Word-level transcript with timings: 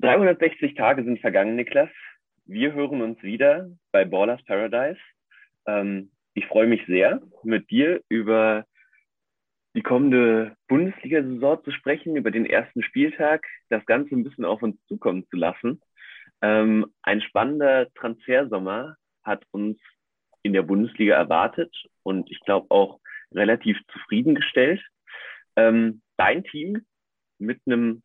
360 0.00 0.74
Tage 0.74 1.04
sind 1.04 1.20
vergangen, 1.20 1.56
Niklas. 1.56 1.90
Wir 2.46 2.72
hören 2.72 3.02
uns 3.02 3.22
wieder 3.22 3.70
bei 3.92 4.06
Ballers 4.06 4.42
Paradise. 4.44 4.98
Ähm, 5.66 6.10
ich 6.32 6.46
freue 6.46 6.66
mich 6.66 6.84
sehr, 6.86 7.20
mit 7.42 7.70
dir 7.70 8.00
über 8.08 8.64
die 9.74 9.82
kommende 9.82 10.56
Bundesliga-Saison 10.68 11.62
zu 11.64 11.70
sprechen, 11.72 12.16
über 12.16 12.30
den 12.30 12.46
ersten 12.46 12.82
Spieltag, 12.82 13.46
das 13.68 13.84
Ganze 13.84 14.14
ein 14.14 14.24
bisschen 14.24 14.46
auf 14.46 14.62
uns 14.62 14.82
zukommen 14.86 15.26
zu 15.28 15.36
lassen. 15.36 15.82
Ähm, 16.40 16.86
ein 17.02 17.20
spannender 17.20 17.92
Transfersommer 17.92 18.96
hat 19.22 19.44
uns 19.50 19.78
in 20.42 20.54
der 20.54 20.62
Bundesliga 20.62 21.14
erwartet 21.14 21.76
und 22.02 22.30
ich 22.30 22.40
glaube 22.40 22.70
auch 22.70 23.00
relativ 23.32 23.76
zufriedengestellt. 23.92 24.82
Ähm, 25.56 26.00
dein 26.16 26.42
Team 26.44 26.86
mit 27.38 27.60
einem 27.66 28.02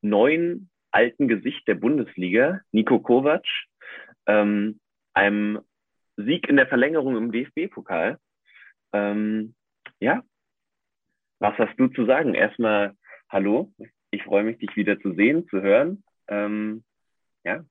neuen 0.00 0.70
alten 0.90 1.28
Gesicht 1.28 1.66
der 1.68 1.74
Bundesliga, 1.74 2.60
Nico 2.72 2.98
Kovac, 3.00 3.44
ähm, 4.26 4.80
einem 5.12 5.60
Sieg 6.16 6.48
in 6.48 6.56
der 6.56 6.66
Verlängerung 6.66 7.16
im 7.16 7.32
DFB-Pokal. 7.32 8.18
Ähm, 8.92 9.54
ja, 10.00 10.22
was 11.38 11.56
hast 11.58 11.78
du 11.78 11.88
zu 11.88 12.04
sagen? 12.06 12.34
Erstmal 12.34 12.96
hallo, 13.28 13.72
ich 14.10 14.22
freue 14.24 14.44
mich, 14.44 14.58
dich 14.58 14.74
wieder 14.76 14.98
zu 15.00 15.12
sehen, 15.14 15.46
zu 15.48 15.62
hören. 15.62 16.02
Ähm, 16.28 16.84
ja. 17.44 17.64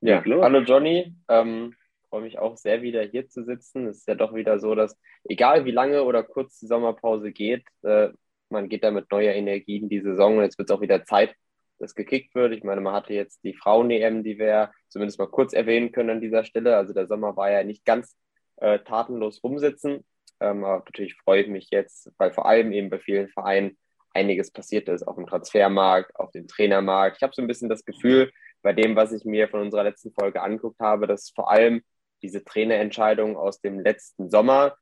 Ja, 0.00 0.22
hallo 0.24 0.60
Johnny. 0.60 1.14
Ähm, 1.28 1.74
freue 2.08 2.22
mich 2.22 2.38
auch 2.38 2.56
sehr, 2.56 2.82
wieder 2.82 3.02
hier 3.02 3.28
zu 3.28 3.44
sitzen. 3.44 3.86
Es 3.86 3.98
ist 3.98 4.08
ja 4.08 4.14
doch 4.14 4.34
wieder 4.34 4.58
so, 4.58 4.74
dass 4.74 4.98
egal 5.24 5.64
wie 5.64 5.72
lange 5.72 6.04
oder 6.04 6.22
kurz 6.22 6.58
die 6.58 6.66
Sommerpause 6.66 7.32
geht, 7.32 7.64
äh, 7.82 8.10
man 8.48 8.68
geht 8.68 8.84
da 8.84 8.90
mit 8.90 9.10
neuer 9.10 9.32
Energie 9.32 9.78
in 9.78 9.88
die 9.88 10.00
Saison 10.00 10.38
und 10.38 10.44
jetzt 10.44 10.58
wird 10.58 10.70
es 10.70 10.76
auch 10.76 10.80
wieder 10.80 11.04
Zeit, 11.04 11.34
dass 11.78 11.94
gekickt 11.94 12.34
wird. 12.34 12.52
Ich 12.52 12.64
meine, 12.64 12.80
man 12.80 12.94
hatte 12.94 13.14
jetzt 13.14 13.44
die 13.44 13.54
Frauen-EM, 13.54 14.22
die 14.22 14.38
wir 14.38 14.72
zumindest 14.88 15.18
mal 15.18 15.28
kurz 15.28 15.52
erwähnen 15.52 15.92
können 15.92 16.10
an 16.10 16.20
dieser 16.20 16.44
Stelle. 16.44 16.76
Also 16.76 16.92
der 16.92 17.06
Sommer 17.06 17.36
war 17.36 17.50
ja 17.50 17.64
nicht 17.64 17.84
ganz 17.84 18.16
äh, 18.56 18.78
tatenlos 18.80 19.42
rumsitzen. 19.42 20.04
Ähm, 20.40 20.64
aber 20.64 20.84
natürlich 20.84 21.14
freue 21.16 21.42
ich 21.42 21.48
mich 21.48 21.68
jetzt, 21.70 22.10
weil 22.18 22.32
vor 22.32 22.46
allem 22.46 22.72
eben 22.72 22.90
bei 22.90 22.98
vielen 22.98 23.28
Vereinen 23.28 23.76
einiges 24.14 24.50
passiert 24.50 24.88
ist, 24.88 25.06
auf 25.06 25.16
dem 25.16 25.26
Transfermarkt, 25.26 26.16
auf 26.16 26.30
dem 26.32 26.48
Trainermarkt. 26.48 27.18
Ich 27.18 27.22
habe 27.22 27.34
so 27.34 27.42
ein 27.42 27.48
bisschen 27.48 27.68
das 27.68 27.84
Gefühl, 27.84 28.32
bei 28.62 28.72
dem, 28.72 28.96
was 28.96 29.12
ich 29.12 29.24
mir 29.24 29.48
von 29.48 29.60
unserer 29.60 29.84
letzten 29.84 30.12
Folge 30.12 30.42
angeguckt 30.42 30.80
habe, 30.80 31.06
dass 31.06 31.30
vor 31.30 31.50
allem 31.50 31.82
diese 32.22 32.42
Trainerentscheidungen 32.44 33.36
aus 33.36 33.60
dem 33.60 33.78
letzten 33.78 34.30
Sommer, 34.30 34.76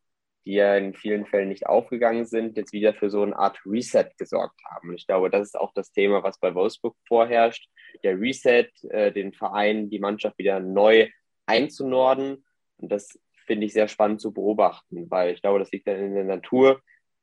die 0.45 0.55
ja 0.55 0.77
in 0.77 0.95
vielen 0.95 1.27
Fällen 1.27 1.49
nicht 1.49 1.67
aufgegangen 1.67 2.27
sind, 2.27 2.57
jetzt 2.57 2.73
wieder 2.73 2.95
für 2.95 3.11
so 3.11 3.23
eine 3.23 3.37
Art 3.37 3.59
Reset 3.65 4.11
gesorgt 4.19 4.61
haben. 4.71 4.91
Und 4.91 4.97
ich 4.97 5.07
glaube, 5.07 5.31
das 5.31 5.49
ist 5.49 5.59
auch 5.59 5.73
das 5.75 5.93
Thema, 5.93 6.23
was 6.23 6.39
bei 6.39 6.55
Wolfsburg 6.55 6.97
vorherrscht. 7.07 7.69
Der 8.03 8.19
Reset, 8.21 8.69
äh, 8.91 9.13
den 9.13 9.33
Verein, 9.33 9.89
die 9.89 10.01
Mannschaft 10.01 10.39
wieder 10.39 10.61
neu 10.61 11.09
einzunorden. 11.47 12.45
Und 12.77 12.93
das 12.93 13.19
finde 13.47 13.67
ich 13.67 13.73
sehr 13.73 13.89
spannend 13.89 14.21
zu 14.21 14.33
beobachten, 14.33 15.11
weil 15.11 15.35
ich 15.35 15.43
glaube, 15.43 15.59
das 15.59 15.71
liegt 15.71 15.87
dann 15.87 15.99
in 15.99 16.15
der 16.15 16.25
Natur 16.25 16.81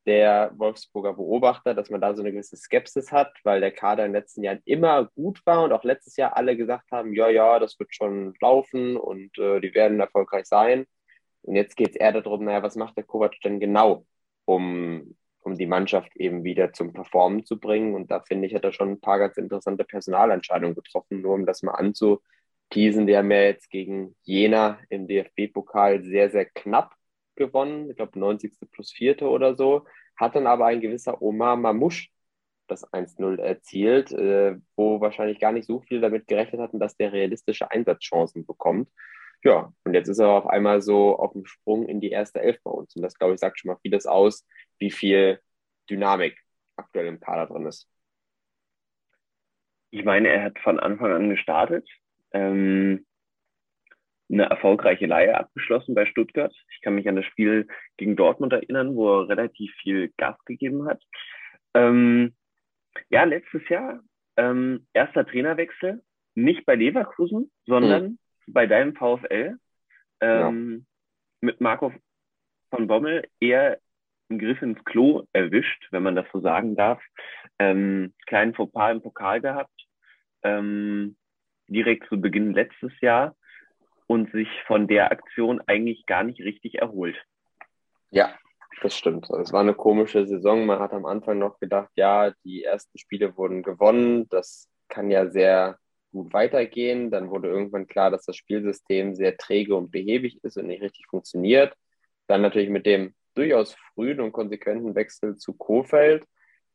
der 0.07 0.51
Wolfsburger 0.55 1.13
Beobachter, 1.13 1.75
dass 1.75 1.89
man 1.89 2.01
da 2.01 2.15
so 2.15 2.21
eine 2.21 2.31
gewisse 2.31 2.57
Skepsis 2.57 3.11
hat, 3.11 3.33
weil 3.43 3.61
der 3.61 3.71
Kader 3.71 4.05
in 4.05 4.13
den 4.13 4.19
letzten 4.19 4.43
Jahren 4.43 4.61
immer 4.65 5.05
gut 5.15 5.45
war 5.45 5.63
und 5.63 5.71
auch 5.73 5.83
letztes 5.83 6.15
Jahr 6.15 6.35
alle 6.35 6.57
gesagt 6.57 6.91
haben, 6.91 7.13
ja, 7.13 7.29
ja, 7.29 7.59
das 7.59 7.77
wird 7.79 7.93
schon 7.93 8.33
laufen 8.41 8.97
und 8.97 9.37
äh, 9.37 9.59
die 9.59 9.73
werden 9.75 9.99
erfolgreich 9.99 10.45
sein. 10.45 10.85
Und 11.43 11.55
jetzt 11.55 11.75
geht 11.75 11.91
es 11.91 11.95
eher 11.95 12.11
darum, 12.13 12.45
naja, 12.45 12.63
was 12.63 12.75
macht 12.75 12.97
der 12.97 13.03
Kovac 13.03 13.39
denn 13.43 13.59
genau, 13.59 14.05
um, 14.45 15.15
um 15.41 15.57
die 15.57 15.65
Mannschaft 15.65 16.15
eben 16.15 16.43
wieder 16.43 16.73
zum 16.73 16.93
Performen 16.93 17.45
zu 17.45 17.59
bringen? 17.59 17.95
Und 17.95 18.11
da 18.11 18.21
finde 18.21 18.47
ich, 18.47 18.55
hat 18.55 18.63
er 18.63 18.73
schon 18.73 18.91
ein 18.91 19.01
paar 19.01 19.19
ganz 19.19 19.37
interessante 19.37 19.83
Personalentscheidungen 19.83 20.75
getroffen, 20.75 21.21
nur 21.21 21.35
um 21.35 21.45
das 21.45 21.63
mal 21.63 21.73
anzuteasen. 21.73 23.07
Die 23.07 23.17
haben 23.17 23.31
ja 23.31 23.41
jetzt 23.41 23.69
gegen 23.69 24.15
Jena 24.23 24.79
im 24.89 25.07
DFB-Pokal 25.07 26.03
sehr, 26.03 26.29
sehr 26.29 26.45
knapp 26.45 26.93
gewonnen. 27.35 27.89
Ich 27.89 27.97
glaube, 27.97 28.19
90. 28.19 28.53
plus 28.71 28.91
4. 28.91 29.23
oder 29.23 29.55
so. 29.55 29.85
Hat 30.15 30.35
dann 30.35 30.47
aber 30.47 30.67
ein 30.67 30.81
gewisser 30.81 31.21
Omar 31.21 31.55
Mamouche 31.55 32.09
das 32.71 32.85
1-0 32.91 33.39
erzielt, 33.39 34.11
äh, 34.11 34.55
wo 34.75 35.01
wahrscheinlich 35.01 35.39
gar 35.39 35.51
nicht 35.51 35.67
so 35.67 35.81
viel 35.81 36.01
damit 36.01 36.27
gerechnet 36.27 36.61
hatten, 36.61 36.79
dass 36.79 36.95
der 36.97 37.11
realistische 37.11 37.69
Einsatzchancen 37.69 38.45
bekommt. 38.45 38.89
Ja, 39.43 39.73
und 39.83 39.93
jetzt 39.93 40.07
ist 40.07 40.19
er 40.19 40.29
auf 40.29 40.47
einmal 40.47 40.81
so 40.81 41.17
auf 41.17 41.33
dem 41.33 41.45
Sprung 41.45 41.87
in 41.87 41.99
die 41.99 42.11
erste 42.11 42.41
Elf 42.41 42.61
bei 42.63 42.71
uns. 42.71 42.95
Und 42.95 43.01
das, 43.01 43.17
glaube 43.17 43.33
ich, 43.33 43.39
sagt 43.39 43.59
schon 43.59 43.69
mal 43.69 43.79
vieles 43.81 44.05
aus, 44.05 44.47
wie 44.77 44.91
viel 44.91 45.39
Dynamik 45.89 46.37
aktuell 46.75 47.07
im 47.07 47.19
Kader 47.19 47.47
drin 47.47 47.65
ist. 47.65 47.89
Ich 49.89 50.05
meine, 50.05 50.29
er 50.29 50.43
hat 50.43 50.59
von 50.59 50.79
Anfang 50.79 51.11
an 51.11 51.29
gestartet. 51.29 51.87
Ähm, 52.31 53.05
eine 54.31 54.43
erfolgreiche 54.43 55.07
Leihe 55.07 55.37
abgeschlossen 55.37 55.93
bei 55.93 56.05
Stuttgart. 56.05 56.55
Ich 56.73 56.81
kann 56.81 56.95
mich 56.95 57.09
an 57.09 57.17
das 57.17 57.25
Spiel 57.25 57.67
gegen 57.97 58.15
Dortmund 58.15 58.53
erinnern, 58.53 58.95
wo 58.95 59.21
er 59.21 59.29
relativ 59.29 59.73
viel 59.81 60.13
Gas 60.17 60.37
gegeben 60.45 60.85
hat. 60.87 61.03
Ähm, 61.73 62.33
ja, 63.09 63.23
letztes 63.25 63.67
Jahr 63.67 64.01
ähm, 64.37 64.87
erster 64.93 65.25
Trainerwechsel, 65.25 66.01
nicht 66.35 66.65
bei 66.65 66.75
Leverkusen, 66.75 67.51
sondern 67.65 68.03
mhm. 68.03 68.19
Bei 68.53 68.67
deinem 68.67 68.95
VfL 68.95 69.57
ähm, 70.21 70.85
ja. 71.41 71.47
mit 71.47 71.61
Marco 71.61 71.93
von 72.69 72.87
Bommel 72.87 73.27
eher 73.39 73.79
einen 74.29 74.39
Griff 74.39 74.61
ins 74.61 74.83
Klo 74.85 75.23
erwischt, 75.33 75.87
wenn 75.91 76.03
man 76.03 76.15
das 76.15 76.25
so 76.31 76.39
sagen 76.39 76.75
darf. 76.75 77.01
Ähm, 77.59 78.13
kleinen 78.27 78.53
Fauxpas 78.53 78.91
im 78.91 79.01
Pokal 79.01 79.41
gehabt, 79.41 79.87
ähm, 80.43 81.17
direkt 81.67 82.07
zu 82.07 82.19
Beginn 82.19 82.53
letztes 82.53 82.93
Jahr 83.01 83.35
und 84.07 84.31
sich 84.31 84.47
von 84.67 84.87
der 84.87 85.11
Aktion 85.11 85.61
eigentlich 85.67 86.05
gar 86.05 86.23
nicht 86.23 86.41
richtig 86.41 86.75
erholt. 86.75 87.21
Ja, 88.09 88.35
das 88.81 88.97
stimmt. 88.97 89.29
Es 89.29 89.53
war 89.53 89.61
eine 89.61 89.73
komische 89.73 90.25
Saison. 90.25 90.65
Man 90.65 90.79
hat 90.79 90.93
am 90.93 91.05
Anfang 91.05 91.39
noch 91.39 91.59
gedacht, 91.59 91.91
ja, 91.95 92.31
die 92.43 92.63
ersten 92.63 92.97
Spiele 92.97 93.37
wurden 93.37 93.63
gewonnen. 93.63 94.27
Das 94.29 94.69
kann 94.89 95.11
ja 95.11 95.29
sehr 95.29 95.77
gut 96.11 96.33
weitergehen. 96.33 97.11
Dann 97.11 97.29
wurde 97.29 97.49
irgendwann 97.49 97.87
klar, 97.87 98.11
dass 98.11 98.25
das 98.25 98.35
Spielsystem 98.35 99.15
sehr 99.15 99.37
träge 99.37 99.75
und 99.75 99.91
behäbig 99.91 100.43
ist 100.43 100.57
und 100.57 100.67
nicht 100.67 100.81
richtig 100.81 101.05
funktioniert. 101.07 101.73
Dann 102.27 102.41
natürlich 102.41 102.69
mit 102.69 102.85
dem 102.85 103.13
durchaus 103.33 103.75
frühen 103.93 104.19
und 104.21 104.31
konsequenten 104.31 104.95
Wechsel 104.95 105.37
zu 105.37 105.53
Kofeld 105.53 106.25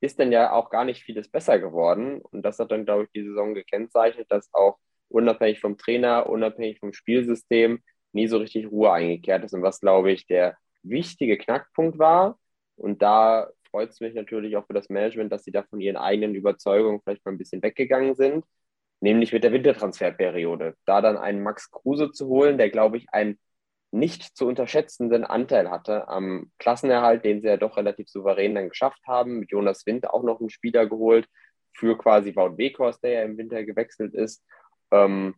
ist 0.00 0.18
dann 0.18 0.32
ja 0.32 0.52
auch 0.52 0.70
gar 0.70 0.84
nicht 0.84 1.02
vieles 1.02 1.28
besser 1.28 1.58
geworden. 1.58 2.20
Und 2.20 2.42
das 2.42 2.58
hat 2.58 2.70
dann, 2.70 2.84
glaube 2.84 3.04
ich, 3.04 3.10
die 3.10 3.24
Saison 3.24 3.54
gekennzeichnet, 3.54 4.26
dass 4.30 4.52
auch 4.52 4.78
unabhängig 5.08 5.60
vom 5.60 5.78
Trainer, 5.78 6.28
unabhängig 6.28 6.78
vom 6.80 6.92
Spielsystem, 6.92 7.80
nie 8.12 8.26
so 8.28 8.38
richtig 8.38 8.70
Ruhe 8.70 8.92
eingekehrt 8.92 9.44
ist. 9.44 9.54
Und 9.54 9.62
was, 9.62 9.80
glaube 9.80 10.12
ich, 10.12 10.26
der 10.26 10.56
wichtige 10.82 11.38
Knackpunkt 11.38 11.98
war. 11.98 12.38
Und 12.76 13.02
da 13.02 13.48
freut 13.70 13.90
es 13.90 14.00
mich 14.00 14.14
natürlich 14.14 14.56
auch 14.56 14.66
für 14.66 14.74
das 14.74 14.88
Management, 14.88 15.32
dass 15.32 15.44
sie 15.44 15.52
da 15.52 15.62
von 15.64 15.80
ihren 15.80 15.96
eigenen 15.96 16.34
Überzeugungen 16.34 17.00
vielleicht 17.02 17.24
mal 17.24 17.32
ein 17.32 17.38
bisschen 17.38 17.62
weggegangen 17.62 18.14
sind, 18.14 18.44
nämlich 19.00 19.32
mit 19.32 19.44
der 19.44 19.52
Wintertransferperiode. 19.52 20.74
Da 20.86 21.00
dann 21.00 21.16
einen 21.16 21.42
Max 21.42 21.70
Kruse 21.70 22.12
zu 22.12 22.26
holen, 22.28 22.58
der, 22.58 22.70
glaube 22.70 22.96
ich, 22.96 23.06
einen 23.10 23.38
nicht 23.92 24.36
zu 24.36 24.46
unterschätzenden 24.46 25.24
Anteil 25.24 25.70
hatte 25.70 26.08
am 26.08 26.50
Klassenerhalt, 26.58 27.24
den 27.24 27.40
sie 27.40 27.48
ja 27.48 27.56
doch 27.56 27.76
relativ 27.76 28.08
souverän 28.08 28.54
dann 28.54 28.68
geschafft 28.68 29.00
haben. 29.06 29.38
Mit 29.38 29.50
Jonas 29.50 29.86
Winter 29.86 30.12
auch 30.12 30.22
noch 30.22 30.40
einen 30.40 30.50
Spieler 30.50 30.86
geholt 30.86 31.26
für 31.72 31.96
quasi 31.96 32.34
Wout 32.34 32.58
Weghorst, 32.58 33.02
der 33.04 33.10
ja 33.12 33.22
im 33.22 33.38
Winter 33.38 33.62
gewechselt 33.64 34.14
ist 34.14 34.42
ähm, 34.90 35.34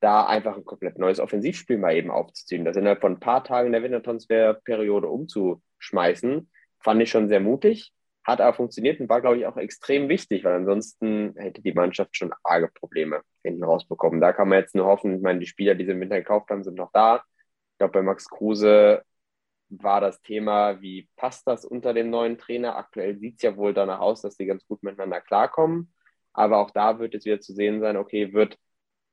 da 0.00 0.26
einfach 0.26 0.56
ein 0.56 0.64
komplett 0.64 0.98
neues 0.98 1.18
Offensivspiel 1.20 1.78
mal 1.78 1.94
eben 1.94 2.10
aufzuziehen. 2.10 2.64
Das 2.64 2.76
innerhalb 2.76 3.00
von 3.00 3.14
ein 3.14 3.20
paar 3.20 3.42
Tagen 3.42 3.72
der 3.72 3.82
Wintertransferperiode 3.82 5.08
umzuschmeißen, 5.08 6.50
fand 6.80 7.02
ich 7.02 7.10
schon 7.10 7.28
sehr 7.28 7.40
mutig, 7.40 7.92
hat 8.28 8.42
aber 8.42 8.54
funktioniert 8.54 9.00
und 9.00 9.08
war, 9.08 9.22
glaube 9.22 9.38
ich, 9.38 9.46
auch 9.46 9.56
extrem 9.56 10.10
wichtig, 10.10 10.44
weil 10.44 10.52
ansonsten 10.54 11.34
hätte 11.36 11.62
die 11.62 11.72
Mannschaft 11.72 12.14
schon 12.14 12.34
arge 12.44 12.68
Probleme 12.68 13.22
hinten 13.42 13.64
rausbekommen. 13.64 14.20
Da 14.20 14.34
kann 14.34 14.50
man 14.50 14.58
jetzt 14.58 14.74
nur 14.74 14.84
hoffen, 14.84 15.16
ich 15.16 15.22
meine, 15.22 15.40
die 15.40 15.46
Spieler, 15.46 15.74
die 15.74 15.86
sie 15.86 15.92
im 15.92 16.00
Winter 16.00 16.18
gekauft 16.18 16.50
haben, 16.50 16.62
sind 16.62 16.76
noch 16.76 16.92
da. 16.92 17.24
Ich 17.72 17.78
glaube, 17.78 17.92
bei 17.92 18.02
Max 18.02 18.28
Kruse 18.28 19.02
war 19.70 20.02
das 20.02 20.20
Thema, 20.20 20.80
wie 20.82 21.08
passt 21.16 21.46
das 21.46 21.64
unter 21.64 21.94
dem 21.94 22.10
neuen 22.10 22.36
Trainer? 22.36 22.76
Aktuell 22.76 23.16
sieht 23.18 23.36
es 23.36 23.42
ja 23.42 23.56
wohl 23.56 23.72
danach 23.72 24.00
aus, 24.00 24.20
dass 24.20 24.36
die 24.36 24.46
ganz 24.46 24.66
gut 24.66 24.82
miteinander 24.82 25.22
klarkommen. 25.22 25.94
Aber 26.34 26.58
auch 26.58 26.70
da 26.70 26.98
wird 26.98 27.14
es 27.14 27.24
wieder 27.24 27.40
zu 27.40 27.54
sehen 27.54 27.80
sein, 27.80 27.96
okay, 27.96 28.34
wird 28.34 28.58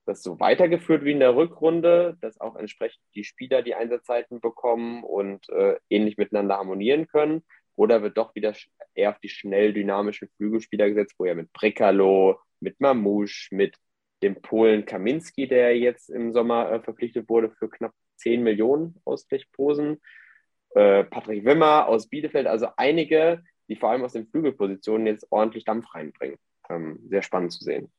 das 0.05 0.23
so 0.23 0.39
weitergeführt 0.41 1.05
wie 1.05 1.13
in 1.13 1.19
der 1.21 1.35
Rückrunde, 1.35 2.17
dass 2.19 2.39
auch 2.41 2.57
entsprechend 2.57 3.01
die 3.15 3.23
Spieler 3.23 3.61
die 3.61 3.75
Einsatzzeiten 3.75 4.41
bekommen 4.41 5.03
und 5.03 5.47
äh, 5.49 5.77
ähnlich 5.89 6.17
miteinander 6.17 6.57
harmonieren 6.57 7.07
können? 7.07 7.43
Oder 7.75 8.01
wird 8.01 8.17
doch 8.17 8.33
wieder 8.35 8.53
eher 8.93 9.09
auf 9.09 9.19
die 9.19 9.29
schnell 9.29 9.73
dynamischen 9.73 10.29
Flügelspieler 10.37 10.89
gesetzt, 10.89 11.15
wo 11.17 11.25
ja 11.25 11.35
mit 11.35 11.51
Brekalo, 11.53 12.39
mit 12.59 12.79
Mamouche, 12.79 13.53
mit 13.53 13.75
dem 14.23 14.41
Polen 14.41 14.85
Kaminski, 14.85 15.47
der 15.47 15.77
jetzt 15.77 16.09
im 16.09 16.31
Sommer 16.31 16.71
äh, 16.71 16.81
verpflichtet 16.81 17.29
wurde 17.29 17.51
für 17.51 17.69
knapp 17.69 17.93
10 18.17 18.43
Millionen 18.43 18.95
aus 19.03 19.25
Blechposen, 19.27 20.01
äh, 20.71 21.03
Patrick 21.03 21.45
Wimmer 21.45 21.87
aus 21.87 22.07
Bielefeld, 22.07 22.47
also 22.47 22.67
einige, 22.77 23.43
die 23.67 23.75
vor 23.75 23.89
allem 23.91 24.03
aus 24.03 24.13
den 24.13 24.27
Flügelpositionen 24.27 25.07
jetzt 25.07 25.27
ordentlich 25.31 25.65
Dampf 25.65 25.93
reinbringen. 25.93 26.37
ähm, 26.69 26.99
sehr 27.07 27.21
spannend 27.21 27.51
zu 27.51 27.63
sehen. 27.63 27.91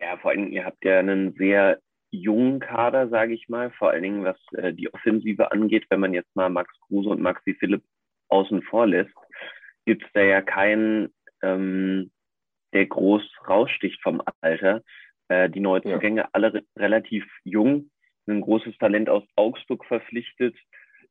Ja, 0.00 0.16
vor 0.18 0.30
allem, 0.30 0.52
ihr 0.52 0.64
habt 0.64 0.84
ja 0.84 1.00
einen 1.00 1.34
sehr 1.34 1.80
jungen 2.10 2.60
Kader, 2.60 3.08
sage 3.08 3.34
ich 3.34 3.48
mal, 3.48 3.70
vor 3.72 3.90
allen 3.90 4.02
Dingen 4.02 4.24
was 4.24 4.38
äh, 4.52 4.72
die 4.72 4.92
Offensive 4.94 5.50
angeht, 5.50 5.86
wenn 5.90 6.00
man 6.00 6.14
jetzt 6.14 6.34
mal 6.36 6.48
Max 6.48 6.72
Kruse 6.86 7.10
und 7.10 7.20
Maxi 7.20 7.54
Philipp 7.54 7.82
außen 8.28 8.62
vor 8.62 8.86
lässt, 8.86 9.14
gibt 9.86 10.04
es 10.04 10.08
da 10.12 10.22
ja 10.22 10.42
keinen, 10.42 11.12
ähm, 11.42 12.10
der 12.72 12.86
groß 12.86 13.22
raussticht 13.48 14.02
vom 14.02 14.22
Alter. 14.40 14.82
Äh, 15.28 15.50
die 15.50 15.60
Neuzugänge 15.60 16.22
ja. 16.22 16.28
alle 16.32 16.54
re 16.54 16.62
relativ 16.76 17.24
jung, 17.44 17.90
ein 18.26 18.40
großes 18.40 18.76
Talent 18.78 19.08
aus 19.08 19.24
Augsburg 19.36 19.84
verpflichtet. 19.86 20.56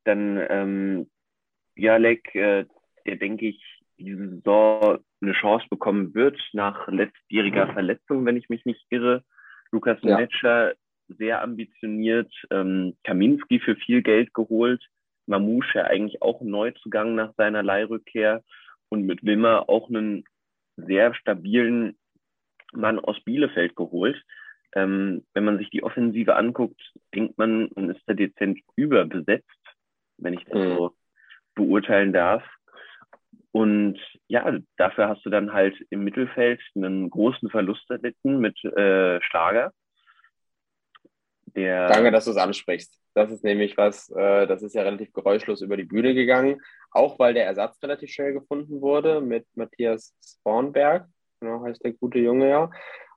Dann 0.04 0.40
ähm, 0.48 1.10
Bialek, 1.74 2.34
äh, 2.34 2.66
der 3.06 3.16
denke 3.16 3.46
ich 3.46 3.62
diese 3.98 4.28
Saison 4.28 4.98
eine 5.20 5.32
Chance 5.32 5.66
bekommen 5.68 6.14
wird 6.14 6.38
nach 6.52 6.86
letztjähriger 6.88 7.72
Verletzung, 7.72 8.24
wenn 8.24 8.36
ich 8.36 8.48
mich 8.48 8.64
nicht 8.64 8.84
irre. 8.90 9.24
Lukas 9.72 9.98
ja. 10.02 10.16
Metscher 10.16 10.74
sehr 11.08 11.42
ambitioniert, 11.42 12.32
ähm, 12.50 12.96
Kaminski 13.04 13.60
für 13.60 13.76
viel 13.76 14.02
Geld 14.02 14.34
geholt, 14.34 14.84
Mamouche 15.28 15.84
eigentlich 15.84 16.22
auch 16.22 16.40
ein 16.40 16.50
Neuzugang 16.50 17.14
nach 17.14 17.34
seiner 17.36 17.62
Leihrückkehr 17.62 18.42
und 18.88 19.02
mit 19.02 19.24
Wimmer 19.24 19.68
auch 19.68 19.88
einen 19.88 20.24
sehr 20.76 21.14
stabilen 21.14 21.96
Mann 22.72 22.98
aus 22.98 23.20
Bielefeld 23.24 23.76
geholt. 23.76 24.22
Ähm, 24.74 25.24
wenn 25.34 25.44
man 25.44 25.58
sich 25.58 25.70
die 25.70 25.82
Offensive 25.82 26.36
anguckt, 26.36 26.80
denkt 27.14 27.38
man, 27.38 27.70
man 27.74 27.90
ist 27.90 28.02
da 28.06 28.14
dezent 28.14 28.60
überbesetzt, 28.76 29.46
wenn 30.18 30.34
ich 30.34 30.44
das 30.44 30.58
mhm. 30.58 30.76
so 30.76 30.96
beurteilen 31.54 32.12
darf. 32.12 32.44
Und 33.50 33.98
ja, 34.28 34.58
dafür 34.76 35.08
hast 35.08 35.24
du 35.24 35.30
dann 35.30 35.52
halt 35.52 35.74
im 35.90 36.04
Mittelfeld 36.04 36.60
einen 36.74 37.08
großen 37.08 37.48
Verlust 37.50 37.90
erlitten 37.90 38.40
mit 38.40 38.62
äh, 38.64 39.20
Schlager. 39.22 39.72
Der 41.62 41.88
Danke, 41.88 42.10
dass 42.10 42.24
du 42.24 42.32
es 42.32 42.36
ansprichst. 42.36 42.98
Das 43.14 43.30
ist 43.30 43.44
nämlich 43.44 43.76
was, 43.76 44.10
äh, 44.10 44.46
das 44.46 44.62
ist 44.62 44.74
ja 44.74 44.82
relativ 44.82 45.12
geräuschlos 45.12 45.60
über 45.60 45.76
die 45.76 45.84
Bühne 45.84 46.14
gegangen, 46.14 46.60
auch 46.90 47.18
weil 47.18 47.34
der 47.34 47.46
Ersatz 47.46 47.82
relativ 47.82 48.10
schnell 48.10 48.32
gefunden 48.32 48.80
wurde 48.80 49.20
mit 49.20 49.46
Matthias 49.54 50.14
Spornberg, 50.24 51.06
genau 51.40 51.62
heißt 51.64 51.84
der 51.84 51.92
gute 51.92 52.18
Junge 52.18 52.48
ja. 52.48 52.70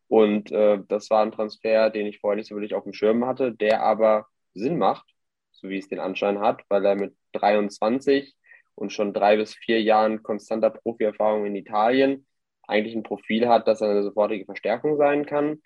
Und 0.08 0.52
äh, 0.52 0.80
das 0.88 1.10
war 1.10 1.24
ein 1.24 1.32
Transfer, 1.32 1.90
den 1.90 2.06
ich 2.06 2.20
vorher 2.20 2.36
nicht 2.36 2.50
so 2.50 2.56
wirklich 2.56 2.74
auf 2.74 2.84
dem 2.84 2.94
Schirm 2.94 3.26
hatte, 3.26 3.54
der 3.54 3.82
aber 3.82 4.28
Sinn 4.54 4.78
macht, 4.78 5.06
so 5.52 5.70
wie 5.70 5.78
es 5.78 5.88
den 5.88 6.00
Anschein 6.00 6.40
hat, 6.40 6.64
weil 6.68 6.86
er 6.86 6.96
mit 6.96 7.16
23 7.34 8.36
und 8.76 8.92
schon 8.92 9.14
drei 9.14 9.38
bis 9.38 9.56
vier 9.56 9.82
Jahren 9.82 10.24
konstanter 10.24 10.70
Profierfahrung 10.70 11.46
in 11.46 11.56
Italien 11.56 12.26
eigentlich 12.68 12.96
ein 12.96 13.04
Profil 13.04 13.48
hat, 13.48 13.68
das 13.68 13.82
eine 13.82 14.04
sofortige 14.04 14.46
Verstärkung 14.46 14.98
sein 14.98 15.26
kann. 15.26 15.62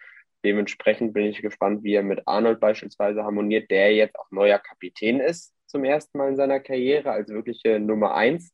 Dementsprechend 0.46 1.14
bin 1.14 1.26
ich 1.26 1.42
gespannt, 1.42 1.84
wie 1.84 1.96
er 1.96 2.04
mit 2.04 2.22
Arnold 2.28 2.60
beispielsweise 2.60 3.24
harmoniert, 3.24 3.72
der 3.72 3.96
jetzt 3.96 4.16
auch 4.18 4.30
neuer 4.30 4.60
Kapitän 4.60 5.20
ist 5.20 5.56
zum 5.66 5.84
ersten 5.84 6.20
Mal 6.20 6.30
in 6.30 6.36
seiner 6.36 6.60
Karriere, 6.60 7.12
als 7.12 7.30
wirkliche 7.30 7.80
Nummer 7.80 8.14
eins 8.14 8.54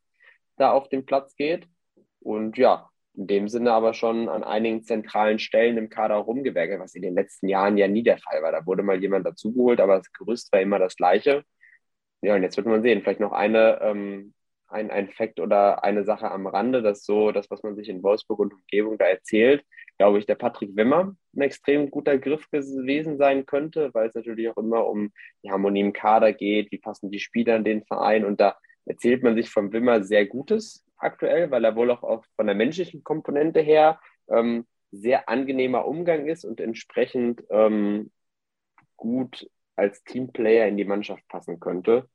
da 0.56 0.72
auf 0.72 0.88
den 0.88 1.06
Platz 1.06 1.36
geht. 1.36 1.68
Und 2.22 2.58
ja, 2.58 2.90
in 3.14 3.28
dem 3.28 3.50
Sinne 3.50 3.74
aber 3.74 3.94
schon 3.94 4.30
an 4.30 4.46
einigen 4.46 4.84
zentralen 4.84 5.38
Stellen 5.38 5.78
im 5.78 5.90
Kader 5.90 6.16
rumgewerkelt, 6.16 6.80
was 6.80 6.96
in 6.96 7.02
den 7.02 7.14
letzten 7.14 7.50
Jahren 7.50 7.78
ja 7.78 7.90
nie 7.90 8.04
der 8.04 8.20
Fall 8.20 8.42
war. 8.42 8.54
Da 8.54 8.66
wurde 8.66 8.84
mal 8.84 9.02
jemand 9.02 9.26
dazugeholt, 9.26 9.82
aber 9.82 9.98
das 9.98 10.14
Gerüst 10.14 10.54
war 10.54 10.62
immer 10.62 10.80
das 10.80 10.96
gleiche. 10.96 11.44
Ja, 12.22 12.36
und 12.36 12.44
jetzt 12.44 12.56
wird 12.56 12.68
man 12.68 12.84
sehen, 12.84 13.02
vielleicht 13.02 13.20
noch 13.20 13.34
eine 13.34 13.82
ähm, 13.82 14.34
ein, 14.72 14.90
ein 14.90 15.10
Fakt 15.10 15.40
oder 15.40 15.84
eine 15.84 16.04
Sache 16.04 16.32
am 16.32 16.48
Rande, 16.48 16.82
dass 16.82 17.04
so 17.06 17.32
das, 17.32 17.52
was 17.52 17.64
man 17.64 17.76
sich 17.76 17.90
in 17.90 18.04
Wolfsburg 18.04 18.40
und 18.40 18.54
Umgebung 18.54 18.98
da 18.98 19.06
erzählt, 19.06 19.66
glaube 20.02 20.18
ich, 20.18 20.26
der 20.26 20.34
Patrick 20.34 20.76
Wimmer 20.76 21.16
ein 21.36 21.42
extrem 21.42 21.92
guter 21.92 22.18
Griff 22.18 22.50
gewesen 22.50 23.20
sein 23.20 23.46
könnte, 23.46 23.94
weil 23.94 24.08
es 24.08 24.16
natürlich 24.16 24.50
auch 24.50 24.58
immer 24.58 24.88
um 24.88 25.12
die 25.44 25.52
Harmonie 25.52 25.82
im 25.82 25.94
Kader 25.94 26.34
geht, 26.34 26.72
wie 26.72 26.80
passen 26.80 27.12
die 27.12 27.20
Spieler 27.20 27.56
in 27.56 27.64
den 27.64 27.84
Verein 27.84 28.26
und 28.26 28.42
da 28.42 28.58
erzählt 28.86 29.22
man 29.22 29.36
sich 29.36 29.52
vom 29.52 29.72
Wimmer 29.72 30.04
sehr 30.04 30.26
Gutes 30.26 30.84
aktuell, 30.98 31.52
weil 31.52 31.64
er 31.64 31.76
wohl 31.76 31.92
auch, 31.92 32.02
auch 32.02 32.26
von 32.36 32.48
der 32.48 32.56
menschlichen 32.56 33.04
Komponente 33.04 33.60
her 33.60 34.00
ähm, 34.28 34.66
sehr 34.90 35.30
angenehmer 35.30 35.86
Umgang 35.86 36.26
ist 36.26 36.46
und 36.46 36.60
entsprechend 36.60 37.44
ähm, 37.52 38.10
gut 38.98 39.48
als 39.76 40.04
Teamplayer 40.04 40.68
in 40.68 40.78
die 40.78 40.86
Mannschaft 40.86 41.28
passen 41.28 41.60
könnte 41.60 42.10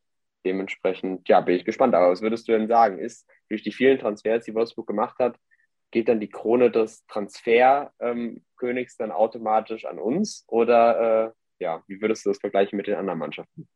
dementsprechend, 0.45 1.29
ja, 1.29 1.41
bin 1.41 1.57
ich 1.57 1.65
gespannt. 1.65 1.95
Aber 1.95 2.11
was 2.11 2.23
würdest 2.23 2.49
du 2.49 2.53
denn 2.53 2.69
sagen? 2.69 2.99
Ist 2.99 3.29
durch 3.49 3.63
die 3.63 3.73
vielen 3.73 3.99
Transfers, 3.99 4.45
die 4.45 4.55
Wolfsburg 4.55 4.87
gemacht 4.87 5.19
hat, 5.19 5.37
geht 5.91 6.09
dann 6.09 6.21
die 6.21 6.29
Krone 6.29 6.71
des 6.71 7.07
Transferkönigs 7.07 8.97
dann 8.97 9.13
automatisch 9.13 9.85
an 9.85 9.99
uns? 9.99 10.45
Oder 10.49 11.35
äh, 11.59 11.65
ja, 11.65 11.83
wie 11.87 12.01
würdest 12.01 12.25
du 12.25 12.31
das 12.31 12.39
vergleichen 12.39 12.77
mit 12.77 12.87
den 12.87 12.97
anderen 12.97 13.19
Mannschaften? 13.19 13.69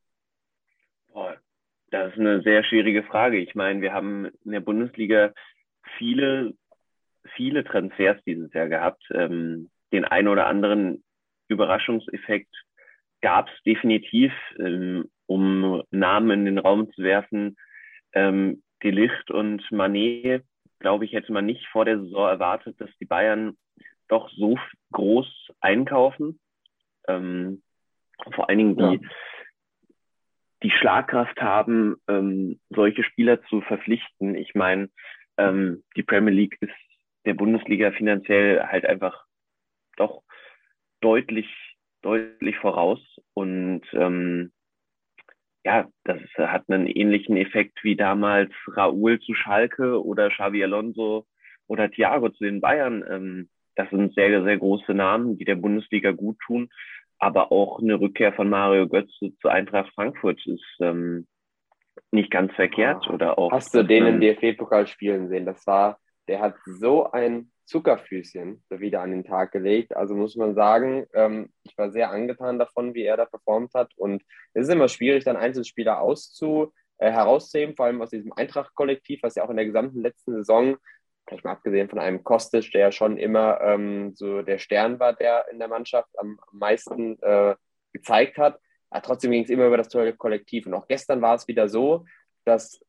Das 1.90 2.12
ist 2.12 2.18
eine 2.18 2.42
sehr 2.42 2.62
schwierige 2.64 3.02
Frage. 3.02 3.38
Ich 3.38 3.54
meine, 3.54 3.80
wir 3.80 3.92
haben 3.92 4.26
in 4.44 4.52
der 4.52 4.60
Bundesliga 4.60 5.32
viele, 5.98 6.54
viele 7.34 7.64
Transfers 7.64 8.22
dieses 8.24 8.52
Jahr 8.52 8.68
gehabt. 8.68 9.02
Ähm, 9.12 9.70
den 9.92 10.04
einen 10.04 10.28
oder 10.28 10.46
anderen 10.46 11.02
Überraschungseffekt 11.48 12.54
gab 13.20 13.48
es 13.48 13.62
definitiv. 13.64 14.32
Ähm, 14.58 15.10
um 15.30 15.84
Namen 15.92 16.40
in 16.40 16.44
den 16.44 16.58
Raum 16.58 16.92
zu 16.92 17.04
werfen. 17.04 17.56
Ähm, 18.12 18.64
die 18.82 18.90
Licht 18.90 19.30
und 19.30 19.62
Manet, 19.70 20.44
glaube 20.80 21.04
ich, 21.04 21.12
hätte 21.12 21.32
man 21.32 21.46
nicht 21.46 21.66
vor 21.68 21.84
der 21.84 22.00
Saison 22.00 22.28
erwartet, 22.28 22.80
dass 22.80 22.90
die 22.98 23.04
Bayern 23.04 23.56
doch 24.08 24.28
so 24.30 24.58
groß 24.92 25.52
einkaufen. 25.60 26.40
Ähm, 27.06 27.62
vor 28.34 28.48
allen 28.48 28.58
Dingen 28.58 28.76
die, 28.76 29.04
ja. 29.04 29.10
die 30.62 30.70
Schlagkraft 30.70 31.40
haben, 31.40 31.96
ähm, 32.08 32.58
solche 32.70 33.04
Spieler 33.04 33.42
zu 33.44 33.60
verpflichten. 33.60 34.34
Ich 34.34 34.54
meine, 34.54 34.90
ähm, 35.36 35.84
die 35.96 36.02
Premier 36.02 36.34
League 36.34 36.56
ist 36.60 36.74
der 37.24 37.34
Bundesliga 37.34 37.92
finanziell 37.92 38.62
halt 38.66 38.84
einfach 38.84 39.24
doch 39.96 40.22
deutlich, 41.00 41.48
deutlich 42.02 42.56
voraus. 42.58 43.00
Und 43.34 43.82
ähm, 43.92 44.52
ja, 45.64 45.88
das 46.04 46.20
hat 46.36 46.64
einen 46.68 46.86
ähnlichen 46.86 47.36
Effekt 47.36 47.82
wie 47.82 47.96
damals 47.96 48.50
Raúl 48.66 49.20
zu 49.20 49.34
Schalke 49.34 50.02
oder 50.02 50.30
Xavi 50.30 50.62
Alonso 50.64 51.26
oder 51.66 51.90
Thiago 51.90 52.30
zu 52.30 52.44
den 52.44 52.60
Bayern. 52.60 53.04
Ähm, 53.08 53.48
das 53.76 53.90
sind 53.90 54.14
sehr, 54.14 54.42
sehr 54.42 54.58
große 54.58 54.94
Namen, 54.94 55.38
die 55.38 55.44
der 55.44 55.56
Bundesliga 55.56 56.12
gut 56.12 56.38
tun. 56.44 56.70
Aber 57.18 57.52
auch 57.52 57.80
eine 57.80 58.00
Rückkehr 58.00 58.32
von 58.32 58.48
Mario 58.48 58.88
Götze 58.88 59.36
zu 59.40 59.48
Eintracht 59.48 59.92
Frankfurt 59.94 60.44
ist 60.46 60.64
ähm, 60.80 61.26
nicht 62.10 62.30
ganz 62.30 62.52
verkehrt. 62.54 63.08
Oder 63.08 63.38
auch, 63.38 63.52
Hast 63.52 63.74
du 63.74 63.82
den 63.82 64.06
im 64.06 64.20
DFB-Pokal 64.20 64.86
spielen 64.86 65.28
sehen? 65.28 65.44
Das 65.44 65.66
war, 65.66 65.98
der 66.28 66.40
hat 66.40 66.56
so 66.64 67.10
ein 67.10 67.50
Zuckerfüßchen 67.70 68.64
wieder 68.68 69.00
an 69.00 69.12
den 69.12 69.24
Tag 69.24 69.52
gelegt. 69.52 69.96
Also 69.96 70.14
muss 70.16 70.34
man 70.34 70.54
sagen, 70.54 71.06
ähm, 71.14 71.52
ich 71.62 71.78
war 71.78 71.90
sehr 71.92 72.10
angetan 72.10 72.58
davon, 72.58 72.94
wie 72.94 73.04
er 73.04 73.16
da 73.16 73.26
performt 73.26 73.74
hat. 73.74 73.92
Und 73.96 74.22
es 74.54 74.66
ist 74.66 74.72
immer 74.72 74.88
schwierig, 74.88 75.24
dann 75.24 75.36
Einzelspieler 75.36 76.00
auszu, 76.00 76.72
äh, 76.98 77.12
herauszuheben, 77.12 77.76
vor 77.76 77.86
allem 77.86 78.02
aus 78.02 78.10
diesem 78.10 78.32
Eintracht-Kollektiv, 78.32 79.22
was 79.22 79.36
ja 79.36 79.44
auch 79.44 79.50
in 79.50 79.56
der 79.56 79.66
gesamten 79.66 80.02
letzten 80.02 80.32
Saison, 80.32 80.76
vielleicht 81.26 81.44
mal 81.44 81.52
abgesehen 81.52 81.88
von 81.88 82.00
einem 82.00 82.24
Kostic, 82.24 82.72
der 82.72 82.80
ja 82.80 82.92
schon 82.92 83.16
immer 83.16 83.60
ähm, 83.60 84.14
so 84.16 84.42
der 84.42 84.58
Stern 84.58 84.98
war, 84.98 85.12
der 85.12 85.46
in 85.52 85.60
der 85.60 85.68
Mannschaft 85.68 86.10
am, 86.18 86.40
meisten 86.50 87.22
äh, 87.22 87.54
gezeigt 87.92 88.36
hat. 88.36 88.58
Aber 88.90 89.02
trotzdem 89.02 89.30
ging 89.30 89.44
es 89.44 89.50
immer 89.50 89.68
über 89.68 89.76
das 89.76 89.88
tolle 89.88 90.12
Kollektiv. 90.12 90.66
Und 90.66 90.74
auch 90.74 90.88
gestern 90.88 91.22
war 91.22 91.36
es 91.36 91.46
wieder 91.46 91.68
so, 91.68 92.04
dass 92.44 92.80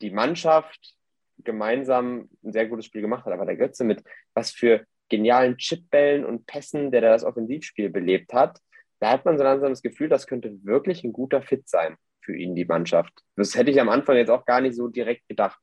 die 0.00 0.10
Mannschaft 0.10 0.96
gemeinsam 1.44 2.28
ein 2.42 2.52
sehr 2.52 2.66
gutes 2.66 2.86
Spiel 2.86 3.02
gemacht 3.02 3.24
hat. 3.24 3.32
Aber 3.32 3.46
der 3.46 3.56
Götze 3.56 3.84
mit 3.84 4.02
was 4.34 4.50
für 4.50 4.84
genialen 5.08 5.56
Chipbällen 5.56 6.24
und 6.24 6.46
Pässen, 6.46 6.90
der 6.90 7.00
da 7.00 7.10
das 7.10 7.24
Offensivspiel 7.24 7.90
belebt 7.90 8.32
hat, 8.32 8.58
da 9.00 9.10
hat 9.12 9.24
man 9.24 9.38
so 9.38 9.44
langsam 9.44 9.70
das 9.70 9.82
Gefühl, 9.82 10.08
das 10.08 10.26
könnte 10.26 10.64
wirklich 10.64 11.04
ein 11.04 11.12
guter 11.12 11.42
Fit 11.42 11.68
sein 11.68 11.96
für 12.22 12.36
ihn, 12.36 12.54
die 12.54 12.64
Mannschaft. 12.64 13.12
Das 13.36 13.54
hätte 13.56 13.70
ich 13.70 13.80
am 13.80 13.88
Anfang 13.88 14.16
jetzt 14.16 14.30
auch 14.30 14.44
gar 14.44 14.60
nicht 14.60 14.76
so 14.76 14.88
direkt 14.88 15.26
gedacht. 15.28 15.58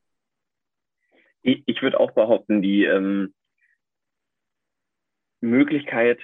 Ich, 1.43 1.63
ich 1.65 1.81
würde 1.81 1.99
auch 1.99 2.11
behaupten, 2.11 2.61
die 2.61 2.83
ähm, 2.83 3.33
Möglichkeit, 5.39 6.19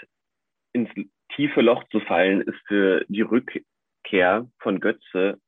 ins 0.73 0.89
tiefe 1.35 1.61
Loch 1.61 1.83
zu 1.89 1.99
fallen, 1.99 2.41
ist 2.41 2.59
für 2.67 3.05
die 3.07 3.21
Rückkehr 3.21 4.49
von 4.59 4.79
Götze 4.79 5.39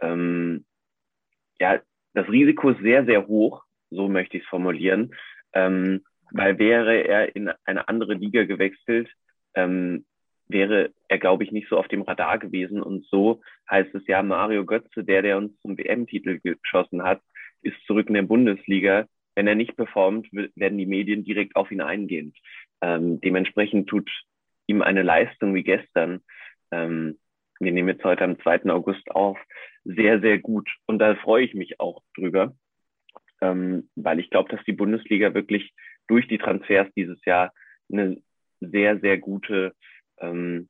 ähm, 0.00 0.64
ja 1.60 1.80
das 2.14 2.28
Risiko 2.28 2.70
ist 2.70 2.80
sehr, 2.80 3.04
sehr 3.04 3.26
hoch, 3.26 3.62
so 3.90 4.08
möchte 4.08 4.36
ich 4.36 4.42
es 4.42 4.48
formulieren, 4.48 5.14
ähm, 5.52 6.02
weil 6.30 6.58
wäre 6.58 7.02
er 7.02 7.34
in 7.34 7.50
eine 7.64 7.88
andere 7.88 8.14
Liga 8.14 8.44
gewechselt, 8.44 9.08
ähm, 9.54 10.04
wäre 10.48 10.92
er, 11.08 11.18
glaube 11.18 11.44
ich, 11.44 11.52
nicht 11.52 11.68
so 11.68 11.78
auf 11.78 11.88
dem 11.88 12.02
Radar 12.02 12.38
gewesen. 12.38 12.82
Und 12.82 13.06
so 13.06 13.42
heißt 13.70 13.94
es 13.94 14.06
ja, 14.06 14.22
Mario 14.22 14.64
Götze, 14.64 15.04
der, 15.04 15.22
der 15.22 15.36
uns 15.36 15.58
zum 15.60 15.76
WM-Titel 15.76 16.40
geschossen 16.42 17.02
hat, 17.02 17.20
ist 17.62 17.76
zurück 17.86 18.08
in 18.08 18.14
der 18.14 18.22
Bundesliga. 18.22 19.06
wenn 19.34 19.46
er 19.46 19.54
nicht 19.54 19.76
performt, 19.76 20.26
werden 20.32 20.78
die 20.78 20.86
Medien 20.86 21.22
direkt 21.22 21.54
auf 21.54 21.70
ihn 21.70 21.80
eingehen. 21.80 22.34
Ähm, 22.80 23.20
dementsprechend 23.20 23.88
tut 23.88 24.10
ihm 24.66 24.82
eine 24.82 25.02
Leistung 25.02 25.54
wie 25.54 25.62
gestern, 25.62 26.22
ähm, 26.72 27.18
wir 27.60 27.72
nehmen 27.72 27.88
jetzt 27.88 28.04
heute 28.04 28.24
am 28.24 28.38
2. 28.40 28.70
August 28.70 29.10
auf, 29.10 29.38
sehr, 29.84 30.20
sehr 30.20 30.38
gut. 30.38 30.68
Und 30.86 30.98
da 30.98 31.14
freue 31.16 31.44
ich 31.44 31.54
mich 31.54 31.80
auch 31.80 32.02
drüber, 32.14 32.54
ähm, 33.40 33.88
weil 33.96 34.20
ich 34.20 34.30
glaube, 34.30 34.54
dass 34.54 34.64
die 34.64 34.72
Bundesliga 34.72 35.34
wirklich 35.34 35.72
durch 36.06 36.28
die 36.28 36.38
Transfers 36.38 36.88
dieses 36.96 37.22
Jahr 37.24 37.52
eine 37.90 38.20
sehr, 38.60 38.98
sehr 39.00 39.18
gute 39.18 39.74
ähm, 40.18 40.68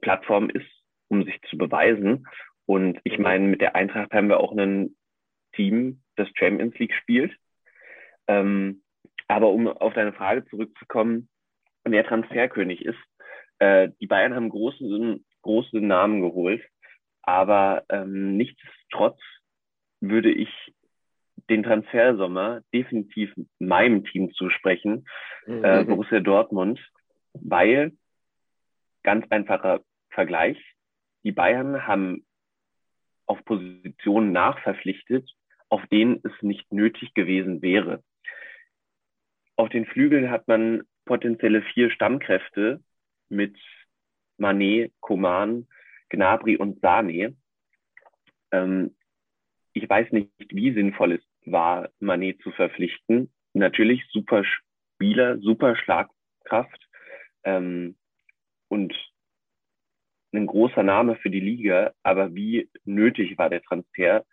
Plattform 0.00 0.50
ist, 0.50 0.68
um 1.08 1.24
sich 1.24 1.40
zu 1.48 1.58
beweisen. 1.58 2.26
Und 2.66 3.00
ich 3.04 3.18
meine, 3.18 3.46
mit 3.46 3.60
der 3.60 3.74
Eintracht 3.74 4.12
haben 4.12 4.28
wir 4.28 4.40
auch 4.40 4.56
ein 4.56 4.96
Team, 5.54 6.02
das 6.16 6.28
Champions 6.36 6.78
League 6.78 6.94
spielt. 6.94 7.34
Ähm, 8.28 8.82
aber 9.28 9.48
um 9.48 9.66
auf 9.68 9.94
deine 9.94 10.12
Frage 10.12 10.44
zurückzukommen, 10.46 11.28
wer 11.84 12.04
Transferkönig 12.04 12.84
ist, 12.84 12.98
äh, 13.60 13.90
die 14.00 14.06
Bayern 14.06 14.34
haben 14.34 14.48
große, 14.48 15.20
große 15.42 15.80
Namen 15.80 16.20
geholt, 16.20 16.62
aber 17.22 17.84
ähm, 17.88 18.36
nichtsdestotrotz 18.36 19.20
würde 20.00 20.32
ich 20.32 20.48
den 21.48 21.62
Transfersommer 21.62 22.62
definitiv 22.72 23.32
meinem 23.58 24.04
Team 24.04 24.32
zusprechen, 24.32 25.06
mhm. 25.46 25.64
äh, 25.64 25.84
Borussia 25.84 26.20
Dortmund, 26.20 26.80
weil 27.34 27.92
ganz 29.02 29.26
einfacher 29.30 29.80
Vergleich, 30.10 30.58
die 31.22 31.32
Bayern 31.32 31.86
haben 31.86 32.24
auf 33.26 33.44
Positionen 33.44 34.32
nachverpflichtet, 34.32 35.30
auf 35.68 35.86
denen 35.86 36.20
es 36.24 36.32
nicht 36.40 36.72
nötig 36.72 37.14
gewesen 37.14 37.62
wäre. 37.62 38.02
Auf 39.56 39.68
den 39.68 39.86
Flügeln 39.86 40.30
hat 40.30 40.48
man 40.48 40.82
potenzielle 41.04 41.62
vier 41.62 41.90
Stammkräfte 41.90 42.82
mit 43.30 43.56
Manet, 44.36 44.92
Koman, 45.00 45.66
Gnabry 46.10 46.56
und 46.56 46.80
Sane. 46.80 47.36
Ähm, 48.52 48.96
ich 49.72 49.88
weiß 49.88 50.10
nicht, 50.12 50.30
wie 50.48 50.72
sinnvoll 50.72 51.12
es 51.12 51.22
war, 51.46 51.88
Manet 52.00 52.42
zu 52.42 52.50
verpflichten. 52.50 53.30
Natürlich 53.52 54.04
super 54.10 54.44
Spieler, 54.44 55.38
super 55.38 55.76
Schlagkraft 55.76 56.88
ähm, 57.44 57.96
und 58.68 58.94
ein 60.32 60.46
großer 60.46 60.82
Name 60.82 61.16
für 61.16 61.30
die 61.30 61.40
Liga, 61.40 61.92
aber 62.02 62.34
wie 62.34 62.70
nötig 62.84 63.36
war 63.38 63.50
der 63.50 63.62
Transfer? 63.62 64.24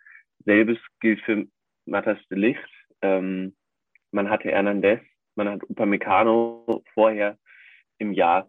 Selbes 0.44 0.78
gilt 1.00 1.20
für 1.22 1.46
Matas 1.86 2.18
de 2.30 2.38
Licht. 2.38 2.68
Ähm, 3.02 3.56
man 4.12 4.30
hatte 4.30 4.50
Hernandez, 4.50 5.00
man 5.34 5.48
hat 5.48 5.68
Upamecano 5.68 6.84
vorher 6.94 7.38
im 7.98 8.12
Jahr 8.12 8.46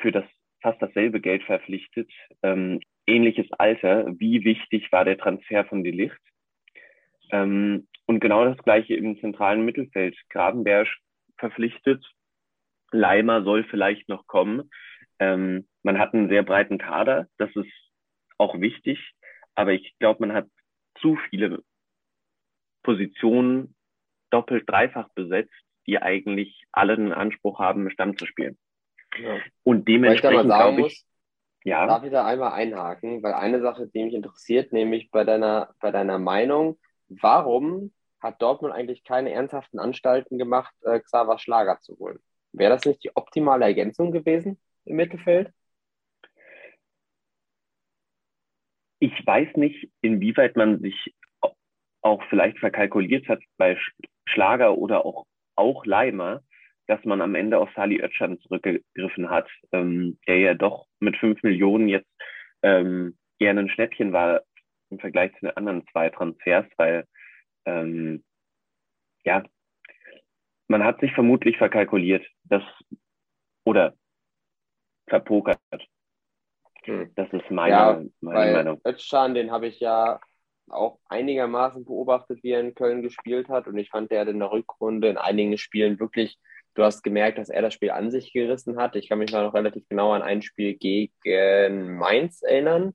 für 0.00 0.12
das 0.12 0.24
fast 0.62 0.80
dasselbe 0.82 1.20
Geld 1.20 1.42
verpflichtet. 1.44 2.10
Ähm, 2.42 2.80
ähnliches 3.06 3.46
Alter. 3.52 4.06
Wie 4.18 4.44
wichtig 4.44 4.90
war 4.92 5.04
der 5.04 5.18
Transfer 5.18 5.64
von 5.64 5.82
De 5.82 5.92
Licht? 5.92 6.20
Ähm, 7.30 7.88
und 8.06 8.20
genau 8.20 8.44
das 8.44 8.58
gleiche 8.58 8.94
im 8.94 9.18
zentralen 9.20 9.64
Mittelfeld. 9.64 10.16
Grabenberg 10.30 10.88
verpflichtet. 11.38 12.04
Leimer 12.92 13.44
soll 13.44 13.64
vielleicht 13.64 14.08
noch 14.08 14.26
kommen. 14.26 14.70
Ähm, 15.18 15.68
man 15.82 15.98
hat 15.98 16.12
einen 16.12 16.28
sehr 16.28 16.42
breiten 16.42 16.78
Kader. 16.78 17.28
Das 17.38 17.54
ist 17.54 17.72
auch 18.36 18.60
wichtig. 18.60 18.98
Aber 19.54 19.72
ich 19.72 19.94
glaube, 19.98 20.26
man 20.26 20.34
hat 20.34 20.48
zu 21.00 21.16
viele 21.28 21.62
Positionen 22.82 23.74
doppelt, 24.30 24.68
dreifach 24.68 25.08
besetzt, 25.14 25.54
die 25.86 26.00
eigentlich 26.00 26.64
alle 26.72 26.94
einen 26.94 27.12
Anspruch 27.12 27.58
haben, 27.58 27.90
Stamm 27.90 28.16
zu 28.16 28.26
spielen. 28.26 28.58
Ja. 29.18 29.38
Und 29.64 29.88
dementsprechend 29.88 30.44
glaube 30.44 30.86
ich, 30.86 31.04
ja. 31.64 31.86
Darf 31.86 32.04
ich 32.04 32.10
da 32.10 32.24
einmal 32.24 32.52
einhaken? 32.52 33.22
Weil 33.22 33.34
eine 33.34 33.60
Sache, 33.60 33.86
die 33.86 34.04
mich 34.04 34.14
interessiert, 34.14 34.72
nämlich 34.72 35.10
bei 35.10 35.24
deiner, 35.24 35.74
bei 35.80 35.90
deiner 35.90 36.18
Meinung, 36.18 36.78
warum 37.08 37.92
hat 38.20 38.40
Dortmund 38.40 38.72
eigentlich 38.74 39.04
keine 39.04 39.32
ernsthaften 39.32 39.78
Anstalten 39.78 40.38
gemacht, 40.38 40.74
äh, 40.84 41.00
Xaver 41.00 41.38
Schlager 41.38 41.78
zu 41.80 41.98
holen? 41.98 42.18
Wäre 42.52 42.72
das 42.72 42.84
nicht 42.84 43.04
die 43.04 43.14
optimale 43.14 43.64
Ergänzung 43.64 44.10
gewesen 44.10 44.58
im 44.84 44.96
Mittelfeld? 44.96 45.52
Ich 48.98 49.26
weiß 49.26 49.56
nicht, 49.56 49.90
inwieweit 50.02 50.56
man 50.56 50.80
sich 50.80 51.14
auch 52.02 52.22
vielleicht 52.28 52.58
verkalkuliert 52.58 53.28
hat 53.28 53.40
bei 53.56 53.78
Schlager 54.26 54.76
oder 54.76 55.04
auch, 55.04 55.26
auch 55.54 55.84
Leimer, 55.84 56.42
dass 56.90 57.04
man 57.04 57.20
am 57.20 57.36
Ende 57.36 57.58
auf 57.58 57.70
Sali 57.76 58.02
Özcan 58.02 58.40
zurückgegriffen 58.40 59.30
hat, 59.30 59.48
ähm, 59.70 60.18
der 60.26 60.38
ja 60.38 60.54
doch 60.54 60.86
mit 60.98 61.16
fünf 61.16 61.40
Millionen 61.44 61.88
jetzt 61.88 62.10
ähm, 62.62 63.16
gerne 63.38 63.60
ein 63.60 63.68
Schnäppchen 63.68 64.12
war 64.12 64.42
im 64.90 64.98
Vergleich 64.98 65.32
zu 65.34 65.46
den 65.46 65.56
anderen 65.56 65.86
zwei 65.92 66.10
Transfers, 66.10 66.66
weil 66.78 67.06
ähm, 67.64 68.24
ja, 69.22 69.44
man 70.66 70.82
hat 70.82 70.98
sich 70.98 71.12
vermutlich 71.12 71.58
verkalkuliert, 71.58 72.26
dass 72.42 72.64
oder 73.64 73.94
verpokert. 75.06 75.60
Hm. 76.82 77.12
Das 77.14 77.32
ist 77.32 77.48
meine, 77.52 77.70
ja, 77.70 78.02
meine 78.20 78.52
Meinung. 78.52 78.80
Özcan, 78.84 79.34
den 79.34 79.52
habe 79.52 79.68
ich 79.68 79.78
ja 79.78 80.18
auch 80.68 80.98
einigermaßen 81.08 81.84
beobachtet, 81.84 82.42
wie 82.42 82.50
er 82.50 82.60
in 82.60 82.74
Köln 82.74 83.02
gespielt 83.02 83.48
hat. 83.48 83.68
Und 83.68 83.78
ich 83.78 83.90
fand, 83.90 84.10
der 84.10 84.22
hat 84.22 84.28
in 84.28 84.40
der 84.40 84.50
Rückrunde 84.50 85.08
in 85.08 85.18
einigen 85.18 85.56
Spielen 85.56 86.00
wirklich 86.00 86.36
Du 86.74 86.84
hast 86.84 87.02
gemerkt, 87.02 87.38
dass 87.38 87.48
er 87.48 87.62
das 87.62 87.74
Spiel 87.74 87.90
an 87.90 88.10
sich 88.10 88.32
gerissen 88.32 88.78
hat. 88.78 88.96
Ich 88.96 89.08
kann 89.08 89.18
mich 89.18 89.32
noch 89.32 89.54
relativ 89.54 89.88
genau 89.88 90.12
an 90.12 90.22
ein 90.22 90.42
Spiel 90.42 90.74
gegen 90.74 91.96
Mainz 91.96 92.42
erinnern, 92.42 92.94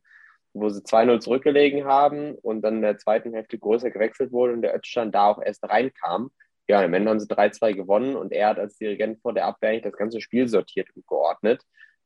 wo 0.54 0.70
sie 0.70 0.82
2-0 0.82 1.20
zurückgelegen 1.20 1.86
haben 1.86 2.36
und 2.36 2.62
dann 2.62 2.78
in 2.78 2.82
der 2.82 2.98
zweiten 2.98 3.34
Hälfte 3.34 3.60
größer 3.60 3.92
gewechselt 3.92 4.32
wurde 4.32 4.54
und 4.54 4.62
der 4.62 4.76
Özcan 4.76 5.12
da 5.12 5.28
auch 5.28 5.42
erst 5.42 5.64
reinkam. 5.68 6.32
Ja, 6.68 6.82
im 6.82 6.94
Ende 6.94 7.12
haben 7.12 7.20
sie 7.20 7.28
3-2 7.28 7.74
gewonnen 7.74 8.16
und 8.16 8.32
er 8.32 8.50
hat 8.50 8.60
als 8.60 8.78
Dirigent 8.78 9.22
vor 9.22 9.34
der 9.34 9.46
Abwehr 9.46 9.80
das 9.82 9.94
ganze 9.94 10.22
Spiel 10.22 10.48
sortiert 10.48 10.88
und 10.96 11.06
geordnet. 11.06 11.62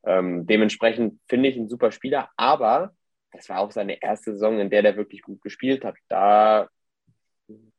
Ähm, 0.06 0.48
dementsprechend 0.48 1.20
finde 1.30 1.50
ich 1.50 1.58
ein 1.58 1.70
super 1.70 1.92
Spieler, 1.92 2.30
aber 2.36 2.94
das 3.32 3.48
war 3.48 3.60
auch 3.60 3.72
seine 3.72 4.02
erste 4.02 4.34
Saison, 4.34 4.60
in 4.60 4.70
der 4.70 4.82
der 4.82 4.98
wirklich 4.98 5.22
gut 5.22 5.42
gespielt 5.42 5.86
hat. 5.86 5.96
Da 6.08 6.68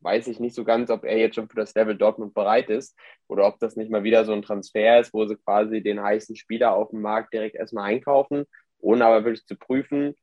weiß 0.01 0.27
ich 0.29 0.41
nicht 0.41 0.55
so 0.55 0.65
ganz, 0.65 0.91
ob 0.91 1.05
er 1.05 1.19
jetzt 1.19 1.35
schon 1.35 1.49
für 1.49 1.57
das 1.57 1.75
Level 1.75 1.97
Dortmund 1.97 2.35
bereit 2.35 2.71
ist 2.71 2.99
oder 3.29 3.47
ob 3.47 3.59
das 3.59 3.77
nicht 3.77 3.91
mal 3.91 4.05
wieder 4.05 4.25
so 4.25 4.33
ein 4.33 4.43
Transfer 4.43 5.01
ist, 5.01 5.13
wo 5.15 5.27
sie 5.27 5.37
quasi 5.37 5.83
den 5.83 6.03
heißen 6.03 6.37
Spieler 6.37 6.73
auf 6.75 6.91
dem 6.91 7.03
Markt 7.03 7.33
direkt 7.33 7.57
erstmal 7.57 7.91
einkaufen, 7.91 8.45
ohne 8.79 9.05
aber 9.07 9.25
wirklich 9.25 9.47
zu 9.47 9.57
prüfen, 9.57 10.15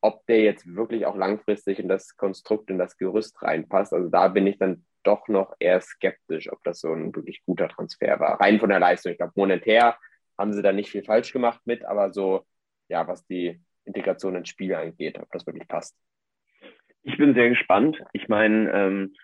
ob 0.00 0.24
der 0.26 0.42
jetzt 0.42 0.66
wirklich 0.74 1.06
auch 1.06 1.16
langfristig 1.16 1.78
in 1.78 1.88
das 1.88 2.16
Konstrukt, 2.16 2.70
in 2.70 2.78
das 2.78 2.96
Gerüst 2.96 3.40
reinpasst. 3.42 3.92
Also 3.92 4.08
da 4.08 4.28
bin 4.28 4.46
ich 4.46 4.58
dann 4.58 4.84
doch 5.02 5.28
noch 5.28 5.54
eher 5.58 5.80
skeptisch, 5.80 6.50
ob 6.52 6.62
das 6.64 6.80
so 6.80 6.92
ein 6.92 7.14
wirklich 7.14 7.42
guter 7.44 7.68
Transfer 7.68 8.20
war. 8.20 8.40
Rein 8.40 8.60
von 8.60 8.68
der 8.68 8.80
Leistung. 8.80 9.12
Ich 9.12 9.18
glaube, 9.18 9.32
monetär 9.36 9.96
haben 10.38 10.52
sie 10.52 10.62
da 10.62 10.72
nicht 10.72 10.90
viel 10.90 11.04
falsch 11.04 11.32
gemacht 11.32 11.60
mit, 11.64 11.84
aber 11.84 12.12
so, 12.12 12.44
ja, 12.88 13.06
was 13.08 13.26
die 13.26 13.60
Integration 13.84 14.36
ins 14.36 14.48
Spiel 14.48 14.74
angeht, 14.74 15.18
ob 15.18 15.30
das 15.32 15.46
wirklich 15.46 15.66
passt. 15.68 15.96
Ich 17.06 17.18
bin 17.18 17.34
sehr 17.34 17.50
gespannt. 17.50 18.02
Ich 18.12 18.26
meine, 18.26 18.68
ähm, 18.72 19.14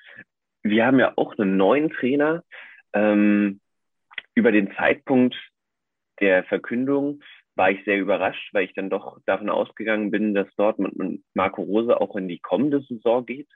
wir 0.63 0.87
haben 0.87 1.01
ja 1.01 1.15
auch 1.17 1.37
einen 1.37 1.57
neuen 1.57 1.91
Trainer. 1.91 2.45
Ähm, 2.93 3.61
über 4.37 4.53
den 4.53 4.73
Zeitpunkt 4.77 5.35
der 6.21 6.45
Verkündung 6.45 7.25
war 7.57 7.73
ich 7.73 7.85
sehr 7.85 7.99
überrascht, 7.99 8.55
weil 8.55 8.67
ich 8.67 8.75
dann 8.75 8.89
doch 8.89 9.19
davon 9.27 9.51
ausgegangen 9.51 10.13
bin, 10.13 10.33
dass 10.33 10.47
dort 10.57 10.79
mit 10.79 11.25
Marco 11.35 11.63
Rose 11.63 12.01
auch 12.01 12.15
in 12.15 12.29
die 12.29 12.39
kommende 12.39 12.83
Saison 12.83 13.27
geht. 13.27 13.49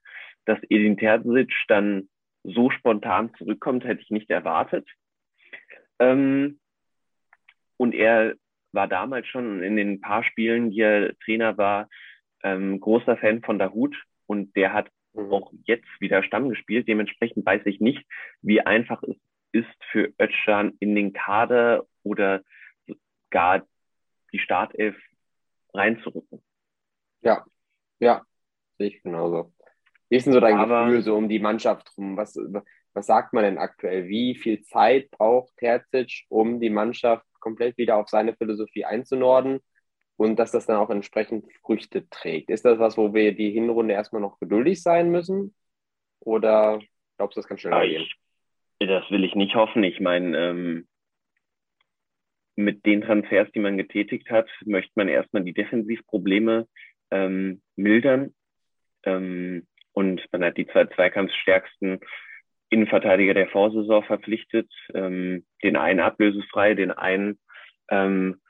Dass 0.44 0.58
Edin 0.70 0.96
Terzic 0.96 1.52
dann 1.68 2.08
so 2.42 2.70
spontan 2.70 3.32
zurückkommt, 3.38 3.84
hätte 3.84 4.02
ich 4.02 4.10
nicht 4.10 4.28
erwartet. 4.28 4.88
Ähm, 6.00 6.58
und 7.76 7.94
er 7.94 8.34
war 8.72 8.88
damals 8.88 9.28
schon 9.28 9.62
in 9.62 9.76
den 9.76 10.00
paar 10.00 10.24
Spielen, 10.24 10.72
die 10.72 10.80
er 10.80 11.16
Trainer 11.20 11.56
war, 11.56 11.88
ähm, 12.42 12.80
großer 12.80 13.16
Fan 13.18 13.40
von 13.42 13.60
Dahut 13.60 13.96
und 14.26 14.54
der 14.56 14.72
hat 14.72 14.90
mhm. 15.12 15.32
auch 15.32 15.52
jetzt 15.64 15.88
wieder 16.00 16.22
Stamm 16.22 16.48
gespielt. 16.48 16.88
Dementsprechend 16.88 17.44
weiß 17.44 17.62
ich 17.66 17.80
nicht, 17.80 18.04
wie 18.42 18.60
einfach 18.60 19.02
es 19.02 19.16
ist 19.52 19.84
für 19.90 20.12
Özcan 20.20 20.74
in 20.80 20.94
den 20.94 21.12
Kader 21.12 21.86
oder 22.02 22.42
gar 23.30 23.66
die 24.32 24.38
Startelf 24.38 24.96
reinzurücken. 25.72 26.42
Ja, 27.22 27.44
ja, 27.98 28.22
sehe 28.78 28.88
ich 28.88 29.02
genauso. 29.02 29.52
Wie 30.08 30.16
ist 30.16 30.26
denn 30.26 30.32
so 30.32 30.40
dein 30.40 30.56
Aber, 30.56 30.84
Gefühl 30.84 31.02
so 31.02 31.16
um 31.16 31.28
die 31.28 31.38
Mannschaft 31.38 31.90
rum? 31.96 32.16
Was, 32.16 32.38
was 32.92 33.06
sagt 33.06 33.32
man 33.32 33.44
denn 33.44 33.58
aktuell? 33.58 34.08
Wie 34.08 34.34
viel 34.34 34.62
Zeit 34.62 35.10
braucht 35.10 35.56
Terzic, 35.56 36.24
um 36.28 36.60
die 36.60 36.70
Mannschaft 36.70 37.26
komplett 37.40 37.76
wieder 37.76 37.96
auf 37.96 38.08
seine 38.08 38.34
Philosophie 38.34 38.84
einzunorden? 38.84 39.60
Und 40.16 40.36
dass 40.36 40.50
das 40.50 40.66
dann 40.66 40.76
auch 40.76 40.90
entsprechend 40.90 41.52
Früchte 41.62 42.08
trägt. 42.08 42.50
Ist 42.50 42.64
das 42.64 42.78
was, 42.78 42.96
wo 42.96 43.14
wir 43.14 43.34
die 43.34 43.50
Hinrunde 43.50 43.94
erstmal 43.94 44.22
noch 44.22 44.38
geduldig 44.38 44.82
sein 44.82 45.10
müssen? 45.10 45.54
Oder 46.20 46.80
Glaubst 47.16 47.36
du, 47.36 47.40
das 47.40 47.48
kann 47.48 47.58
schneller 47.58 47.84
ich, 47.84 48.16
gehen? 48.78 48.88
Das 48.88 49.10
will 49.10 49.24
ich 49.24 49.34
nicht 49.34 49.54
hoffen. 49.54 49.82
Ich 49.84 50.00
meine, 50.00 50.36
ähm, 50.36 50.88
mit 52.56 52.84
den 52.86 53.02
Transfers, 53.02 53.50
die 53.52 53.60
man 53.60 53.76
getätigt 53.76 54.30
hat, 54.30 54.48
möchte 54.64 54.92
man 54.96 55.08
erstmal 55.08 55.44
die 55.44 55.54
Defensivprobleme 55.54 56.66
ähm, 57.10 57.62
mildern. 57.76 58.34
Ähm, 59.04 59.66
und 59.92 60.26
man 60.32 60.44
hat 60.44 60.56
die 60.56 60.66
zwei 60.66 60.86
zweikampfstärksten 60.86 62.00
Innenverteidiger 62.68 63.34
der 63.34 63.48
Vorsaison 63.48 64.02
verpflichtet, 64.04 64.70
ähm, 64.92 65.46
den 65.62 65.76
einen 65.76 66.00
ablösefrei, 66.00 66.74
den 66.74 66.90
einen 66.90 67.38
ähm, 67.88 68.40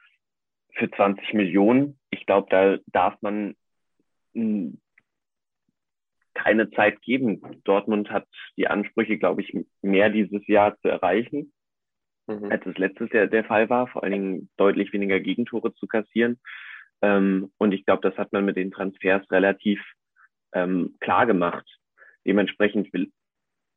für 0.77 0.91
20 0.91 1.35
Millionen. 1.35 1.99
Ich 2.11 2.27
glaube, 2.27 2.49
da 2.51 2.79
darf 2.87 3.21
man 3.23 3.57
hm, 4.35 4.81
keine 6.35 6.71
Zeit 6.71 7.01
geben. 7.03 7.41
Dortmund 7.65 8.11
hat 8.11 8.29
die 8.57 8.69
Ansprüche, 8.69 9.19
glaube 9.19 9.43
ich, 9.43 9.53
mehr 9.83 10.11
dieses 10.11 10.47
Jahr 10.47 10.79
zu 10.79 10.89
erreichen, 10.89 11.53
mhm. 12.27 12.51
als 12.51 12.65
es 12.67 12.79
letztes 12.79 13.11
Jahr 13.13 13.27
der 13.27 13.45
Fall 13.45 13.69
war, 13.71 13.89
vor 13.89 14.05
allen 14.05 14.13
Dingen 14.13 14.51
deutlich 14.57 14.93
weniger 14.93 15.19
Gegentore 15.19 15.75
zu 15.75 15.87
kassieren. 15.87 16.39
Ähm, 17.03 17.53
und 17.59 17.73
ich 17.73 17.85
glaube, 17.85 18.09
das 18.09 18.17
hat 18.19 18.33
man 18.33 18.45
mit 18.45 18.57
den 18.57 18.71
Transfers 18.71 19.29
relativ 19.31 19.83
ähm, 20.53 20.97
klar 21.01 21.27
gemacht. 21.27 21.67
Dementsprechend 22.27 22.93
will, 22.93 23.11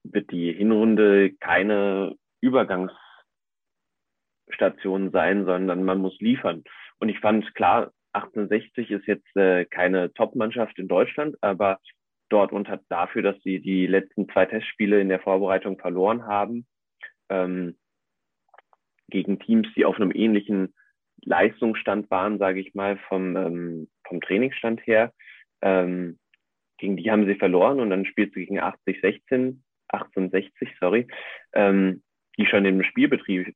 wird 0.04 0.32
die 0.32 0.54
Hinrunde 0.54 1.34
keine 1.40 2.16
Übergangsstation 2.42 5.12
sein, 5.12 5.46
sondern 5.46 5.84
man 5.84 6.00
muss 6.00 6.20
liefern. 6.20 6.64
Und 7.00 7.10
ich 7.10 7.20
fand 7.20 7.54
klar, 7.56 7.92
1860 8.14 8.92
ist 8.92 9.08
jetzt 9.08 9.36
äh, 9.36 9.66
keine 9.66 10.14
Top-Mannschaft 10.14 10.78
in 10.80 10.88
Deutschland, 10.88 11.36
aber 11.42 11.80
Dortmund 12.30 12.68
hat 12.68 12.82
dafür, 12.90 13.22
dass 13.22 13.42
sie 13.44 13.60
die 13.60 13.88
letzten 13.88 14.30
zwei 14.30 14.46
Testspiele 14.46 15.00
in 15.02 15.10
der 15.10 15.20
Vorbereitung 15.20 15.78
verloren 15.80 16.26
haben, 16.26 16.68
ähm, 17.30 17.78
gegen 19.10 19.40
Teams, 19.40 19.68
die 19.76 19.86
auf 19.86 19.96
einem 19.96 20.12
ähnlichen 20.14 20.74
Leistungsstand 21.24 22.10
waren, 22.12 22.38
sage 22.38 22.60
ich 22.60 22.74
mal, 22.76 22.98
vom, 23.08 23.36
ähm, 23.36 23.90
vom 24.08 24.22
Trainingsstand 24.22 24.86
her. 24.86 25.14
Ähm, 25.62 26.20
gegen 26.78 26.96
die 26.96 27.12
haben 27.12 27.26
sie 27.26 27.36
verloren 27.36 27.80
und 27.80 27.90
dann 27.90 28.06
spielt 28.06 28.34
sie 28.34 28.46
gegen 28.46 28.60
80, 28.60 29.02
16, 29.02 29.64
1860, 29.90 30.70
sorry, 30.80 31.08
ähm, 31.54 32.04
die 32.38 32.46
schon 32.46 32.64
den 32.64 32.84
Spielbetrieb 32.84 33.54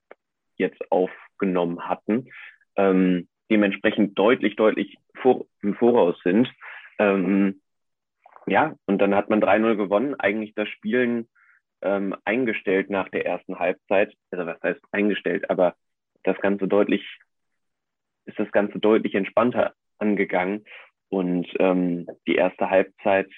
jetzt 0.57 0.91
aufgenommen 0.91 1.87
hatten, 1.87 2.29
ähm, 2.75 3.27
dementsprechend 3.53 4.17
deutlich, 4.17 4.55
deutlich 4.55 4.97
vor, 5.21 5.45
im 5.61 5.75
Voraus 5.75 6.17
sind. 6.23 6.51
Ähm, 6.97 7.61
ja, 8.47 8.75
und 8.87 8.97
dann 8.99 9.13
hat 9.13 9.29
man 9.29 9.41
3-0 9.41 9.75
gewonnen, 9.75 10.15
eigentlich 10.15 10.55
das 10.55 10.67
Spielen 10.69 11.29
ähm, 11.83 12.15
eingestellt 12.25 12.89
nach 12.89 13.09
der 13.09 13.27
ersten 13.27 13.59
Halbzeit. 13.59 14.13
Also 14.31 14.47
was 14.47 14.61
heißt 14.63 14.81
eingestellt, 14.91 15.49
aber 15.51 15.75
das 16.23 16.37
Ganze 16.39 16.67
deutlich, 16.67 17.03
ist 18.25 18.39
das 18.39 18.51
Ganze 18.51 18.79
deutlich 18.79 19.13
entspannter 19.13 19.73
angegangen. 19.99 20.65
Und 21.09 21.47
ähm, 21.59 22.07
die 22.27 22.35
erste 22.35 22.71
Halbzeit 22.71 23.29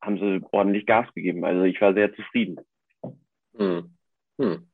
haben 0.00 0.18
sie 0.18 0.40
ordentlich 0.52 0.86
Gas 0.86 1.06
gegeben. 1.14 1.44
Also 1.44 1.64
ich 1.64 1.78
war 1.82 1.92
sehr 1.92 2.14
zufrieden. 2.14 2.56
Hm. 3.56 3.94
Hm. 4.40 4.68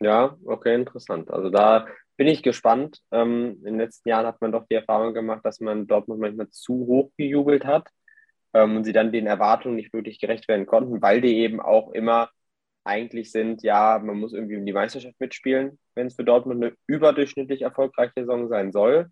Ja, 0.00 0.36
okay, 0.44 0.74
interessant. 0.74 1.30
Also 1.30 1.48
da 1.48 1.86
bin 2.16 2.28
ich 2.28 2.42
gespannt. 2.42 3.00
Ähm, 3.10 3.58
in 3.58 3.64
den 3.64 3.78
letzten 3.78 4.08
Jahren 4.08 4.26
hat 4.26 4.40
man 4.40 4.52
doch 4.52 4.66
die 4.68 4.74
Erfahrung 4.74 5.14
gemacht, 5.14 5.44
dass 5.44 5.60
man 5.60 5.86
Dortmund 5.86 6.20
manchmal 6.20 6.48
zu 6.50 6.86
hoch 6.86 7.10
gejubelt 7.16 7.64
hat 7.64 7.88
ähm, 8.54 8.76
und 8.76 8.84
sie 8.84 8.92
dann 8.92 9.12
den 9.12 9.26
Erwartungen 9.26 9.76
nicht 9.76 9.92
wirklich 9.92 10.20
gerecht 10.20 10.48
werden 10.48 10.66
konnten, 10.66 11.02
weil 11.02 11.20
die 11.20 11.38
eben 11.38 11.60
auch 11.60 11.92
immer 11.92 12.30
eigentlich 12.84 13.32
sind, 13.32 13.62
ja, 13.62 14.00
man 14.02 14.18
muss 14.18 14.32
irgendwie 14.32 14.56
um 14.56 14.64
die 14.64 14.72
Meisterschaft 14.72 15.18
mitspielen, 15.18 15.78
wenn 15.94 16.06
es 16.06 16.14
für 16.14 16.24
Dortmund 16.24 16.64
eine 16.64 16.74
überdurchschnittlich 16.86 17.62
erfolgreiche 17.62 18.12
Saison 18.16 18.48
sein 18.48 18.72
soll. 18.72 19.10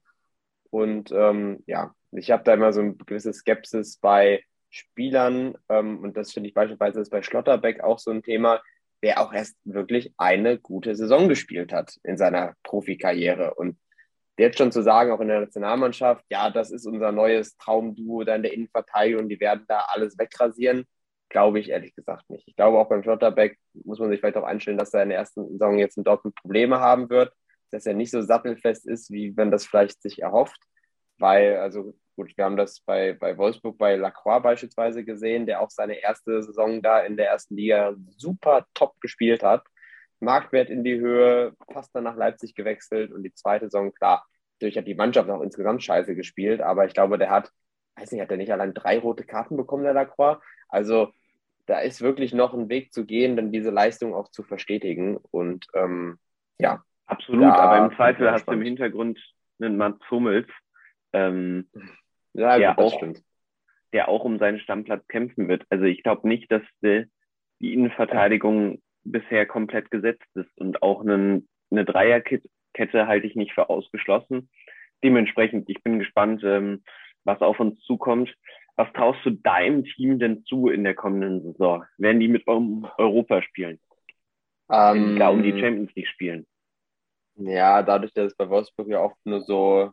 Und 0.70 1.10
ähm, 1.12 1.62
ja, 1.66 1.92
ich 2.12 2.30
habe 2.30 2.44
da 2.44 2.54
immer 2.54 2.72
so 2.72 2.80
eine 2.80 2.94
gewisse 2.94 3.32
Skepsis 3.32 3.98
bei 3.98 4.42
Spielern 4.70 5.56
ähm, 5.68 5.98
und 6.00 6.16
das 6.16 6.32
finde 6.32 6.48
ich 6.48 6.54
beispielsweise 6.54 7.00
ist 7.00 7.10
bei 7.10 7.22
Schlotterbeck 7.22 7.82
auch 7.82 7.98
so 7.98 8.10
ein 8.10 8.22
Thema, 8.22 8.60
der 9.04 9.20
auch 9.20 9.34
erst 9.34 9.56
wirklich 9.64 10.14
eine 10.16 10.58
gute 10.58 10.96
Saison 10.96 11.28
gespielt 11.28 11.74
hat 11.74 11.98
in 12.04 12.16
seiner 12.16 12.54
Profikarriere. 12.62 13.52
Und 13.52 13.76
jetzt 14.38 14.56
schon 14.56 14.72
zu 14.72 14.82
sagen, 14.82 15.12
auch 15.12 15.20
in 15.20 15.28
der 15.28 15.40
Nationalmannschaft, 15.40 16.24
ja, 16.30 16.48
das 16.48 16.70
ist 16.70 16.86
unser 16.86 17.12
neues 17.12 17.54
Traumduo 17.58 18.24
da 18.24 18.34
in 18.34 18.42
der 18.42 18.54
Innenverteidigung, 18.54 19.28
die 19.28 19.38
werden 19.38 19.66
da 19.68 19.84
alles 19.88 20.18
wegrasieren, 20.18 20.86
glaube 21.28 21.60
ich 21.60 21.68
ehrlich 21.68 21.94
gesagt 21.94 22.30
nicht. 22.30 22.48
Ich 22.48 22.56
glaube 22.56 22.78
auch 22.78 22.88
beim 22.88 23.02
Schlotterbeck 23.02 23.58
muss 23.84 23.98
man 23.98 24.08
sich 24.08 24.20
vielleicht 24.20 24.38
auch 24.38 24.44
einstellen, 24.44 24.78
dass 24.78 24.94
er 24.94 25.02
in 25.02 25.10
der 25.10 25.18
ersten 25.18 25.46
Saison 25.50 25.78
jetzt 25.78 25.98
in 25.98 26.04
Dortmund 26.04 26.34
Probleme 26.36 26.80
haben 26.80 27.10
wird, 27.10 27.30
dass 27.72 27.84
er 27.84 27.92
nicht 27.92 28.10
so 28.10 28.22
sattelfest 28.22 28.86
ist, 28.86 29.10
wie 29.10 29.32
man 29.32 29.50
das 29.50 29.66
vielleicht 29.66 30.00
sich 30.00 30.22
erhofft 30.22 30.60
weil, 31.18 31.56
also 31.56 31.94
gut, 32.16 32.36
wir 32.36 32.44
haben 32.44 32.56
das 32.56 32.80
bei, 32.80 33.12
bei 33.12 33.36
Wolfsburg, 33.36 33.78
bei 33.78 33.96
Lacroix 33.96 34.42
beispielsweise 34.42 35.04
gesehen, 35.04 35.46
der 35.46 35.60
auch 35.60 35.70
seine 35.70 36.00
erste 36.00 36.42
Saison 36.42 36.82
da 36.82 37.00
in 37.00 37.16
der 37.16 37.28
ersten 37.28 37.56
Liga 37.56 37.94
super 38.16 38.66
top 38.74 39.00
gespielt 39.00 39.42
hat. 39.42 39.64
Marktwert 40.20 40.70
in 40.70 40.84
die 40.84 40.98
Höhe, 40.98 41.54
fast 41.72 41.94
dann 41.94 42.04
nach 42.04 42.16
Leipzig 42.16 42.54
gewechselt 42.54 43.12
und 43.12 43.22
die 43.22 43.34
zweite 43.34 43.66
Saison, 43.66 43.92
klar, 43.92 44.24
natürlich 44.54 44.78
hat 44.78 44.86
die 44.86 44.94
Mannschaft 44.94 45.28
auch 45.28 45.42
insgesamt 45.42 45.82
scheiße 45.82 46.14
gespielt, 46.14 46.60
aber 46.60 46.86
ich 46.86 46.94
glaube, 46.94 47.18
der 47.18 47.30
hat, 47.30 47.50
weiß 47.96 48.12
nicht, 48.12 48.22
hat 48.22 48.30
er 48.30 48.36
nicht 48.36 48.52
allein 48.52 48.74
drei 48.74 48.98
rote 48.98 49.24
Karten 49.24 49.56
bekommen, 49.56 49.84
der 49.84 49.92
Lacroix? 49.92 50.38
Also 50.68 51.12
da 51.66 51.80
ist 51.80 52.00
wirklich 52.00 52.32
noch 52.32 52.54
ein 52.54 52.68
Weg 52.68 52.92
zu 52.92 53.04
gehen, 53.04 53.36
dann 53.36 53.52
diese 53.52 53.70
Leistung 53.70 54.14
auch 54.14 54.28
zu 54.30 54.42
verstetigen 54.42 55.16
und 55.16 55.66
ähm, 55.74 56.18
ja. 56.58 56.82
Absolut, 57.06 57.44
aber 57.44 57.84
im 57.84 57.96
Zweifel 57.96 58.30
hast 58.30 58.46
du 58.46 58.52
im 58.52 58.62
Hintergrund 58.62 59.20
einen 59.60 59.76
Mats 59.76 60.10
Hummels, 60.10 60.48
ähm, 61.14 61.68
ja, 62.34 62.58
der, 62.58 62.74
gut, 62.74 62.84
auch, 62.84 62.96
stimmt. 62.96 63.22
der 63.92 64.08
auch 64.08 64.24
um 64.24 64.38
seinen 64.38 64.58
Stammplatz 64.60 65.06
kämpfen 65.08 65.48
wird. 65.48 65.64
Also 65.70 65.84
ich 65.84 66.02
glaube 66.02 66.28
nicht, 66.28 66.50
dass 66.50 66.62
die, 66.82 67.06
die 67.60 67.72
Innenverteidigung 67.72 68.82
bisher 69.04 69.46
komplett 69.46 69.90
gesetzt 69.90 70.28
ist 70.34 70.50
und 70.58 70.82
auch 70.82 71.00
einen, 71.00 71.48
eine 71.70 71.84
Dreierkette 71.84 72.48
halte 73.06 73.26
ich 73.26 73.36
nicht 73.36 73.52
für 73.52 73.70
ausgeschlossen. 73.70 74.50
Dementsprechend, 75.02 75.68
ich 75.68 75.82
bin 75.82 75.98
gespannt, 75.98 76.42
ähm, 76.44 76.82
was 77.24 77.40
auf 77.40 77.60
uns 77.60 77.80
zukommt. 77.82 78.34
Was 78.76 78.92
traust 78.92 79.20
du 79.24 79.30
deinem 79.30 79.84
Team 79.84 80.18
denn 80.18 80.44
zu 80.44 80.68
in 80.68 80.82
der 80.82 80.94
kommenden 80.94 81.42
Saison? 81.42 81.84
Werden 81.96 82.18
die 82.18 82.28
mit 82.28 82.46
Europa 82.48 83.42
spielen? 83.42 83.78
Um, 84.66 85.18
da 85.18 85.28
um 85.28 85.42
die 85.42 85.50
ähm, 85.50 85.60
Champions 85.60 85.94
League 85.94 86.08
spielen? 86.08 86.46
Ja, 87.36 87.82
dadurch, 87.82 88.12
dass 88.14 88.32
es 88.32 88.36
bei 88.36 88.48
Wolfsburg 88.48 88.88
ja 88.88 89.00
oft 89.00 89.16
nur 89.24 89.42
so 89.42 89.92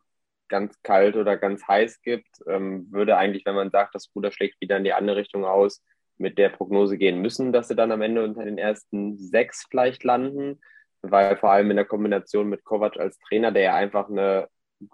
ganz 0.51 0.79
kalt 0.83 1.15
oder 1.15 1.37
ganz 1.37 1.67
heiß 1.67 2.03
gibt, 2.03 2.27
ähm, 2.47 2.87
würde 2.91 3.17
eigentlich, 3.17 3.45
wenn 3.45 3.55
man 3.55 3.71
sagt, 3.71 3.95
das 3.95 4.11
Ruder 4.15 4.31
schlägt 4.31 4.61
wieder 4.61 4.77
in 4.77 4.83
die 4.83 4.93
andere 4.93 5.15
Richtung 5.15 5.45
aus, 5.45 5.83
mit 6.17 6.37
der 6.37 6.49
Prognose 6.49 6.97
gehen 6.97 7.21
müssen, 7.21 7.51
dass 7.51 7.67
sie 7.69 7.75
dann 7.75 7.91
am 7.91 8.01
Ende 8.01 8.23
unter 8.23 8.45
den 8.45 8.59
ersten 8.59 9.17
sechs 9.17 9.65
vielleicht 9.69 10.03
landen, 10.03 10.61
weil 11.01 11.35
vor 11.37 11.51
allem 11.51 11.71
in 11.71 11.77
der 11.77 11.85
Kombination 11.85 12.49
mit 12.49 12.63
Kovac 12.63 12.99
als 12.99 13.17
Trainer, 13.19 13.51
der 13.51 13.63
ja 13.63 13.75
einfach 13.75 14.09
eine 14.09 14.47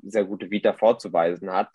sehr 0.04 0.24
gute 0.24 0.52
Vita 0.52 0.74
vorzuweisen 0.74 1.52
hat, 1.52 1.70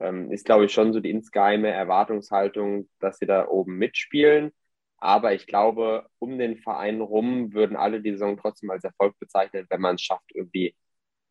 ähm, 0.00 0.30
ist, 0.30 0.46
glaube 0.46 0.66
ich, 0.66 0.72
schon 0.72 0.92
so 0.92 1.00
die 1.00 1.10
insgeheime 1.10 1.70
Erwartungshaltung, 1.70 2.88
dass 3.00 3.18
sie 3.18 3.26
da 3.26 3.48
oben 3.48 3.76
mitspielen. 3.76 4.52
Aber 4.98 5.34
ich 5.34 5.46
glaube, 5.46 6.06
um 6.18 6.38
den 6.38 6.56
Verein 6.56 7.00
rum 7.00 7.52
würden 7.52 7.76
alle 7.76 8.00
die 8.00 8.12
Saison 8.12 8.38
trotzdem 8.38 8.70
als 8.70 8.84
Erfolg 8.84 9.18
bezeichnen, 9.18 9.66
wenn 9.68 9.80
man 9.80 9.96
es 9.96 10.02
schafft, 10.02 10.34
irgendwie 10.34 10.74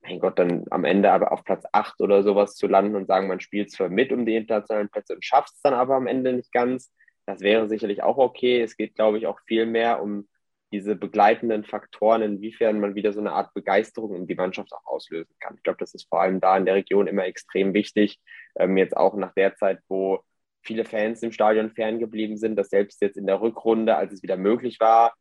mein 0.07 0.19
Gott, 0.19 0.37
dann 0.37 0.65
am 0.69 0.85
Ende 0.85 1.11
aber 1.11 1.31
auf 1.31 1.43
Platz 1.43 1.65
8 1.71 1.99
oder 2.01 2.23
sowas 2.23 2.55
zu 2.55 2.67
landen 2.67 2.95
und 2.95 3.07
sagen, 3.07 3.27
man 3.27 3.39
spielt 3.39 3.71
zwar 3.71 3.89
mit 3.89 4.11
um 4.11 4.25
die 4.25 4.35
internationalen 4.35 4.89
Plätze 4.89 5.15
und 5.15 5.25
schafft 5.25 5.53
es 5.53 5.61
dann 5.61 5.73
aber 5.73 5.95
am 5.95 6.07
Ende 6.07 6.33
nicht 6.33 6.51
ganz. 6.51 6.93
Das 7.25 7.41
wäre 7.41 7.67
sicherlich 7.67 8.03
auch 8.03 8.17
okay. 8.17 8.61
Es 8.61 8.77
geht, 8.77 8.95
glaube 8.95 9.17
ich, 9.17 9.25
auch 9.27 9.39
viel 9.47 9.65
mehr 9.65 10.01
um 10.01 10.27
diese 10.71 10.95
begleitenden 10.95 11.63
Faktoren, 11.63 12.21
inwiefern 12.21 12.79
man 12.79 12.95
wieder 12.95 13.13
so 13.13 13.19
eine 13.19 13.31
Art 13.31 13.53
Begeisterung 13.53 14.11
um 14.11 14.27
die 14.27 14.35
Mannschaft 14.35 14.73
auch 14.73 14.85
auslösen 14.85 15.35
kann. 15.39 15.55
Ich 15.55 15.63
glaube, 15.63 15.77
das 15.79 15.93
ist 15.93 16.07
vor 16.09 16.21
allem 16.21 16.39
da 16.39 16.57
in 16.57 16.65
der 16.65 16.75
Region 16.75 17.07
immer 17.07 17.25
extrem 17.25 17.73
wichtig. 17.73 18.19
Ähm, 18.57 18.77
jetzt 18.77 18.95
auch 18.95 19.15
nach 19.15 19.33
der 19.33 19.55
Zeit, 19.55 19.79
wo 19.87 20.23
viele 20.61 20.85
Fans 20.85 21.23
im 21.23 21.31
Stadion 21.31 21.71
ferngeblieben 21.71 22.37
sind, 22.37 22.55
dass 22.57 22.69
selbst 22.69 23.01
jetzt 23.01 23.17
in 23.17 23.27
der 23.27 23.41
Rückrunde, 23.41 23.95
als 23.95 24.13
es 24.13 24.23
wieder 24.23 24.37
möglich 24.37 24.79
war, 24.79 25.15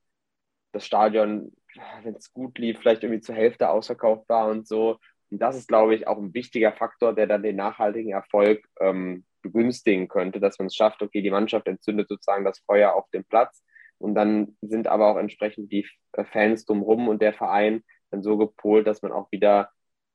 das 0.72 0.84
Stadion 0.86 1.52
wenn 2.02 2.14
es 2.14 2.32
gut 2.32 2.58
lief, 2.58 2.78
vielleicht 2.78 3.02
irgendwie 3.02 3.20
zur 3.20 3.34
Hälfte 3.34 3.68
ausverkauft 3.68 4.28
war 4.28 4.48
und 4.48 4.66
so. 4.66 4.98
Und 5.30 5.40
das 5.40 5.56
ist, 5.56 5.68
glaube 5.68 5.94
ich, 5.94 6.06
auch 6.06 6.18
ein 6.18 6.34
wichtiger 6.34 6.72
Faktor, 6.72 7.14
der 7.14 7.26
dann 7.26 7.42
den 7.42 7.56
nachhaltigen 7.56 8.12
Erfolg 8.12 8.64
ähm, 8.80 9.24
begünstigen 9.42 10.08
könnte, 10.08 10.40
dass 10.40 10.58
man 10.58 10.66
es 10.66 10.76
schafft, 10.76 11.02
okay, 11.02 11.22
die 11.22 11.30
Mannschaft 11.30 11.66
entzündet 11.66 12.08
sozusagen 12.08 12.44
das 12.44 12.60
Feuer 12.60 12.94
auf 12.94 13.08
dem 13.10 13.24
Platz 13.24 13.64
und 13.98 14.14
dann 14.14 14.56
sind 14.60 14.86
aber 14.86 15.08
auch 15.08 15.16
entsprechend 15.16 15.70
die 15.72 15.86
äh, 16.12 16.24
Fans 16.24 16.64
drumherum 16.64 17.08
und 17.08 17.22
der 17.22 17.34
Verein 17.34 17.82
dann 18.10 18.22
so 18.22 18.36
gepolt, 18.36 18.86
dass 18.86 19.02
man 19.02 19.12
auch 19.12 19.30
wieder 19.32 19.70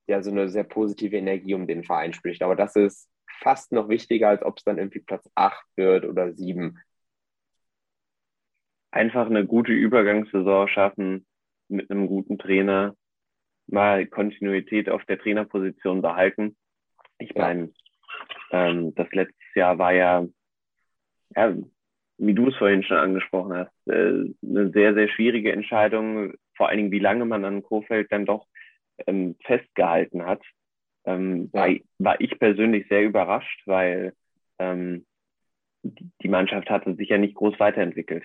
ja 0.06 0.22
so 0.22 0.30
eine 0.30 0.48
sehr 0.48 0.64
positive 0.64 1.16
Energie 1.16 1.54
um 1.54 1.66
den 1.66 1.84
Verein 1.84 2.12
spricht. 2.12 2.42
Aber 2.42 2.56
das 2.56 2.76
ist 2.76 3.08
fast 3.40 3.72
noch 3.72 3.88
wichtiger, 3.88 4.28
als 4.28 4.42
ob 4.42 4.58
es 4.58 4.64
dann 4.64 4.78
irgendwie 4.78 5.00
Platz 5.00 5.28
8 5.34 5.64
wird 5.76 6.04
oder 6.04 6.32
7. 6.32 6.78
einfach 8.90 9.26
eine 9.26 9.46
gute 9.46 9.72
Übergangssaison 9.72 10.68
schaffen 10.68 11.26
mit 11.70 11.90
einem 11.90 12.06
guten 12.06 12.38
Trainer, 12.38 12.94
mal 13.66 14.06
Kontinuität 14.06 14.88
auf 14.88 15.04
der 15.04 15.18
Trainerposition 15.18 16.02
behalten. 16.02 16.56
Ich 17.18 17.34
meine, 17.34 17.72
ähm, 18.50 18.94
das 18.94 19.10
letzte 19.12 19.36
Jahr 19.54 19.78
war 19.78 19.92
ja, 19.92 20.26
ja, 21.36 21.56
wie 22.18 22.34
du 22.34 22.48
es 22.48 22.56
vorhin 22.56 22.82
schon 22.82 22.96
angesprochen 22.96 23.54
hast, 23.54 23.88
äh, 23.88 24.32
eine 24.42 24.70
sehr, 24.72 24.94
sehr 24.94 25.08
schwierige 25.08 25.52
Entscheidung, 25.52 26.34
vor 26.56 26.68
allen 26.68 26.78
Dingen, 26.78 26.92
wie 26.92 26.98
lange 26.98 27.24
man 27.24 27.44
an 27.44 27.62
Kofeld 27.62 28.10
dann 28.12 28.26
doch 28.26 28.46
ähm, 29.06 29.36
festgehalten 29.44 30.26
hat. 30.26 30.42
Ähm, 31.04 31.50
ja. 31.54 31.60
war, 31.60 31.76
war 31.98 32.20
ich 32.20 32.38
persönlich 32.38 32.86
sehr 32.88 33.04
überrascht, 33.04 33.62
weil 33.66 34.14
ähm, 34.58 35.06
die 35.82 36.28
Mannschaft 36.28 36.68
hatte 36.68 36.94
sich 36.94 37.08
ja 37.08 37.16
nicht 37.16 37.34
groß 37.34 37.58
weiterentwickelt. 37.58 38.24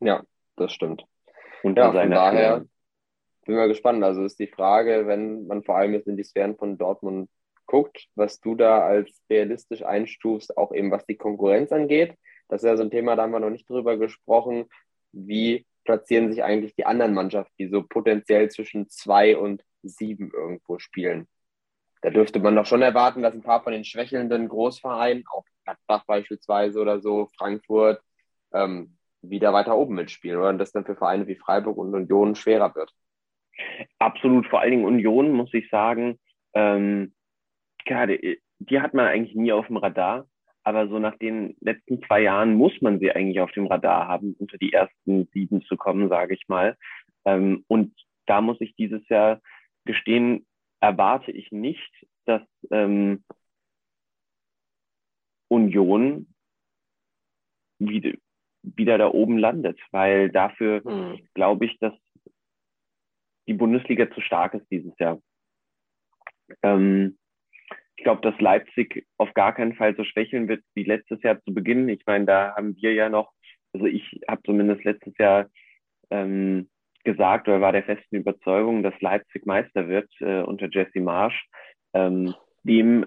Ja, 0.00 0.24
das 0.56 0.72
stimmt. 0.72 1.04
Und 1.62 1.76
ja, 1.78 1.92
von 1.92 2.10
daher 2.10 2.56
Spiele. 2.56 2.68
bin 3.46 3.56
mal 3.56 3.68
gespannt. 3.68 4.04
Also 4.04 4.24
ist 4.24 4.38
die 4.38 4.48
Frage, 4.48 5.06
wenn 5.06 5.46
man 5.46 5.62
vor 5.62 5.76
allem 5.76 5.92
jetzt 5.94 6.08
in 6.08 6.16
die 6.16 6.24
Sphären 6.24 6.56
von 6.56 6.78
Dortmund 6.78 7.28
guckt, 7.66 8.08
was 8.14 8.40
du 8.40 8.54
da 8.54 8.80
als 8.80 9.22
realistisch 9.30 9.82
einstufst, 9.84 10.56
auch 10.56 10.72
eben 10.72 10.90
was 10.90 11.06
die 11.06 11.16
Konkurrenz 11.16 11.72
angeht. 11.72 12.16
Das 12.48 12.62
ist 12.62 12.68
ja 12.68 12.76
so 12.76 12.82
ein 12.82 12.90
Thema, 12.90 13.16
da 13.16 13.22
haben 13.22 13.32
wir 13.32 13.40
noch 13.40 13.50
nicht 13.50 13.68
drüber 13.68 13.96
gesprochen. 13.96 14.66
Wie 15.12 15.66
platzieren 15.84 16.30
sich 16.30 16.42
eigentlich 16.42 16.74
die 16.74 16.86
anderen 16.86 17.14
Mannschaften, 17.14 17.54
die 17.58 17.68
so 17.68 17.82
potenziell 17.82 18.50
zwischen 18.50 18.88
zwei 18.88 19.36
und 19.36 19.62
sieben 19.82 20.30
irgendwo 20.34 20.78
spielen? 20.78 21.28
Da 22.02 22.10
dürfte 22.10 22.40
man 22.40 22.56
doch 22.56 22.66
schon 22.66 22.82
erwarten, 22.82 23.22
dass 23.22 23.34
ein 23.34 23.42
paar 23.42 23.62
von 23.62 23.72
den 23.72 23.84
schwächelnden 23.84 24.48
Großvereinen, 24.48 25.24
auch 25.32 25.44
Gladbach 25.64 26.04
beispielsweise 26.06 26.80
oder 26.80 27.00
so, 27.00 27.28
Frankfurt, 27.38 28.02
ähm, 28.52 28.96
wieder 29.22 29.52
weiter 29.52 29.76
oben 29.76 29.94
mitspielen, 29.94 30.38
oder? 30.38 30.48
Und 30.50 30.58
das 30.58 30.72
dann 30.72 30.84
für 30.84 30.96
Vereine 30.96 31.26
wie 31.26 31.36
Freiburg 31.36 31.76
und 31.78 31.94
Union 31.94 32.34
schwerer 32.34 32.74
wird. 32.74 32.92
Absolut, 33.98 34.46
vor 34.46 34.60
allen 34.60 34.72
Dingen 34.72 34.84
Union, 34.84 35.32
muss 35.32 35.52
ich 35.54 35.68
sagen, 35.70 36.18
ähm, 36.54 37.14
gerade, 37.84 38.18
die 38.58 38.80
hat 38.80 38.94
man 38.94 39.06
eigentlich 39.06 39.36
nie 39.36 39.52
auf 39.52 39.66
dem 39.66 39.76
Radar, 39.76 40.26
aber 40.64 40.88
so 40.88 40.98
nach 40.98 41.16
den 41.18 41.56
letzten 41.60 42.02
zwei 42.02 42.22
Jahren 42.22 42.54
muss 42.54 42.72
man 42.80 42.98
sie 42.98 43.12
eigentlich 43.12 43.40
auf 43.40 43.52
dem 43.52 43.66
Radar 43.66 44.08
haben, 44.08 44.34
unter 44.38 44.58
die 44.58 44.72
ersten 44.72 45.28
sieben 45.32 45.62
zu 45.62 45.76
kommen, 45.76 46.08
sage 46.08 46.34
ich 46.34 46.48
mal. 46.48 46.76
Ähm, 47.24 47.64
und 47.68 47.94
da 48.26 48.40
muss 48.40 48.60
ich 48.60 48.74
dieses 48.76 49.06
Jahr 49.08 49.40
gestehen, 49.84 50.46
erwarte 50.80 51.32
ich 51.32 51.50
nicht, 51.52 52.06
dass 52.24 52.42
ähm, 52.70 53.24
Union 55.48 56.32
wieder, 57.78 58.12
wieder 58.62 58.98
da 58.98 59.08
oben 59.08 59.38
landet, 59.38 59.78
weil 59.90 60.30
dafür 60.30 60.82
hm. 60.84 61.18
glaube 61.34 61.66
ich, 61.66 61.78
dass 61.78 61.92
die 63.48 63.54
Bundesliga 63.54 64.10
zu 64.12 64.20
stark 64.20 64.54
ist 64.54 64.70
dieses 64.70 64.96
Jahr. 64.98 65.20
Ähm, 66.62 67.18
ich 67.96 68.04
glaube, 68.04 68.22
dass 68.22 68.40
Leipzig 68.40 69.06
auf 69.18 69.32
gar 69.34 69.54
keinen 69.54 69.74
Fall 69.74 69.94
so 69.96 70.04
schwächeln 70.04 70.48
wird 70.48 70.64
wie 70.74 70.84
letztes 70.84 71.22
Jahr 71.22 71.40
zu 71.42 71.54
Beginn. 71.54 71.88
Ich 71.88 72.04
meine, 72.06 72.24
da 72.24 72.54
haben 72.56 72.76
wir 72.76 72.94
ja 72.94 73.08
noch, 73.08 73.32
also 73.72 73.86
ich 73.86 74.20
habe 74.28 74.42
zumindest 74.44 74.84
letztes 74.84 75.16
Jahr 75.18 75.46
ähm, 76.10 76.68
gesagt 77.04 77.48
oder 77.48 77.60
war 77.60 77.72
der 77.72 77.84
festen 77.84 78.16
Überzeugung, 78.16 78.82
dass 78.82 78.98
Leipzig 79.00 79.46
Meister 79.46 79.88
wird 79.88 80.10
äh, 80.20 80.42
unter 80.42 80.68
Jesse 80.70 81.00
Marsch. 81.00 81.48
Ähm, 81.94 82.34
dem 82.64 83.06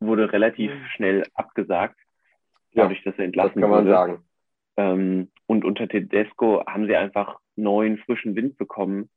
wurde 0.00 0.32
relativ 0.32 0.72
mhm. 0.72 0.86
schnell 0.94 1.24
abgesagt, 1.34 1.98
dadurch, 2.72 3.02
dass 3.02 3.18
er 3.18 3.24
entlassen 3.24 3.60
das 3.60 3.62
kann 3.62 3.70
man 3.70 3.84
wurde. 3.84 3.90
sagen. 3.90 4.25
Ähm, 4.76 5.30
und 5.46 5.64
unter 5.64 5.88
Tedesco 5.88 6.64
haben 6.66 6.86
sie 6.86 6.96
einfach 6.96 7.38
neuen, 7.56 7.98
frischen 7.98 8.36
Wind 8.36 8.58
bekommen, 8.58 9.08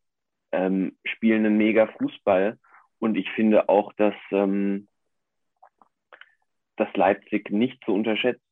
ähm, 0.51 0.97
spielen 1.05 1.45
einen 1.45 1.57
mega 1.57 1.87
Fußball. 1.87 2.57
Und 2.99 3.15
ich 3.15 3.29
finde 3.31 3.69
auch, 3.69 3.93
dass, 3.93 4.15
ähm, 4.31 4.87
dass 6.75 6.93
Leipzig 6.95 7.49
nicht 7.49 7.83
zu 7.83 7.93
unterschätzen, 7.93 8.43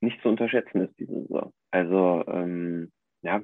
nicht 0.00 0.20
zu 0.22 0.28
unterschätzen 0.28 0.82
ist 0.82 0.98
diese 0.98 1.22
Saison. 1.22 1.52
Also 1.70 2.24
ähm, 2.28 2.92
ja, 3.22 3.42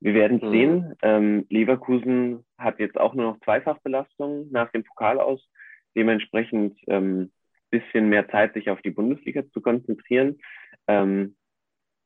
wir 0.00 0.14
werden 0.14 0.38
es 0.38 0.42
mhm. 0.42 0.52
sehen. 0.52 0.94
Ähm, 1.02 1.46
Leverkusen 1.48 2.44
hat 2.58 2.78
jetzt 2.78 2.98
auch 2.98 3.14
nur 3.14 3.32
noch 3.32 3.40
Zweifachbelastung 3.40 4.50
nach 4.50 4.70
dem 4.72 4.84
Pokal 4.84 5.18
aus. 5.18 5.48
Dementsprechend 5.94 6.78
ähm, 6.86 7.32
bisschen 7.70 8.08
mehr 8.08 8.28
Zeit, 8.28 8.54
sich 8.54 8.70
auf 8.70 8.82
die 8.82 8.90
Bundesliga 8.90 9.42
zu 9.52 9.60
konzentrieren. 9.60 10.38
Ähm, 10.90 11.36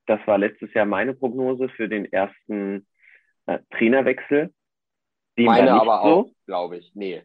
das 0.07 0.21
war 0.27 0.39
letztes 0.39 0.73
Jahr 0.75 0.85
meine 0.85 1.15
Prognose 1.15 1.69
für 1.71 1.89
den 1.89 2.11
ersten 2.13 2.87
äh, 3.47 3.59
Trainerwechsel. 3.71 4.53
Dem 5.39 5.47
meine 5.47 5.73
aber 5.73 6.03
so. 6.03 6.09
auch, 6.09 6.31
glaube 6.47 6.77
ich. 6.77 6.93
Nee. 6.95 7.23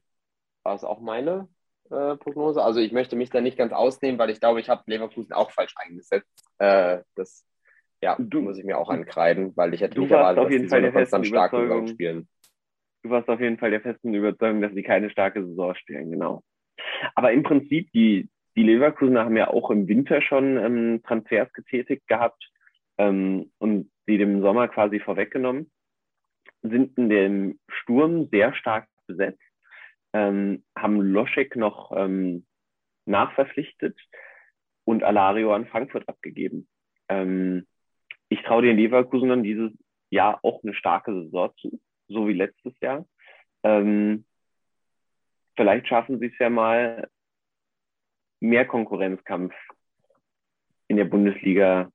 War 0.63 0.75
es 0.75 0.83
auch 0.83 1.01
meine 1.01 1.49
äh, 1.89 2.15
Prognose? 2.15 2.63
Also 2.63 2.79
ich 2.79 2.91
möchte 2.91 3.15
mich 3.15 3.29
da 3.29 3.41
nicht 3.41 3.57
ganz 3.57 3.73
ausnehmen, 3.73 4.17
weil 4.17 4.29
ich 4.29 4.39
glaube, 4.39 4.59
ich 4.59 4.69
habe 4.69 4.83
Leverkusen 4.87 5.33
auch 5.33 5.51
falsch 5.51 5.73
eingesetzt. 5.77 6.49
Äh, 6.59 6.99
das 7.15 7.45
ja, 8.01 8.15
du, 8.17 8.41
muss 8.41 8.57
ich 8.57 8.63
mir 8.63 8.77
auch 8.77 8.89
ankreiden, 8.89 9.51
weil 9.57 9.73
ich 9.73 9.81
hätte 9.81 9.99
nicht 9.99 10.11
erwartet, 10.11 10.43
dass 10.45 10.49
die 10.49 10.67
so 10.67 10.75
eine 10.75 10.91
konstant 10.93 11.27
starke 11.27 11.57
Saison 11.57 11.87
spielen. 11.87 12.29
Du 13.03 13.09
warst 13.09 13.27
auf 13.27 13.41
jeden 13.41 13.57
Fall 13.57 13.71
der 13.71 13.81
festen 13.81 14.13
Überzeugung, 14.13 14.61
dass 14.61 14.73
sie 14.73 14.83
keine 14.83 15.09
starke 15.09 15.45
Saison 15.45 15.75
spielen, 15.75 16.11
genau. 16.11 16.41
Aber 17.15 17.33
im 17.33 17.43
Prinzip, 17.43 17.91
die, 17.91 18.29
die 18.59 18.65
Leverkusener 18.65 19.23
haben 19.23 19.37
ja 19.37 19.47
auch 19.47 19.71
im 19.71 19.87
Winter 19.87 20.21
schon 20.21 20.57
ähm, 20.57 21.01
Transfers 21.03 21.51
getätigt 21.53 22.05
gehabt 22.09 22.51
ähm, 22.97 23.53
und 23.57 23.89
sie 24.05 24.17
dem 24.17 24.41
Sommer 24.41 24.67
quasi 24.67 24.99
vorweggenommen, 24.99 25.71
sind 26.61 26.97
in 26.97 27.07
dem 27.07 27.59
Sturm 27.69 28.27
sehr 28.33 28.53
stark 28.53 28.89
besetzt, 29.07 29.39
ähm, 30.11 30.65
haben 30.77 30.99
Loschek 30.99 31.55
noch 31.55 31.93
ähm, 31.95 32.45
nachverpflichtet 33.05 33.97
und 34.83 35.03
Alario 35.03 35.53
an 35.53 35.65
Frankfurt 35.65 36.09
abgegeben. 36.09 36.67
Ähm, 37.07 37.65
ich 38.27 38.41
traue 38.41 38.63
den 38.63 38.75
Leverkusenern 38.75 39.41
dieses 39.41 39.71
Jahr 40.09 40.37
auch 40.43 40.61
eine 40.63 40.73
starke 40.73 41.13
Saison 41.13 41.53
zu, 41.61 41.79
so 42.09 42.27
wie 42.27 42.33
letztes 42.33 42.73
Jahr. 42.81 43.05
Ähm, 43.63 44.25
vielleicht 45.55 45.87
schaffen 45.87 46.19
sie 46.19 46.25
es 46.25 46.37
ja 46.39 46.49
mal, 46.49 47.07
mehr 48.39 48.65
Konkurrenzkampf 48.65 49.53
in 50.87 50.97
der 50.97 51.05
Bundesliga, 51.05 51.89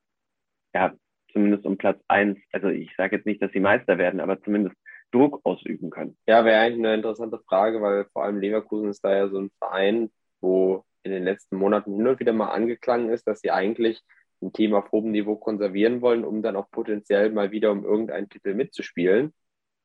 ja, 0.74 0.94
zumindest 1.32 1.66
um 1.66 1.76
Platz 1.76 2.00
eins. 2.08 2.38
Also 2.52 2.68
ich 2.68 2.94
sage 2.96 3.16
jetzt 3.16 3.26
nicht, 3.26 3.42
dass 3.42 3.52
sie 3.52 3.60
Meister 3.60 3.98
werden, 3.98 4.20
aber 4.20 4.40
zumindest 4.42 4.76
Druck 5.10 5.40
ausüben 5.44 5.90
können. 5.90 6.16
Ja, 6.26 6.44
wäre 6.44 6.60
eigentlich 6.60 6.78
eine 6.78 6.94
interessante 6.94 7.38
Frage, 7.48 7.80
weil 7.80 8.06
vor 8.12 8.24
allem 8.24 8.40
Leverkusen 8.40 8.88
ist 8.88 9.04
da 9.04 9.14
ja 9.14 9.28
so 9.28 9.38
ein 9.38 9.50
Verein, 9.58 10.10
wo 10.40 10.84
in 11.02 11.12
den 11.12 11.24
letzten 11.24 11.56
Monaten 11.56 11.94
hin 11.94 12.06
und 12.06 12.20
wieder 12.20 12.32
mal 12.32 12.50
angeklangen 12.50 13.10
ist, 13.10 13.26
dass 13.26 13.40
sie 13.40 13.50
eigentlich 13.50 14.02
ein 14.42 14.52
Team 14.52 14.74
auf 14.74 14.90
hohem 14.90 15.12
Niveau 15.12 15.36
konservieren 15.36 16.00
wollen, 16.00 16.24
um 16.24 16.42
dann 16.42 16.56
auch 16.56 16.70
potenziell 16.70 17.30
mal 17.30 17.50
wieder 17.50 17.70
um 17.70 17.84
irgendeinen 17.84 18.28
Titel 18.28 18.54
mitzuspielen. 18.54 19.32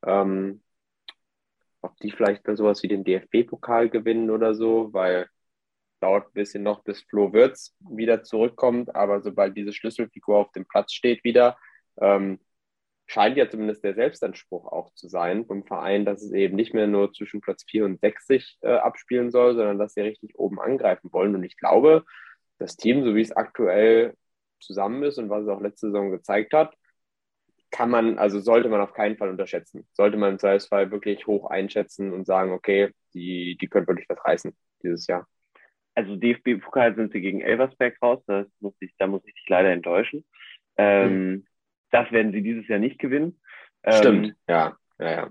Ähm, 0.05 0.61
ob 1.81 1.95
die 1.97 2.11
vielleicht 2.11 2.47
dann 2.47 2.57
sowas 2.57 2.83
wie 2.83 2.87
den 2.87 3.03
DFB-Pokal 3.03 3.89
gewinnen 3.89 4.29
oder 4.29 4.53
so, 4.53 4.91
weil 4.93 5.27
dauert 5.99 6.27
ein 6.27 6.33
bisschen 6.33 6.63
noch, 6.63 6.83
bis 6.83 7.01
Flo 7.01 7.33
Wirtz 7.33 7.75
wieder 7.79 8.23
zurückkommt, 8.23 8.95
aber 8.95 9.21
sobald 9.21 9.55
diese 9.57 9.73
Schlüsselfigur 9.73 10.37
auf 10.37 10.51
dem 10.51 10.65
Platz 10.65 10.93
steht 10.93 11.23
wieder, 11.23 11.57
ähm, 12.01 12.39
scheint 13.07 13.37
ja 13.37 13.49
zumindest 13.49 13.83
der 13.83 13.95
Selbstanspruch 13.95 14.67
auch 14.67 14.93
zu 14.93 15.07
sein 15.09 15.45
vom 15.45 15.65
Verein, 15.65 16.05
dass 16.05 16.21
es 16.21 16.31
eben 16.31 16.55
nicht 16.55 16.73
mehr 16.73 16.87
nur 16.87 17.11
zwischen 17.11 17.41
Platz 17.41 17.63
4 17.67 17.85
und 17.85 17.99
60 17.99 18.59
äh, 18.61 18.69
abspielen 18.69 19.31
soll, 19.31 19.55
sondern 19.55 19.79
dass 19.79 19.93
sie 19.95 20.01
richtig 20.01 20.37
oben 20.37 20.59
angreifen 20.59 21.11
wollen. 21.11 21.35
Und 21.35 21.43
ich 21.43 21.57
glaube, 21.57 22.05
das 22.59 22.77
Team, 22.77 23.03
so 23.03 23.15
wie 23.15 23.21
es 23.21 23.31
aktuell 23.31 24.15
zusammen 24.59 25.03
ist 25.03 25.17
und 25.17 25.29
was 25.29 25.43
es 25.43 25.49
auch 25.49 25.61
letzte 25.61 25.87
Saison 25.87 26.11
gezeigt 26.11 26.53
hat, 26.53 26.75
kann 27.71 27.89
man, 27.89 28.17
also 28.19 28.39
sollte 28.39 28.69
man 28.69 28.81
auf 28.81 28.93
keinen 28.93 29.17
Fall 29.17 29.29
unterschätzen. 29.29 29.87
Sollte 29.93 30.17
man 30.17 30.33
im 30.33 30.39
Zweifelsfall 30.39 30.91
wirklich 30.91 31.27
hoch 31.27 31.49
einschätzen 31.49 32.13
und 32.13 32.25
sagen, 32.25 32.51
okay, 32.51 32.91
die, 33.13 33.57
die 33.59 33.67
können 33.67 33.87
wirklich 33.87 34.09
was 34.09 34.23
reißen 34.23 34.55
dieses 34.83 35.07
Jahr. 35.07 35.27
Also 35.95 36.15
DFB-Pokal 36.15 36.95
sind 36.95 37.11
sie 37.11 37.21
gegen 37.21 37.41
Elversberg 37.41 37.97
raus, 38.01 38.23
das 38.27 38.47
muss 38.59 38.75
ich, 38.79 38.93
da 38.97 39.07
muss 39.07 39.21
ich 39.25 39.33
dich 39.33 39.49
leider 39.49 39.71
enttäuschen. 39.71 40.25
Ähm, 40.77 41.09
hm. 41.09 41.47
Das 41.91 42.11
werden 42.11 42.31
sie 42.31 42.41
dieses 42.41 42.67
Jahr 42.67 42.79
nicht 42.79 42.99
gewinnen. 42.99 43.41
Stimmt, 43.87 44.27
ähm, 44.27 44.35
ja, 44.47 44.77
ja, 44.99 45.11
ja. 45.11 45.29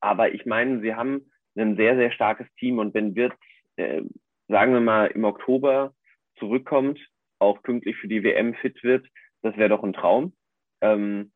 Aber 0.00 0.34
ich 0.34 0.44
meine, 0.46 0.80
sie 0.80 0.94
haben 0.94 1.30
ein 1.56 1.76
sehr, 1.76 1.96
sehr 1.96 2.10
starkes 2.10 2.46
Team 2.58 2.78
und 2.78 2.94
wenn 2.94 3.14
Wirt, 3.14 3.34
äh, 3.76 4.02
sagen 4.48 4.72
wir 4.72 4.80
mal, 4.80 5.06
im 5.06 5.24
Oktober 5.24 5.94
zurückkommt, 6.38 6.98
auch 7.38 7.62
pünktlich 7.62 7.96
für 7.96 8.08
die 8.08 8.22
WM 8.22 8.54
fit 8.54 8.82
wird, 8.82 9.06
das 9.42 9.56
wäre 9.56 9.68
doch 9.68 9.82
ein 9.82 9.92
Traum. 9.92 10.34
Ähm, 10.80 11.32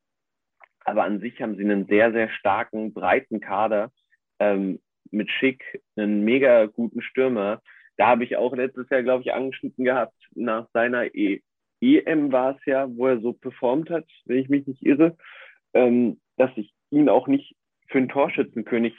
aber 0.84 1.04
an 1.04 1.20
sich 1.20 1.40
haben 1.42 1.56
sie 1.56 1.64
einen 1.64 1.86
sehr, 1.86 2.12
sehr 2.12 2.28
starken, 2.30 2.92
breiten 2.92 3.40
Kader 3.40 3.90
ähm, 4.38 4.80
mit 5.10 5.30
Schick, 5.30 5.82
einen 5.96 6.24
mega 6.24 6.66
guten 6.66 7.02
Stürmer. 7.02 7.60
Da 7.96 8.08
habe 8.08 8.24
ich 8.24 8.36
auch 8.36 8.54
letztes 8.54 8.88
Jahr, 8.90 9.02
glaube 9.02 9.22
ich, 9.22 9.32
angeschnitten 9.32 9.84
gehabt 9.84 10.14
nach 10.34 10.68
seiner 10.72 11.14
e 11.14 11.42
EM 11.80 12.32
war 12.32 12.56
es 12.56 12.64
ja, 12.64 12.88
wo 12.88 13.06
er 13.06 13.20
so 13.20 13.34
performt 13.34 13.90
hat, 13.90 14.06
wenn 14.24 14.38
ich 14.38 14.48
mich 14.48 14.66
nicht 14.66 14.82
irre, 14.82 15.16
ähm, 15.74 16.20
dass 16.36 16.50
ich 16.56 16.72
ihn 16.90 17.08
auch 17.10 17.26
nicht 17.26 17.54
für 17.88 17.98
einen 17.98 18.08
Torschützenkönig 18.08 18.94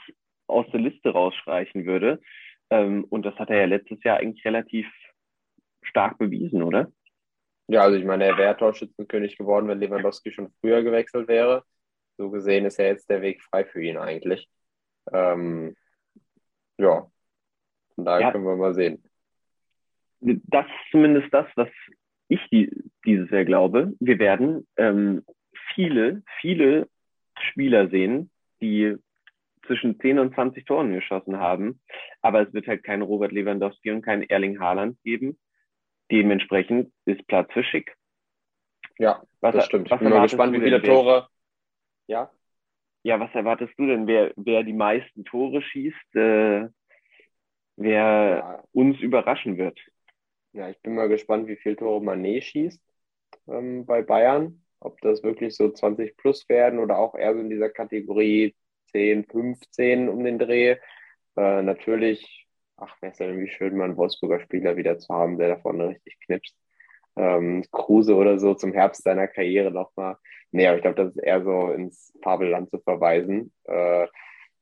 aus 0.45 0.65
der 0.71 0.79
Liste 0.79 1.09
rausstreichen 1.09 1.85
würde. 1.85 2.21
Ähm, 2.69 3.03
und 3.05 3.25
das 3.25 3.35
hat 3.35 3.49
er 3.49 3.61
ja 3.61 3.65
letztes 3.65 4.03
Jahr 4.03 4.17
eigentlich 4.17 4.45
relativ 4.45 4.87
stark 5.81 6.17
bewiesen, 6.17 6.61
oder? 6.61 6.91
Ja, 7.67 7.81
also 7.81 7.97
ich 7.97 8.05
meine, 8.05 8.25
er 8.25 8.37
wäre 8.37 8.55
Torschützenkönig 8.55 9.37
geworden, 9.37 9.67
wenn 9.67 9.79
Lewandowski 9.79 10.31
schon 10.31 10.53
früher 10.61 10.83
gewechselt 10.83 11.27
wäre. 11.27 11.63
So 12.17 12.29
gesehen 12.29 12.65
ist 12.65 12.77
ja 12.77 12.85
jetzt 12.85 13.09
der 13.09 13.21
Weg 13.21 13.41
frei 13.43 13.65
für 13.65 13.81
ihn 13.81 13.97
eigentlich. 13.97 14.47
Ähm, 15.11 15.75
ja, 16.77 17.09
von 17.97 18.05
daher 18.05 18.21
ja. 18.21 18.31
können 18.31 18.45
wir 18.45 18.55
mal 18.55 18.75
sehen. 18.75 19.03
Das 20.21 20.65
ist 20.65 20.91
zumindest 20.91 21.33
das, 21.33 21.47
was 21.55 21.69
ich 22.27 22.39
die, 22.51 22.71
dieses 23.05 23.29
Jahr 23.31 23.43
glaube. 23.43 23.93
Wir 23.99 24.19
werden 24.19 24.67
ähm, 24.77 25.23
viele, 25.73 26.21
viele 26.39 26.87
Spieler 27.39 27.89
sehen, 27.89 28.29
die 28.61 28.95
zwischen 29.65 29.99
10 29.99 30.19
und 30.19 30.35
20 30.35 30.65
Toren 30.65 30.93
geschossen 30.93 31.37
haben. 31.37 31.81
Aber 32.21 32.41
es 32.47 32.53
wird 32.53 32.67
halt 32.67 32.83
keinen 32.83 33.01
Robert 33.01 33.31
Lewandowski 33.31 33.91
und 33.91 34.03
keinen 34.03 34.23
Erling 34.23 34.59
Haaland 34.59 35.01
geben. 35.03 35.37
Dementsprechend 36.11 36.91
ist 37.05 37.25
Platz 37.27 37.51
für 37.51 37.63
Schick. 37.63 37.95
Ja, 38.99 39.23
was, 39.41 39.55
das 39.55 39.65
stimmt. 39.65 39.89
Was 39.89 39.97
ich 39.97 40.03
bin 40.03 40.13
mal 40.13 40.21
gespannt, 40.21 40.53
wie 40.53 40.61
viele 40.61 40.81
Tore. 40.81 41.27
Ja? 42.07 42.31
Ja, 43.03 43.19
was 43.19 43.33
erwartest 43.33 43.73
du 43.77 43.87
denn, 43.87 44.05
wer, 44.05 44.33
wer 44.35 44.63
die 44.63 44.73
meisten 44.73 45.25
Tore 45.25 45.61
schießt, 45.61 46.15
äh, 46.15 46.67
wer 47.77 47.93
ja. 47.93 48.63
uns 48.73 48.99
überraschen 48.99 49.57
wird? 49.57 49.79
Ja, 50.53 50.69
ich 50.69 50.79
bin 50.81 50.95
mal 50.95 51.07
gespannt, 51.07 51.47
wie 51.47 51.55
viele 51.55 51.75
Tore 51.75 52.03
Mané 52.03 52.41
schießt 52.41 52.81
ähm, 53.47 53.85
bei 53.85 54.01
Bayern. 54.01 54.63
Ob 54.79 55.01
das 55.01 55.23
wirklich 55.23 55.55
so 55.55 55.71
20 55.71 56.17
plus 56.17 56.47
werden 56.49 56.79
oder 56.79 56.99
auch 56.99 57.15
eher 57.15 57.33
so 57.33 57.39
in 57.39 57.49
dieser 57.49 57.69
Kategorie 57.69 58.55
10, 58.91 59.25
15 59.25 60.07
um 60.09 60.23
den 60.23 60.37
Dreh. 60.37 60.77
Äh, 61.35 61.61
natürlich, 61.63 62.47
ach, 62.75 62.95
wäre 63.01 63.11
es 63.11 63.17
denn 63.17 63.39
wie 63.39 63.49
schön, 63.49 63.75
mal 63.75 63.85
einen 63.85 63.97
Wolfsburger 63.97 64.39
Spieler 64.39 64.77
wieder 64.77 64.99
zu 64.99 65.13
haben, 65.13 65.37
der 65.37 65.49
da 65.49 65.57
vorne 65.57 65.89
richtig 65.89 66.19
knipst. 66.25 66.55
Ähm, 67.15 67.63
Kruse 67.71 68.15
oder 68.15 68.37
so 68.37 68.53
zum 68.53 68.73
Herbst 68.73 69.03
seiner 69.03 69.27
Karriere 69.27 69.71
nochmal. 69.71 70.17
Nee, 70.51 70.67
aber 70.67 70.77
ich 70.77 70.83
glaube, 70.83 71.03
das 71.03 71.15
ist 71.15 71.23
eher 71.23 71.43
so 71.43 71.71
ins 71.71 72.13
Fabelland 72.21 72.69
zu 72.69 72.79
verweisen. 72.79 73.51
Äh, 73.63 74.07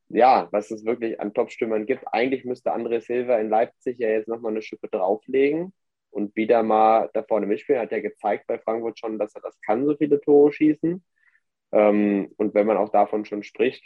ja, 0.10 0.48
was 0.52 0.72
es 0.72 0.86
wirklich 0.86 1.20
an 1.20 1.34
Top-Stürmern 1.34 1.86
gibt. 1.86 2.06
Eigentlich 2.12 2.46
müsste 2.46 2.74
André 2.74 3.02
Silva 3.02 3.38
in 3.38 3.50
Leipzig 3.50 4.00
ja 4.00 4.10
jetzt 4.10 4.28
nochmal 4.28 4.52
eine 4.52 4.62
Schippe 4.62 4.88
drauflegen 4.88 5.74
und 6.12 6.36
wieder 6.36 6.64
mal 6.64 7.10
da 7.14 7.24
vorne 7.24 7.48
mitspielen. 7.48 7.82
Hat 7.82 7.92
ja 7.92 8.02
gezeigt 8.02 8.48
bei 8.48 8.60
Frankfurt 8.60 9.00
schon, 9.00 9.20
dass 9.20 9.36
er 9.36 9.42
das 9.42 9.60
kann, 9.62 9.86
so 9.86 9.96
viele 9.96 10.22
Tore 10.22 10.52
schießen. 10.52 11.04
Ähm, 11.72 12.32
und 12.38 12.54
wenn 12.54 12.68
man 12.68 12.78
auch 12.78 12.90
davon 12.90 13.26
schon 13.26 13.44
spricht, 13.44 13.84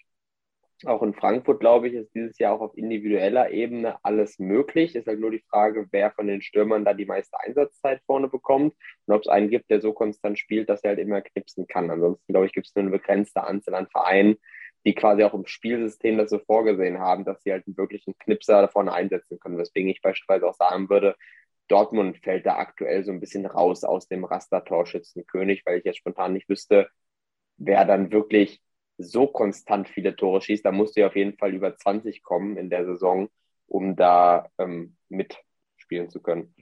auch 0.85 1.03
in 1.03 1.13
Frankfurt, 1.13 1.59
glaube 1.59 1.89
ich, 1.89 1.93
ist 1.93 2.13
dieses 2.15 2.37
Jahr 2.39 2.53
auch 2.53 2.61
auf 2.61 2.77
individueller 2.77 3.51
Ebene 3.51 3.97
alles 4.03 4.39
möglich. 4.39 4.95
Ist 4.95 5.07
halt 5.07 5.19
nur 5.19 5.31
die 5.31 5.43
Frage, 5.49 5.87
wer 5.91 6.11
von 6.11 6.27
den 6.27 6.41
Stürmern 6.41 6.85
da 6.85 6.93
die 6.93 7.05
meiste 7.05 7.37
Einsatzzeit 7.39 8.01
vorne 8.05 8.29
bekommt 8.29 8.75
und 9.05 9.13
ob 9.13 9.21
es 9.21 9.27
einen 9.27 9.49
gibt, 9.49 9.69
der 9.69 9.81
so 9.81 9.91
konstant 9.91 10.39
spielt, 10.39 10.69
dass 10.69 10.83
er 10.83 10.91
halt 10.91 10.99
immer 10.99 11.21
knipsen 11.21 11.67
kann. 11.67 11.89
Ansonsten, 11.89 12.31
glaube 12.31 12.45
ich, 12.45 12.53
gibt 12.53 12.67
es 12.67 12.75
nur 12.75 12.83
eine 12.83 12.91
begrenzte 12.91 13.43
Anzahl 13.43 13.75
an 13.75 13.87
Vereinen, 13.87 14.37
die 14.85 14.95
quasi 14.95 15.23
auch 15.23 15.33
im 15.33 15.45
Spielsystem 15.45 16.17
das 16.17 16.29
so 16.29 16.39
vorgesehen 16.39 16.99
haben, 16.99 17.25
dass 17.25 17.43
sie 17.43 17.51
halt 17.51 17.67
einen 17.67 17.77
wirklichen 17.77 18.17
Knipser 18.17 18.61
da 18.61 18.67
vorne 18.67 18.93
einsetzen 18.93 19.39
können. 19.39 19.57
Weswegen 19.57 19.89
ich 19.89 20.01
beispielsweise 20.01 20.47
auch 20.47 20.55
sagen 20.55 20.89
würde, 20.89 21.15
Dortmund 21.67 22.17
fällt 22.17 22.45
da 22.45 22.57
aktuell 22.57 23.03
so 23.03 23.11
ein 23.11 23.19
bisschen 23.19 23.45
raus 23.45 23.83
aus 23.83 24.07
dem 24.07 24.23
Raster-Torschützenkönig, 24.23 25.65
weil 25.65 25.79
ich 25.79 25.85
jetzt 25.85 25.99
spontan 25.99 26.33
nicht 26.33 26.49
wüsste, 26.49 26.89
wer 27.57 27.85
dann 27.85 28.11
wirklich 28.11 28.61
so 28.97 29.27
konstant 29.27 29.87
viele 29.87 30.15
Tore 30.15 30.41
schießt, 30.41 30.65
da 30.65 30.71
musst 30.71 30.95
du 30.95 31.01
ja 31.01 31.07
auf 31.07 31.15
jeden 31.15 31.37
Fall 31.37 31.53
über 31.53 31.75
20 31.77 32.21
kommen 32.23 32.57
in 32.57 32.69
der 32.69 32.85
Saison, 32.85 33.29
um 33.67 33.95
da 33.95 34.49
ähm, 34.57 34.97
mitspielen 35.09 36.09
zu 36.09 36.21
können. 36.21 36.53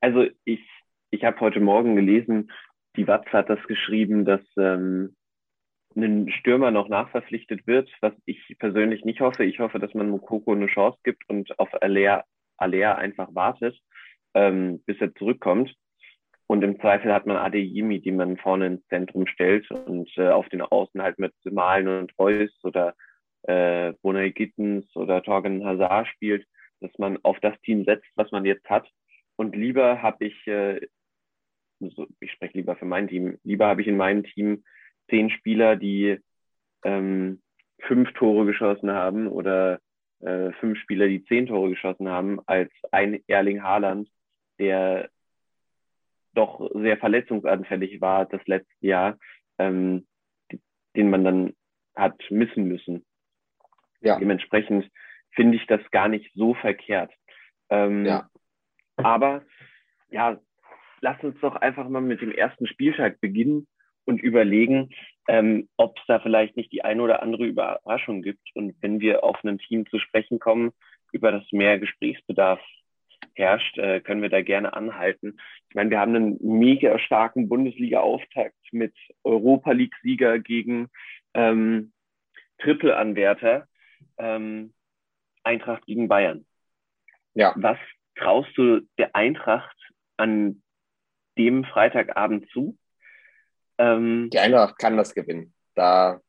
Also 0.00 0.26
ich, 0.44 0.68
ich 1.10 1.24
habe 1.24 1.40
heute 1.40 1.60
Morgen 1.60 1.94
gelesen, 1.94 2.50
die 2.96 3.06
Watz 3.06 3.26
hat 3.28 3.48
das 3.48 3.62
geschrieben, 3.66 4.24
dass 4.24 4.42
ähm, 4.58 5.16
ein 5.96 6.30
Stürmer 6.30 6.70
noch 6.70 6.88
nachverpflichtet 6.88 7.66
wird, 7.66 7.90
was 8.00 8.12
ich 8.26 8.56
persönlich 8.58 9.04
nicht 9.04 9.20
hoffe. 9.20 9.44
Ich 9.44 9.58
hoffe, 9.58 9.78
dass 9.78 9.94
man 9.94 10.10
Mokoko 10.10 10.52
eine 10.52 10.66
Chance 10.66 10.98
gibt 11.04 11.28
und 11.28 11.58
auf 11.58 11.70
Alea, 11.82 12.24
einfach 12.58 13.34
wartet, 13.34 13.78
ähm, 14.34 14.82
bis 14.86 15.00
er 15.00 15.14
zurückkommt. 15.14 15.74
Und 16.46 16.62
im 16.62 16.78
Zweifel 16.80 17.12
hat 17.12 17.26
man 17.26 17.36
Adeyemi, 17.36 18.00
die 18.00 18.12
man 18.12 18.36
vorne 18.36 18.66
ins 18.66 18.86
Zentrum 18.88 19.26
stellt 19.26 19.70
und 19.70 20.10
äh, 20.18 20.28
auf 20.28 20.48
den 20.50 20.60
Außen 20.60 21.00
halt 21.00 21.18
mit 21.18 21.32
Malen 21.44 21.88
und 21.88 22.18
Reus 22.18 22.50
oder 22.62 22.94
äh, 23.44 23.94
Bonai 24.02 24.30
Gittens 24.30 24.94
oder 24.94 25.22
Torgen 25.22 25.64
Hazard 25.64 26.08
spielt, 26.08 26.46
dass 26.80 26.90
man 26.98 27.18
auf 27.22 27.40
das 27.40 27.58
Team 27.62 27.84
setzt, 27.84 28.10
was 28.16 28.30
man 28.32 28.44
jetzt 28.44 28.68
hat. 28.68 28.86
Und 29.36 29.56
lieber 29.56 30.02
habe 30.02 30.26
ich, 30.26 30.46
äh, 30.46 30.86
ich 32.20 32.32
spreche 32.32 32.58
lieber 32.58 32.76
für 32.76 32.84
mein 32.84 33.08
Team, 33.08 33.38
lieber 33.44 33.66
habe 33.66 33.80
ich 33.80 33.88
in 33.88 33.96
meinem 33.96 34.24
Team 34.24 34.62
zehn 35.12 35.28
Spieler, 35.28 35.76
die 35.76 36.18
ähm, 36.84 37.42
fünf 37.80 38.12
Tore 38.14 38.46
geschossen 38.46 38.90
haben 38.90 39.28
oder 39.28 39.78
äh, 40.20 40.52
fünf 40.52 40.78
Spieler, 40.78 41.06
die 41.06 41.24
zehn 41.24 41.46
Tore 41.46 41.68
geschossen 41.68 42.08
haben, 42.08 42.40
als 42.46 42.72
ein 42.90 43.22
Erling 43.26 43.62
Haaland, 43.62 44.08
der 44.58 45.10
doch 46.34 46.70
sehr 46.72 46.96
verletzungsanfällig 46.96 48.00
war 48.00 48.24
das 48.24 48.40
letzte 48.46 48.86
Jahr, 48.86 49.18
ähm, 49.58 50.06
den 50.96 51.10
man 51.10 51.24
dann 51.24 51.52
hat 51.94 52.18
missen 52.30 52.64
müssen. 52.64 53.04
Ja. 54.00 54.18
Dementsprechend 54.18 54.90
finde 55.32 55.56
ich 55.56 55.66
das 55.66 55.82
gar 55.90 56.08
nicht 56.08 56.32
so 56.34 56.54
verkehrt. 56.54 57.12
Ähm, 57.68 58.06
ja. 58.06 58.30
Aber 58.96 59.44
ja, 60.08 60.40
lass 61.02 61.22
uns 61.22 61.38
doch 61.40 61.56
einfach 61.56 61.88
mal 61.88 62.00
mit 62.00 62.22
dem 62.22 62.32
ersten 62.32 62.66
Spieltag 62.66 63.20
beginnen 63.20 63.66
und 64.04 64.20
überlegen, 64.20 64.90
ähm, 65.28 65.68
ob 65.76 65.98
es 65.98 66.04
da 66.06 66.18
vielleicht 66.20 66.56
nicht 66.56 66.72
die 66.72 66.84
eine 66.84 67.02
oder 67.02 67.22
andere 67.22 67.44
Überraschung 67.44 68.22
gibt. 68.22 68.48
Und 68.54 68.74
wenn 68.80 69.00
wir 69.00 69.24
auf 69.24 69.42
ein 69.44 69.58
Team 69.58 69.86
zu 69.86 69.98
sprechen 69.98 70.38
kommen, 70.38 70.72
über 71.12 71.30
das 71.30 71.44
mehr 71.52 71.78
Gesprächsbedarf 71.78 72.60
herrscht, 73.34 73.78
äh, 73.78 74.00
können 74.00 74.22
wir 74.22 74.30
da 74.30 74.42
gerne 74.42 74.74
anhalten. 74.74 75.38
Ich 75.68 75.74
meine, 75.74 75.90
wir 75.90 76.00
haben 76.00 76.14
einen 76.14 76.38
mega 76.40 76.98
starken 76.98 77.48
Bundesliga-Auftakt 77.48 78.56
mit 78.72 78.94
Europa 79.22 79.72
League-Sieger 79.72 80.38
gegen 80.38 80.88
ähm, 81.34 81.92
Triple-Anwärter 82.58 83.68
ähm, 84.18 84.72
Eintracht 85.44 85.86
gegen 85.86 86.08
Bayern. 86.08 86.44
Ja. 87.34 87.54
Was 87.56 87.78
traust 88.16 88.50
du 88.56 88.80
der 88.98 89.14
Eintracht 89.14 89.76
an 90.16 90.62
dem 91.38 91.64
Freitagabend 91.64 92.48
zu? 92.50 92.78
Ähm, 93.78 94.28
Die 94.32 94.38
Eintracht 94.38 94.78
kann 94.78 94.96
das 94.96 95.14
gewinnen. 95.14 95.54
Da 95.74 96.20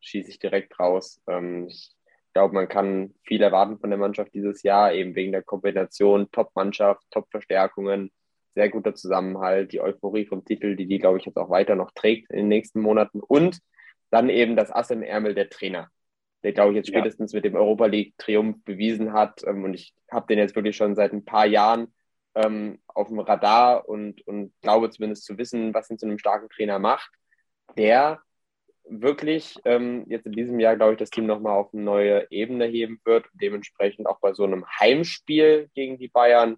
schieße 0.00 0.30
ich 0.30 0.38
direkt 0.38 0.78
raus. 0.78 1.20
Ähm, 1.26 1.66
ich 1.68 1.92
glaube, 2.32 2.54
man 2.54 2.68
kann 2.68 3.14
viel 3.24 3.42
erwarten 3.42 3.78
von 3.78 3.90
der 3.90 3.98
Mannschaft 3.98 4.34
dieses 4.34 4.62
Jahr, 4.62 4.92
eben 4.92 5.14
wegen 5.14 5.32
der 5.32 5.42
Kombination 5.42 6.30
Top-Mannschaft, 6.30 7.02
Top-Verstärkungen, 7.10 8.10
sehr 8.54 8.68
guter 8.68 8.94
Zusammenhalt, 8.94 9.72
die 9.72 9.80
Euphorie 9.80 10.26
vom 10.26 10.44
Titel, 10.44 10.76
die 10.76 10.86
die, 10.86 10.98
glaube 10.98 11.18
ich, 11.18 11.24
jetzt 11.24 11.36
auch 11.36 11.50
weiter 11.50 11.74
noch 11.74 11.90
trägt 11.92 12.30
in 12.30 12.38
den 12.38 12.48
nächsten 12.48 12.80
Monaten 12.80 13.20
und 13.20 13.58
dann 14.10 14.28
eben 14.28 14.56
das 14.56 14.72
Ass 14.72 14.90
im 14.90 15.02
Ärmel 15.02 15.34
der 15.34 15.50
Trainer, 15.50 15.88
der, 16.42 16.52
glaube 16.52 16.70
ich, 16.72 16.76
jetzt 16.76 16.88
spätestens 16.88 17.32
ja. 17.32 17.36
mit 17.36 17.44
dem 17.44 17.54
Europa 17.54 17.86
League-Triumph 17.86 18.64
bewiesen 18.64 19.12
hat 19.12 19.42
ähm, 19.46 19.64
und 19.64 19.74
ich 19.74 19.94
habe 20.10 20.26
den 20.28 20.38
jetzt 20.38 20.56
wirklich 20.56 20.76
schon 20.76 20.94
seit 20.94 21.12
ein 21.12 21.24
paar 21.24 21.46
Jahren 21.46 21.92
ähm, 22.44 22.78
auf 22.86 23.08
dem 23.08 23.18
Radar 23.20 23.88
und, 23.88 24.26
und 24.26 24.52
glaube 24.62 24.90
zumindest 24.90 25.24
zu 25.24 25.38
wissen, 25.38 25.74
was 25.74 25.90
ihn 25.90 25.98
zu 25.98 26.06
einem 26.06 26.18
starken 26.18 26.48
Trainer 26.48 26.78
macht, 26.78 27.10
der 27.76 28.20
wirklich 28.84 29.56
ähm, 29.64 30.04
jetzt 30.08 30.26
in 30.26 30.32
diesem 30.32 30.58
Jahr, 30.58 30.76
glaube 30.76 30.92
ich, 30.92 30.98
das 30.98 31.10
Team 31.10 31.26
nochmal 31.26 31.56
auf 31.56 31.72
eine 31.72 31.82
neue 31.82 32.26
Ebene 32.30 32.66
heben 32.66 33.00
wird 33.04 33.26
dementsprechend 33.34 34.06
auch 34.06 34.20
bei 34.20 34.32
so 34.32 34.44
einem 34.44 34.66
Heimspiel 34.66 35.70
gegen 35.74 35.98
die 35.98 36.08
Bayern 36.08 36.56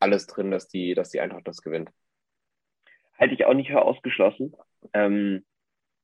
alles 0.00 0.26
drin, 0.26 0.50
dass 0.50 0.68
die, 0.68 0.94
dass 0.94 1.10
die 1.10 1.20
Eintracht 1.20 1.46
das 1.46 1.62
gewinnt. 1.62 1.90
Halte 3.18 3.34
ich 3.34 3.44
auch 3.44 3.54
nicht 3.54 3.70
für 3.70 3.82
ausgeschlossen. 3.82 4.54
Ähm, 4.92 5.44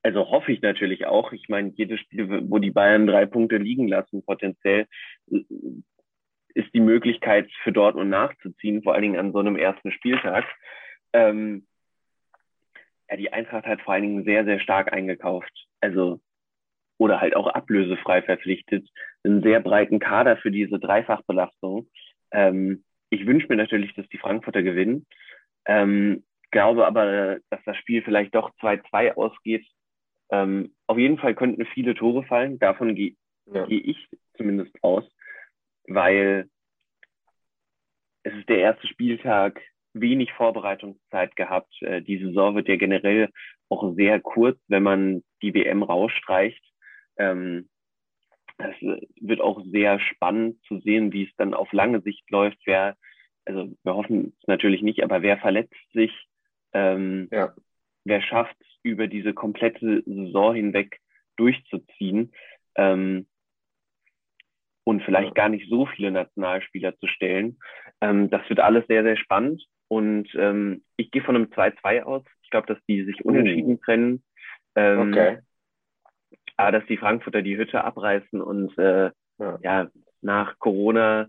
also 0.02 0.30
hoffe 0.30 0.52
ich 0.52 0.62
natürlich 0.62 1.06
auch. 1.06 1.32
Ich 1.32 1.48
meine, 1.48 1.72
jedes 1.74 2.00
Spiel, 2.00 2.48
wo 2.48 2.58
die 2.58 2.70
Bayern 2.70 3.06
drei 3.06 3.26
Punkte 3.26 3.56
liegen 3.56 3.88
lassen, 3.88 4.24
potenziell, 4.24 4.86
ist 6.54 6.72
die 6.74 6.80
Möglichkeit 6.80 7.50
für 7.62 7.72
Dortmund 7.72 8.10
nachzuziehen, 8.10 8.82
vor 8.82 8.94
allen 8.94 9.02
Dingen 9.02 9.18
an 9.18 9.32
so 9.32 9.38
einem 9.38 9.56
ersten 9.56 9.92
Spieltag. 9.92 10.44
Ähm, 11.12 11.66
ja, 13.08 13.16
die 13.16 13.32
Eintracht 13.32 13.66
hat 13.66 13.82
vor 13.82 13.94
allen 13.94 14.02
Dingen 14.02 14.24
sehr, 14.24 14.44
sehr 14.44 14.60
stark 14.60 14.92
eingekauft. 14.92 15.52
Also, 15.80 16.20
oder 16.98 17.20
halt 17.20 17.34
auch 17.34 17.48
ablösefrei 17.48 18.22
verpflichtet. 18.22 18.88
Einen 19.24 19.42
sehr 19.42 19.60
breiten 19.60 19.98
Kader 19.98 20.36
für 20.36 20.50
diese 20.50 20.78
Dreifachbelastung. 20.78 21.88
Ähm, 22.30 22.84
ich 23.10 23.26
wünsche 23.26 23.48
mir 23.48 23.56
natürlich, 23.56 23.94
dass 23.94 24.08
die 24.08 24.18
Frankfurter 24.18 24.62
gewinnen. 24.62 25.06
Ähm, 25.66 26.24
glaube 26.50 26.86
aber, 26.86 27.38
dass 27.50 27.60
das 27.64 27.76
Spiel 27.76 28.02
vielleicht 28.02 28.34
doch 28.34 28.50
2-2 28.60 29.14
ausgeht. 29.14 29.66
Ähm, 30.30 30.74
auf 30.86 30.98
jeden 30.98 31.18
Fall 31.18 31.34
könnten 31.34 31.64
viele 31.66 31.94
Tore 31.94 32.22
fallen. 32.24 32.58
Davon 32.58 32.94
gehe 32.94 33.14
ja. 33.52 33.66
geh 33.66 33.78
ich 33.78 34.08
zumindest 34.36 34.72
aus, 34.82 35.04
weil 35.90 36.48
es 38.22 38.32
ist 38.34 38.48
der 38.48 38.58
erste 38.58 38.86
Spieltag, 38.86 39.60
wenig 39.92 40.32
Vorbereitungszeit 40.32 41.34
gehabt. 41.36 41.74
Äh, 41.82 42.02
die 42.02 42.18
Saison 42.18 42.54
wird 42.54 42.68
ja 42.68 42.76
generell 42.76 43.28
auch 43.68 43.94
sehr 43.94 44.20
kurz, 44.20 44.58
wenn 44.68 44.82
man 44.82 45.22
die 45.42 45.52
WM 45.52 45.82
rausstreicht. 45.82 46.62
Ähm, 47.16 47.68
es 48.58 48.76
wird 49.20 49.40
auch 49.40 49.62
sehr 49.64 49.98
spannend 50.00 50.62
zu 50.66 50.78
sehen, 50.80 51.12
wie 51.12 51.24
es 51.24 51.34
dann 51.36 51.54
auf 51.54 51.72
lange 51.72 52.02
Sicht 52.02 52.30
läuft. 52.30 52.58
Wer, 52.66 52.96
also 53.44 53.74
wir 53.82 53.94
hoffen 53.94 54.36
es 54.40 54.46
natürlich 54.46 54.82
nicht, 54.82 55.02
aber 55.02 55.22
wer 55.22 55.38
verletzt 55.38 55.74
sich, 55.92 56.12
ähm, 56.72 57.28
ja. 57.32 57.54
wer 58.04 58.22
schafft 58.22 58.56
über 58.82 59.08
diese 59.08 59.32
komplette 59.32 60.02
Saison 60.04 60.54
hinweg 60.54 61.00
durchzuziehen 61.36 62.32
ähm, 62.76 63.26
und 64.84 65.02
vielleicht 65.02 65.34
gar 65.34 65.48
nicht 65.48 65.68
so 65.68 65.86
viele 65.86 66.10
Nationalspieler 66.10 66.96
zu 66.98 67.06
stellen. 67.06 67.58
Ähm, 68.00 68.30
das 68.30 68.48
wird 68.48 68.60
alles 68.60 68.86
sehr, 68.86 69.02
sehr 69.02 69.16
spannend. 69.16 69.64
Und 69.88 70.28
ähm, 70.36 70.84
ich 70.96 71.10
gehe 71.10 71.22
von 71.22 71.36
einem 71.36 71.46
2-2 71.46 72.02
aus. 72.02 72.22
Ich 72.42 72.50
glaube, 72.50 72.66
dass 72.66 72.78
die 72.88 73.04
sich 73.04 73.24
unentschieden 73.24 73.74
uh. 73.74 73.80
trennen. 73.84 74.22
Ähm, 74.76 75.12
okay. 75.12 75.38
Aber 76.56 76.72
dass 76.72 76.86
die 76.86 76.96
Frankfurter 76.96 77.42
die 77.42 77.56
Hütte 77.56 77.82
abreißen 77.84 78.40
und 78.40 78.76
äh, 78.78 79.10
ja. 79.38 79.58
ja, 79.62 79.88
nach 80.20 80.58
Corona 80.58 81.28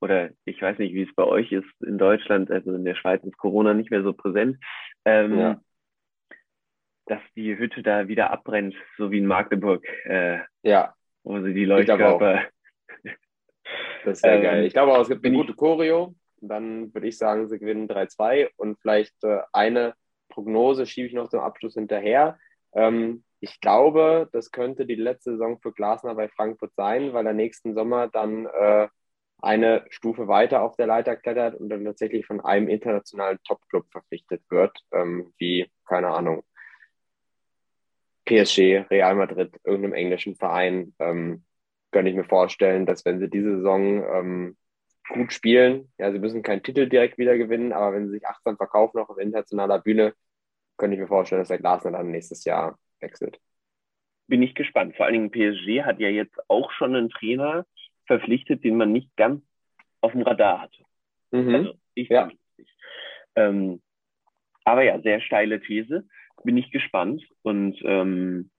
oder 0.00 0.30
ich 0.44 0.60
weiß 0.60 0.78
nicht, 0.78 0.92
wie 0.92 1.04
es 1.04 1.14
bei 1.14 1.24
euch 1.24 1.50
ist 1.50 1.68
in 1.80 1.96
Deutschland, 1.96 2.50
also 2.50 2.74
in 2.74 2.84
der 2.84 2.94
Schweiz 2.94 3.24
ist 3.24 3.38
Corona 3.38 3.72
nicht 3.72 3.90
mehr 3.90 4.02
so 4.02 4.12
präsent, 4.12 4.58
ähm, 5.06 5.38
ja. 5.38 5.60
dass 7.06 7.20
die 7.36 7.56
Hütte 7.56 7.82
da 7.82 8.06
wieder 8.06 8.30
abbrennt, 8.30 8.74
so 8.98 9.10
wie 9.10 9.18
in 9.18 9.26
Magdeburg. 9.26 9.86
Äh, 10.04 10.40
ja. 10.62 10.94
Wo 11.22 11.40
sie 11.40 11.54
die 11.54 11.64
Leuchtkörper. 11.64 12.42
Das 14.04 14.18
ist 14.18 14.22
sehr 14.22 14.34
ähm, 14.34 14.42
geil. 14.42 14.64
Ich 14.66 14.74
glaube 14.74 14.92
auch, 14.92 15.00
es 15.00 15.08
gibt 15.08 15.24
eine 15.24 15.34
gute 15.34 15.54
Choreo. 15.54 16.14
Dann 16.42 16.92
würde 16.92 17.08
ich 17.08 17.16
sagen, 17.16 17.48
sie 17.48 17.58
gewinnen 17.58 17.88
3-2 17.88 18.50
und 18.56 18.78
vielleicht 18.78 19.14
äh, 19.24 19.40
eine 19.52 19.94
Prognose 20.28 20.84
schiebe 20.86 21.08
ich 21.08 21.14
noch 21.14 21.30
zum 21.30 21.40
Abschluss 21.40 21.74
hinterher. 21.74 22.38
Ähm, 22.74 23.24
ich 23.40 23.60
glaube, 23.60 24.28
das 24.32 24.50
könnte 24.50 24.84
die 24.84 24.94
letzte 24.94 25.32
Saison 25.32 25.58
für 25.60 25.72
Glasner 25.72 26.14
bei 26.14 26.28
Frankfurt 26.28 26.74
sein, 26.76 27.12
weil 27.12 27.26
er 27.26 27.32
nächsten 27.32 27.74
Sommer 27.74 28.08
dann 28.08 28.46
äh, 28.46 28.88
eine 29.38 29.84
Stufe 29.90 30.28
weiter 30.28 30.62
auf 30.62 30.76
der 30.76 30.86
Leiter 30.86 31.16
klettert 31.16 31.54
und 31.54 31.68
dann 31.68 31.84
tatsächlich 31.84 32.26
von 32.26 32.40
einem 32.40 32.68
internationalen 32.68 33.38
Top-Club 33.44 33.86
verpflichtet 33.90 34.42
wird, 34.48 34.78
ähm, 34.92 35.32
wie, 35.38 35.70
keine 35.86 36.08
Ahnung, 36.08 36.42
PSG, 38.24 38.86
Real 38.90 39.14
Madrid, 39.14 39.54
irgendeinem 39.64 39.92
englischen 39.92 40.34
Verein, 40.34 40.94
ähm, 40.98 41.44
könnte 41.94 42.10
ich 42.10 42.16
mir 42.16 42.24
vorstellen, 42.24 42.86
dass 42.86 43.04
wenn 43.04 43.20
sie 43.20 43.30
diese 43.30 43.58
Saison 43.58 44.04
ähm, 44.04 44.56
gut 45.08 45.32
spielen, 45.32 45.92
ja, 45.96 46.10
sie 46.10 46.18
müssen 46.18 46.42
keinen 46.42 46.64
Titel 46.64 46.88
direkt 46.88 47.18
wieder 47.18 47.38
gewinnen, 47.38 47.72
aber 47.72 47.94
wenn 47.94 48.06
sie 48.06 48.14
sich 48.14 48.26
achtsam 48.26 48.56
verkaufen 48.56 48.98
auf 48.98 49.16
internationaler 49.16 49.78
Bühne, 49.78 50.12
könnte 50.76 50.96
ich 50.96 51.00
mir 51.00 51.06
vorstellen, 51.06 51.40
dass 51.40 51.48
der 51.48 51.58
Glasner 51.58 51.92
dann 51.92 52.10
nächstes 52.10 52.44
Jahr 52.44 52.76
wechselt. 52.98 53.38
Bin 54.26 54.42
ich 54.42 54.56
gespannt. 54.56 54.96
Vor 54.96 55.06
allen 55.06 55.30
Dingen 55.30 55.30
PSG 55.30 55.84
hat 55.84 56.00
ja 56.00 56.08
jetzt 56.08 56.36
auch 56.48 56.72
schon 56.72 56.96
einen 56.96 57.10
Trainer, 57.10 57.64
verpflichtet, 58.06 58.64
den 58.64 58.76
man 58.76 58.90
nicht 58.90 59.14
ganz 59.16 59.40
auf 60.00 60.12
dem 60.12 60.22
Radar 60.22 60.62
hatte. 60.62 60.82
Mhm. 61.30 61.54
Also 61.54 61.74
ich 61.94 62.08
ja. 62.08 62.26
nicht. 62.26 62.70
Ähm, 63.36 63.80
aber 64.64 64.82
ja, 64.82 65.00
sehr 65.00 65.20
steile 65.20 65.60
These. 65.60 66.08
Bin 66.42 66.56
ich 66.56 66.72
gespannt 66.72 67.24
und 67.42 67.80
ähm, 67.84 68.50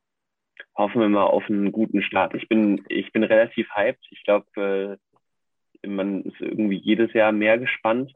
hoffen 0.75 1.01
wir 1.01 1.09
mal 1.09 1.23
auf 1.23 1.49
einen 1.49 1.71
guten 1.71 2.01
Start. 2.01 2.33
Ich 2.35 2.47
bin, 2.47 2.83
ich 2.89 3.11
bin 3.11 3.23
relativ 3.23 3.67
hyped. 3.73 4.05
Ich 4.11 4.23
glaube, 4.23 4.99
äh, 5.83 5.87
man 5.87 6.23
ist 6.23 6.39
irgendwie 6.39 6.77
jedes 6.77 7.13
Jahr 7.13 7.31
mehr 7.31 7.57
gespannt. 7.57 8.11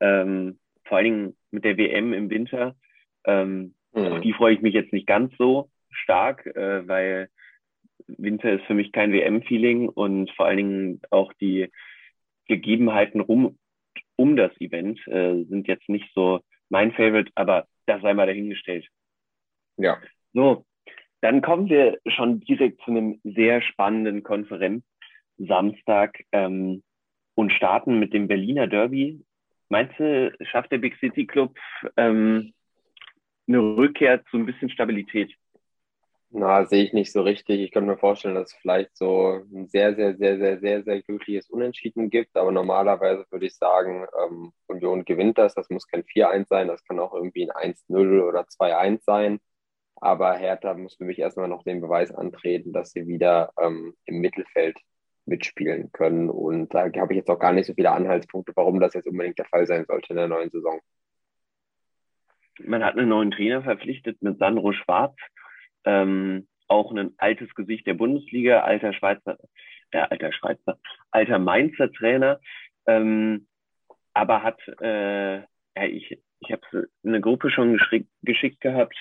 Ähm, 0.00 0.58
vor 0.84 0.98
allen 0.98 1.04
Dingen 1.04 1.36
mit 1.50 1.64
der 1.64 1.76
WM 1.76 2.12
im 2.12 2.30
Winter. 2.30 2.76
Ähm, 3.24 3.74
mhm. 3.92 4.06
Auf 4.06 4.20
die 4.20 4.32
freue 4.32 4.54
ich 4.54 4.62
mich 4.62 4.74
jetzt 4.74 4.92
nicht 4.92 5.06
ganz 5.06 5.34
so 5.36 5.70
stark, 5.90 6.46
äh, 6.46 6.86
weil 6.86 7.28
Winter 8.06 8.52
ist 8.52 8.64
für 8.64 8.74
mich 8.74 8.92
kein 8.92 9.12
WM-Feeling 9.12 9.88
und 9.88 10.30
vor 10.32 10.46
allen 10.46 10.56
Dingen 10.56 11.00
auch 11.10 11.32
die 11.34 11.70
Gegebenheiten 12.46 13.20
rum, 13.20 13.58
um 14.16 14.36
das 14.36 14.52
Event 14.60 14.98
äh, 15.06 15.44
sind 15.44 15.68
jetzt 15.68 15.88
nicht 15.88 16.10
so 16.14 16.40
mein 16.68 16.92
Favorite, 16.92 17.30
aber 17.34 17.66
das 17.86 18.02
sei 18.02 18.14
mal 18.14 18.26
dahingestellt. 18.26 18.86
Ja. 19.76 20.00
So, 20.32 20.64
dann 21.22 21.40
kommen 21.40 21.68
wir 21.68 21.98
schon 22.06 22.40
direkt 22.40 22.82
zu 22.82 22.90
einem 22.90 23.20
sehr 23.24 23.62
spannenden 23.62 24.22
Konferenz 24.22 24.84
Samstag 25.38 26.24
ähm, 26.32 26.82
und 27.34 27.52
starten 27.52 27.98
mit 27.98 28.12
dem 28.12 28.28
Berliner 28.28 28.66
Derby. 28.66 29.24
Meinst 29.68 29.98
du, 29.98 30.32
schafft 30.42 30.72
der 30.72 30.78
Big 30.78 30.96
City 30.98 31.26
Club 31.26 31.56
ähm, 31.96 32.52
eine 33.46 33.58
Rückkehr 33.58 34.24
zu 34.26 34.36
ein 34.36 34.46
bisschen 34.46 34.68
Stabilität? 34.68 35.32
Na, 36.34 36.64
sehe 36.64 36.84
ich 36.84 36.92
nicht 36.92 37.12
so 37.12 37.22
richtig. 37.22 37.60
Ich 37.60 37.70
könnte 37.70 37.90
mir 37.90 37.98
vorstellen, 37.98 38.34
dass 38.34 38.52
es 38.52 38.58
vielleicht 38.58 38.96
so 38.96 39.42
ein 39.54 39.68
sehr, 39.68 39.94
sehr, 39.94 40.16
sehr, 40.16 40.38
sehr, 40.38 40.58
sehr, 40.58 40.82
sehr 40.82 41.02
glückliches 41.02 41.50
Unentschieden 41.50 42.10
gibt. 42.10 42.36
Aber 42.36 42.50
normalerweise 42.50 43.26
würde 43.30 43.46
ich 43.46 43.54
sagen, 43.54 44.06
ähm, 44.24 44.52
Union 44.66 45.04
gewinnt 45.04 45.38
das. 45.38 45.54
Das 45.54 45.68
muss 45.70 45.86
kein 45.86 46.02
4-1 46.02 46.48
sein. 46.48 46.68
Das 46.68 46.82
kann 46.84 46.98
auch 46.98 47.14
irgendwie 47.14 47.48
ein 47.50 47.74
1-0 47.74 48.22
oder 48.26 48.46
2-1 48.48 49.04
sein. 49.04 49.40
Aber 50.02 50.34
Hertha 50.34 50.74
muss 50.74 50.96
für 50.96 51.04
mich 51.04 51.20
erstmal 51.20 51.46
noch 51.46 51.62
den 51.62 51.80
Beweis 51.80 52.10
antreten, 52.12 52.72
dass 52.72 52.90
sie 52.90 53.06
wieder 53.06 53.52
ähm, 53.56 53.94
im 54.04 54.20
Mittelfeld 54.20 54.76
mitspielen 55.26 55.92
können. 55.92 56.28
Und 56.28 56.74
da 56.74 56.84
habe 56.84 57.12
ich 57.12 57.18
jetzt 57.18 57.30
auch 57.30 57.38
gar 57.38 57.52
nicht 57.52 57.66
so 57.66 57.74
viele 57.74 57.92
Anhaltspunkte, 57.92 58.52
warum 58.56 58.80
das 58.80 58.94
jetzt 58.94 59.06
unbedingt 59.06 59.38
der 59.38 59.46
Fall 59.46 59.64
sein 59.64 59.84
sollte 59.86 60.08
in 60.10 60.16
der 60.16 60.26
neuen 60.26 60.50
Saison. 60.50 60.80
Man 62.64 62.84
hat 62.84 62.98
einen 62.98 63.10
neuen 63.10 63.30
Trainer 63.30 63.62
verpflichtet 63.62 64.20
mit 64.22 64.38
Sandro 64.38 64.72
Schwarz 64.72 65.14
ähm, 65.84 66.48
auch 66.66 66.90
ein 66.92 67.14
altes 67.18 67.54
Gesicht 67.54 67.86
der 67.86 67.94
Bundesliga, 67.94 68.62
alter 68.62 68.92
Schweizer, 68.94 69.38
äh, 69.92 69.98
alter 69.98 70.32
Schweizer, 70.32 70.80
alter 71.12 71.38
Mainzer 71.38 71.92
Trainer, 71.92 72.40
ähm, 72.86 73.46
aber 74.14 74.42
hat, 74.42 74.60
äh, 74.80 75.36
ja, 75.36 75.84
ich, 75.84 76.18
ich 76.42 76.52
habe 76.52 76.88
eine 77.04 77.20
Gruppe 77.20 77.50
schon 77.50 77.80
geschickt 78.22 78.60
gehabt, 78.60 78.96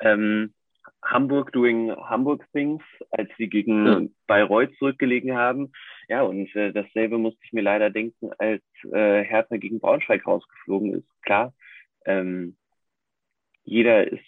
ähm, 0.00 0.54
Hamburg 1.02 1.52
doing 1.52 1.92
Hamburg 1.92 2.44
Things, 2.52 2.82
als 3.10 3.30
sie 3.38 3.48
gegen 3.48 3.86
ja. 3.86 4.00
Bayreuth 4.26 4.74
zurückgelegen 4.78 5.36
haben. 5.36 5.72
Ja, 6.08 6.22
und 6.22 6.54
äh, 6.56 6.72
dasselbe 6.72 7.18
musste 7.18 7.40
ich 7.44 7.52
mir 7.52 7.62
leider 7.62 7.90
denken, 7.90 8.30
als 8.38 8.62
äh, 8.92 9.22
Hertha 9.22 9.56
gegen 9.56 9.78
Braunschweig 9.78 10.26
rausgeflogen 10.26 10.94
ist. 10.94 11.22
Klar, 11.22 11.54
ähm, 12.04 12.56
jeder 13.62 14.10
ist 14.10 14.24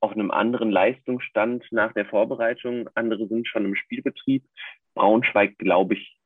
auf 0.00 0.12
einem 0.12 0.30
anderen 0.30 0.70
Leistungsstand 0.70 1.64
nach 1.70 1.92
der 1.92 2.06
Vorbereitung. 2.06 2.88
Andere 2.94 3.28
sind 3.28 3.46
schon 3.46 3.64
im 3.64 3.74
Spielbetrieb. 3.74 4.44
Braunschweig, 4.94 5.58
glaube 5.58 5.94
ich, 5.94 6.16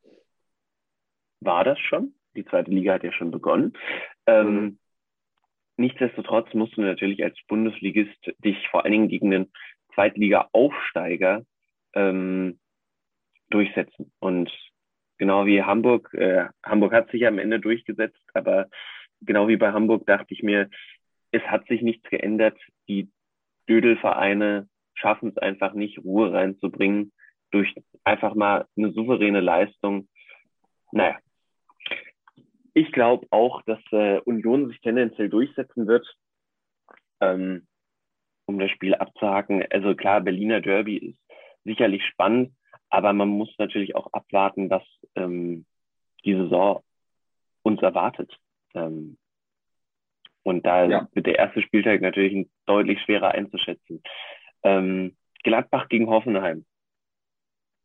war 1.40 1.64
das 1.64 1.78
schon. 1.78 2.14
Die 2.36 2.44
zweite 2.44 2.70
Liga 2.70 2.94
hat 2.94 3.04
ja 3.04 3.12
schon 3.12 3.30
begonnen. 3.30 3.72
Ähm, 4.26 4.54
mhm. 4.54 4.78
Nichtsdestotrotz 5.76 6.52
musst 6.54 6.76
du 6.76 6.82
natürlich 6.82 7.22
als 7.22 7.36
Bundesligist 7.48 8.32
dich 8.38 8.56
vor 8.68 8.84
allen 8.84 8.92
Dingen 8.92 9.08
gegen 9.08 9.30
den 9.30 9.52
Zweitliga-Aufsteiger 9.94 11.44
ähm, 11.94 12.58
durchsetzen. 13.50 14.12
Und 14.18 14.50
genau 15.18 15.46
wie 15.46 15.62
Hamburg, 15.62 16.12
äh, 16.14 16.46
Hamburg 16.62 16.92
hat 16.92 17.10
sich 17.10 17.26
am 17.26 17.38
Ende 17.38 17.60
durchgesetzt, 17.60 18.22
aber 18.34 18.68
genau 19.20 19.48
wie 19.48 19.56
bei 19.56 19.72
Hamburg 19.72 20.06
dachte 20.06 20.32
ich 20.32 20.42
mir, 20.42 20.70
es 21.30 21.42
hat 21.42 21.66
sich 21.66 21.82
nichts 21.82 22.08
geändert. 22.08 22.58
Die 22.88 23.10
Dödelvereine 23.68 24.68
schaffen 24.94 25.30
es 25.30 25.38
einfach 25.38 25.74
nicht, 25.74 25.98
Ruhe 25.98 26.32
reinzubringen 26.32 27.12
durch 27.50 27.74
einfach 28.04 28.34
mal 28.34 28.66
eine 28.76 28.92
souveräne 28.92 29.40
Leistung. 29.40 30.08
Naja, 30.92 31.18
ich 32.76 32.92
glaube 32.92 33.26
auch, 33.30 33.62
dass 33.62 33.80
äh, 33.90 34.20
Union 34.26 34.68
sich 34.68 34.78
tendenziell 34.82 35.30
durchsetzen 35.30 35.86
wird, 35.86 36.06
ähm, 37.22 37.66
um 38.44 38.58
das 38.58 38.70
Spiel 38.70 38.94
abzuhaken. 38.94 39.64
Also 39.70 39.94
klar, 39.94 40.20
Berliner 40.20 40.60
Derby 40.60 40.98
ist 40.98 41.18
sicherlich 41.64 42.04
spannend, 42.04 42.52
aber 42.90 43.14
man 43.14 43.28
muss 43.28 43.48
natürlich 43.56 43.96
auch 43.96 44.12
abwarten, 44.12 44.68
was 44.68 44.82
ähm, 45.14 45.64
die 46.26 46.34
Saison 46.34 46.84
uns 47.62 47.80
erwartet. 47.80 48.30
Ähm, 48.74 49.16
und 50.42 50.66
da 50.66 50.84
ja. 50.84 51.08
wird 51.14 51.26
der 51.26 51.38
erste 51.38 51.62
Spieltag 51.62 52.02
natürlich 52.02 52.46
deutlich 52.66 53.00
schwerer 53.00 53.30
einzuschätzen. 53.30 54.02
Ähm, 54.64 55.16
Gladbach 55.44 55.88
gegen 55.88 56.10
Hoffenheim. 56.10 56.66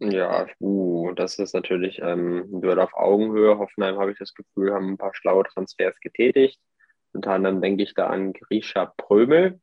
Ja, 0.04 0.48
uh, 0.60 1.12
das 1.14 1.38
ist 1.38 1.54
natürlich 1.54 2.00
ähm, 2.02 2.50
ein 2.52 2.80
auf 2.80 2.96
Augenhöhe. 2.96 3.60
Hoffenheim, 3.60 4.00
habe 4.00 4.12
ich 4.12 4.18
das 4.18 4.34
Gefühl, 4.34 4.74
haben 4.74 4.94
ein 4.94 4.98
paar 4.98 5.14
schlaue 5.14 5.44
Transfers 5.44 6.00
getätigt. 6.00 6.60
Unter 7.14 7.34
anderem 7.34 7.62
denke 7.62 7.84
ich 7.84 7.94
da 7.94 8.08
an 8.08 8.34
Grisha 8.34 8.94
Prömel, 8.98 9.62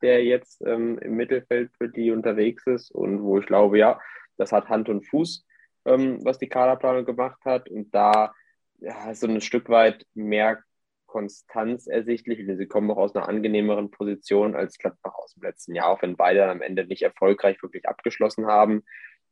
der 0.00 0.22
jetzt 0.24 0.62
ähm, 0.64 0.98
im 0.98 1.16
Mittelfeld 1.16 1.72
für 1.76 1.88
die 1.88 2.12
unterwegs 2.12 2.64
ist 2.68 2.92
und 2.92 3.22
wo 3.22 3.40
ich 3.40 3.46
glaube, 3.46 3.76
ja, 3.78 4.00
das 4.36 4.52
hat 4.52 4.68
Hand 4.68 4.88
und 4.88 5.08
Fuß, 5.08 5.44
ähm, 5.86 6.24
was 6.24 6.38
die 6.38 6.48
Kaderplanung 6.48 7.04
gemacht 7.04 7.44
hat. 7.44 7.68
Und 7.68 7.92
da 7.92 8.32
ja, 8.78 9.12
so 9.12 9.26
ein 9.26 9.40
Stück 9.40 9.68
weit 9.70 10.06
mehr 10.14 10.62
Konstanz 11.06 11.88
ersichtlich. 11.88 12.46
Sie 12.46 12.66
kommen 12.66 12.92
auch 12.92 12.98
aus 12.98 13.16
einer 13.16 13.28
angenehmeren 13.28 13.90
Position 13.90 14.54
als 14.54 14.78
Gladbach 14.78 15.14
aus 15.14 15.34
dem 15.34 15.42
letzten 15.42 15.74
Jahr, 15.74 15.88
auch 15.88 16.02
wenn 16.02 16.16
beide 16.16 16.48
am 16.48 16.62
Ende 16.62 16.86
nicht 16.86 17.02
erfolgreich 17.02 17.60
wirklich 17.60 17.88
abgeschlossen 17.88 18.46
haben. 18.46 18.84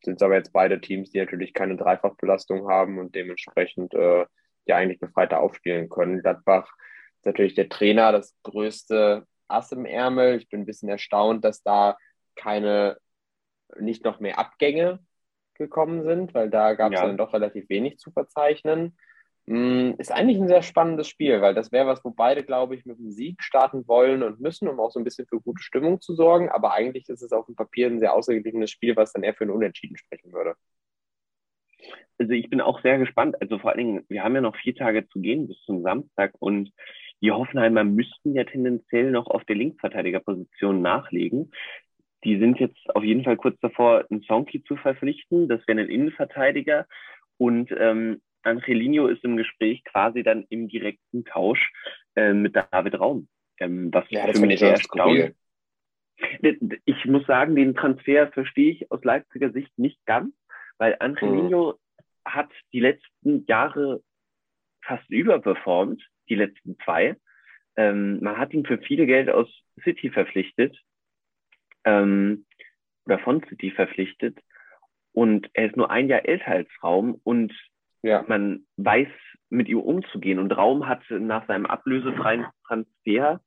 Sind 0.05 0.17
es 0.17 0.23
aber 0.23 0.35
jetzt 0.35 0.53
beide 0.53 0.81
Teams, 0.81 1.11
die 1.11 1.19
natürlich 1.19 1.55
keine 1.55 1.77
Dreifachbelastung 1.77 2.69
haben 2.69 2.99
und 2.99 3.15
dementsprechend 3.15 3.95
äh, 3.95 4.27
ja 4.67 4.77
eigentlich 4.77 5.01
befreiter 5.01 5.41
aufspielen 5.41 5.89
können. 5.89 6.21
Gladbach 6.21 6.73
ist 7.17 7.27
natürlich 7.27 7.55
der 7.55 7.69
Trainer, 7.69 8.13
das 8.13 8.37
größte 8.43 9.27
Ass 9.49 9.73
im 9.73 9.85
Ärmel. 9.85 10.37
Ich 10.37 10.49
bin 10.49 10.61
ein 10.61 10.67
bisschen 10.67 10.89
erstaunt, 10.89 11.45
dass 11.45 11.63
da 11.63 11.97
keine, 12.35 12.99
nicht 13.79 14.05
noch 14.05 14.21
mehr 14.21 14.39
Abgänge 14.39 15.01
gekommen 15.55 16.03
sind, 16.03 16.35
weil 16.35 16.51
da 16.51 16.75
gab 16.75 16.93
es 16.93 17.01
ja. 17.01 17.07
dann 17.07 17.17
doch 17.17 17.33
relativ 17.33 17.69
wenig 17.69 17.99
zu 17.99 18.11
verzeichnen. 18.11 18.97
Mm, 19.47 19.93
ist 19.99 20.13
eigentlich 20.13 20.39
ein 20.39 20.49
sehr 20.49 20.63
spannendes 20.63 21.09
Spiel, 21.09 21.41
weil 21.41 21.55
das 21.55 21.73
wäre 21.73 21.87
was, 21.87 22.05
wo 22.05 22.11
beide, 22.11 22.45
glaube 22.45 22.77
ich, 22.77 22.85
mit 22.87 22.99
einem 22.99 23.11
Sieg 23.11 23.43
starten 23.43 23.87
wollen 23.89 24.23
und 24.23 24.41
müssen, 24.41 24.69
um 24.69 24.79
auch 24.79 24.91
so 24.91 25.01
ein 25.01 25.05
bisschen 25.05 25.27
für 25.27 25.41
gute 25.41 25.63
Stimmung 25.63 26.01
zu 26.01 26.15
sorgen. 26.15 26.49
Aber 26.49 26.73
eigentlich 26.73 27.09
ist 27.09 27.23
es 27.23 27.33
auf 27.33 27.47
dem 27.47 27.57
Papier 27.57 27.89
ein 27.89 27.99
sehr 27.99 28.15
ausgeglichenes 28.15 28.71
Spiel, 28.71 28.97
was 28.97 29.13
dann 29.13 29.25
eher 29.25 29.35
für 29.35 29.45
ein 29.45 29.51
Unentschieden 29.51 29.97
sprechen 29.97 30.33
würde. 30.33 30.55
Also 32.19 32.33
ich 32.35 32.49
bin 32.51 32.61
auch 32.61 32.81
sehr 32.83 32.99
gespannt. 32.99 33.41
Also 33.41 33.59
vor 33.59 33.71
allen 33.71 33.79
Dingen, 33.79 34.05
wir 34.09 34.23
haben 34.23 34.35
ja 34.35 34.41
noch 34.41 34.57
vier 34.57 34.77
Tage 34.77 35.09
zu 35.09 35.21
gehen 35.21 35.49
bis 35.49 35.61
zum 35.65 35.83
Samstag 35.83 36.35
und 36.39 36.73
die 37.21 37.33
Hoffenheimer 37.33 37.85
müssten 37.85 38.35
ja 38.35 38.45
tendenziell 38.45 39.11
noch 39.11 39.27
auf 39.27 39.45
der 39.45 39.57
Linksverteidigerposition 39.57 40.83
nachlegen. 40.83 41.53
Die 42.25 42.39
sind 42.39 42.61
jetzt 42.61 42.95
auf 42.95 43.03
jeden 43.03 43.25
Fall 43.25 43.37
kurz 43.37 43.59
davor, 43.61 44.05
einen 44.11 44.23
Sonki 44.23 44.63
zu 44.65 44.77
verpflichten. 44.77 45.49
Das 45.49 45.67
wäre 45.67 45.81
ein 45.81 45.89
Innenverteidiger. 45.89 46.87
Und 47.39 47.73
ähm, 47.77 48.21
Angelino 48.43 49.07
ist 49.07 49.25
im 49.25 49.37
Gespräch 49.37 49.85
quasi 49.85 50.23
dann 50.23 50.45
im 50.49 50.69
direkten 50.69 51.25
Tausch 51.25 51.73
äh, 52.17 52.33
mit 52.33 52.57
David 52.57 52.99
Raum. 52.99 53.29
Ähm, 53.59 53.93
was 53.93 54.05
ja, 54.11 54.27
für 54.33 54.47
mich 54.47 54.59
sehr 54.59 54.73
erstaunlich 54.73 55.35
Ich 56.85 57.05
muss 57.07 57.27
sagen, 57.27 57.57
den 57.57 57.75
Transfer 57.75 58.31
verstehe 58.33 58.73
ich 58.73 58.91
aus 58.91 59.03
Leipziger 59.05 59.51
Sicht 59.51 59.77
nicht 59.79 60.05
ganz, 60.07 60.35
weil 60.79 60.97
Angelino 60.99 61.73
mhm. 61.73 62.05
hat 62.31 62.51
die 62.73 62.81
letzten 62.81 63.45
Jahre 63.47 64.03
fast 64.85 65.09
überperformt, 65.11 66.03
die 66.29 66.35
letzten 66.35 66.77
zwei. 66.85 67.17
Ähm, 67.77 68.21
man 68.21 68.37
hat 68.37 68.53
ihn 68.53 68.67
für 68.67 68.79
viele 68.79 69.07
Geld 69.07 69.31
aus 69.31 69.49
City 69.83 70.11
verpflichtet 70.11 70.77
ähm, 71.85 72.45
oder 73.07 73.19
von 73.19 73.43
City 73.49 73.71
verpflichtet 73.71 74.39
und 75.13 75.49
er 75.53 75.67
ist 75.67 75.77
nur 75.77 75.91
ein 75.91 76.09
Jahr 76.09 76.27
älter 76.27 76.49
als 76.49 76.69
Raum 76.83 77.21
und 77.23 77.53
ja. 78.03 78.25
Man 78.27 78.67
weiß, 78.77 79.09
mit 79.53 79.69
ihm 79.69 79.81
umzugehen. 79.81 80.39
Und 80.39 80.53
Raum 80.53 80.89
hat 80.89 81.03
nach 81.11 81.47
seinem 81.47 81.67
ablösefreien 81.67 82.47
Transfer 82.67 83.41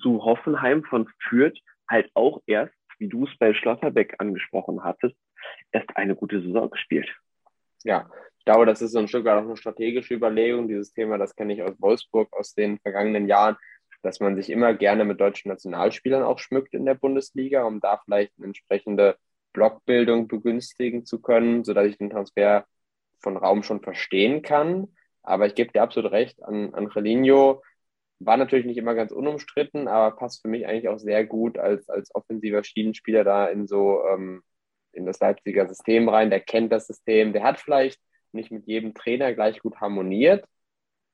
zu 0.00 0.24
Hoffenheim 0.24 0.84
von 0.84 1.08
Fürth 1.28 1.58
halt 1.88 2.10
auch 2.14 2.42
erst, 2.46 2.74
wie 2.98 3.08
du 3.08 3.26
es 3.26 3.36
bei 3.38 3.54
Schlotterbeck 3.54 4.16
angesprochen 4.18 4.84
hattest, 4.84 5.16
erst 5.72 5.96
eine 5.96 6.14
gute 6.14 6.42
Saison 6.42 6.70
gespielt. 6.70 7.08
Ja, 7.84 8.10
ich 8.38 8.44
glaube, 8.44 8.66
das 8.66 8.82
ist 8.82 8.92
so 8.92 8.98
ein 8.98 9.08
Stück 9.08 9.24
weit 9.24 9.38
auch 9.38 9.46
eine 9.46 9.56
strategische 9.56 10.14
Überlegung. 10.14 10.68
Dieses 10.68 10.92
Thema, 10.92 11.16
das 11.16 11.34
kenne 11.34 11.54
ich 11.54 11.62
aus 11.62 11.80
Wolfsburg 11.80 12.28
aus 12.32 12.54
den 12.54 12.78
vergangenen 12.80 13.26
Jahren, 13.26 13.56
dass 14.02 14.20
man 14.20 14.36
sich 14.36 14.50
immer 14.50 14.74
gerne 14.74 15.04
mit 15.04 15.20
deutschen 15.20 15.48
Nationalspielern 15.48 16.22
auch 16.22 16.38
schmückt 16.38 16.74
in 16.74 16.84
der 16.84 16.94
Bundesliga, 16.94 17.64
um 17.64 17.80
da 17.80 18.00
vielleicht 18.04 18.32
eine 18.36 18.46
entsprechende 18.48 19.16
Blockbildung 19.52 20.28
begünstigen 20.28 21.06
zu 21.06 21.20
können, 21.20 21.64
sodass 21.64 21.86
ich 21.86 21.98
den 21.98 22.10
Transfer 22.10 22.66
von 23.20 23.36
Raum 23.36 23.62
schon 23.62 23.82
verstehen 23.82 24.42
kann. 24.42 24.88
Aber 25.22 25.46
ich 25.46 25.54
gebe 25.54 25.72
dir 25.72 25.82
absolut 25.82 26.12
recht, 26.12 26.42
an 26.42 26.74
Angelino 26.74 27.62
war 28.20 28.36
natürlich 28.36 28.66
nicht 28.66 28.78
immer 28.78 28.94
ganz 28.94 29.12
unumstritten, 29.12 29.88
aber 29.88 30.16
passt 30.16 30.42
für 30.42 30.48
mich 30.48 30.66
eigentlich 30.66 30.88
auch 30.88 30.98
sehr 30.98 31.24
gut 31.24 31.58
als, 31.58 31.88
als 31.88 32.14
offensiver 32.14 32.64
Schienenspieler 32.64 33.24
da 33.24 33.46
in 33.46 33.66
so 33.66 34.04
ähm, 34.06 34.42
in 34.92 35.06
das 35.06 35.20
Leipziger 35.20 35.68
System 35.68 36.08
rein. 36.08 36.30
Der 36.30 36.40
kennt 36.40 36.72
das 36.72 36.86
System, 36.86 37.32
der 37.32 37.44
hat 37.44 37.60
vielleicht 37.60 38.00
nicht 38.32 38.50
mit 38.50 38.66
jedem 38.66 38.94
Trainer 38.94 39.32
gleich 39.34 39.60
gut 39.60 39.80
harmoniert. 39.80 40.44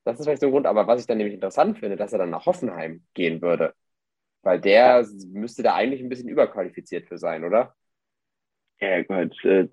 Das 0.04 0.18
ist 0.18 0.26
vielleicht 0.26 0.40
so 0.40 0.46
ein 0.48 0.52
Grund, 0.52 0.66
aber 0.66 0.86
was 0.86 1.00
ich 1.00 1.06
dann 1.06 1.18
nämlich 1.18 1.34
interessant 1.34 1.78
finde, 1.78 1.96
dass 1.96 2.12
er 2.12 2.18
dann 2.18 2.30
nach 2.30 2.46
Hoffenheim 2.46 3.04
gehen 3.14 3.42
würde. 3.42 3.74
Weil 4.42 4.60
der 4.60 5.06
müsste 5.28 5.62
da 5.62 5.74
eigentlich 5.74 6.02
ein 6.02 6.08
bisschen 6.08 6.28
überqualifiziert 6.28 7.06
für 7.06 7.18
sein, 7.18 7.44
oder? 7.44 7.74
Ja, 8.80 9.02
gehört 9.02 9.42
äh, 9.44 9.68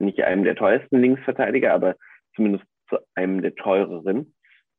nicht 0.00 0.22
einem 0.22 0.44
der 0.44 0.56
teuersten 0.56 1.00
Linksverteidiger, 1.00 1.72
aber 1.72 1.96
zumindest 2.34 2.64
zu 2.88 2.98
einem 3.14 3.42
der 3.42 3.54
teureren. 3.54 4.34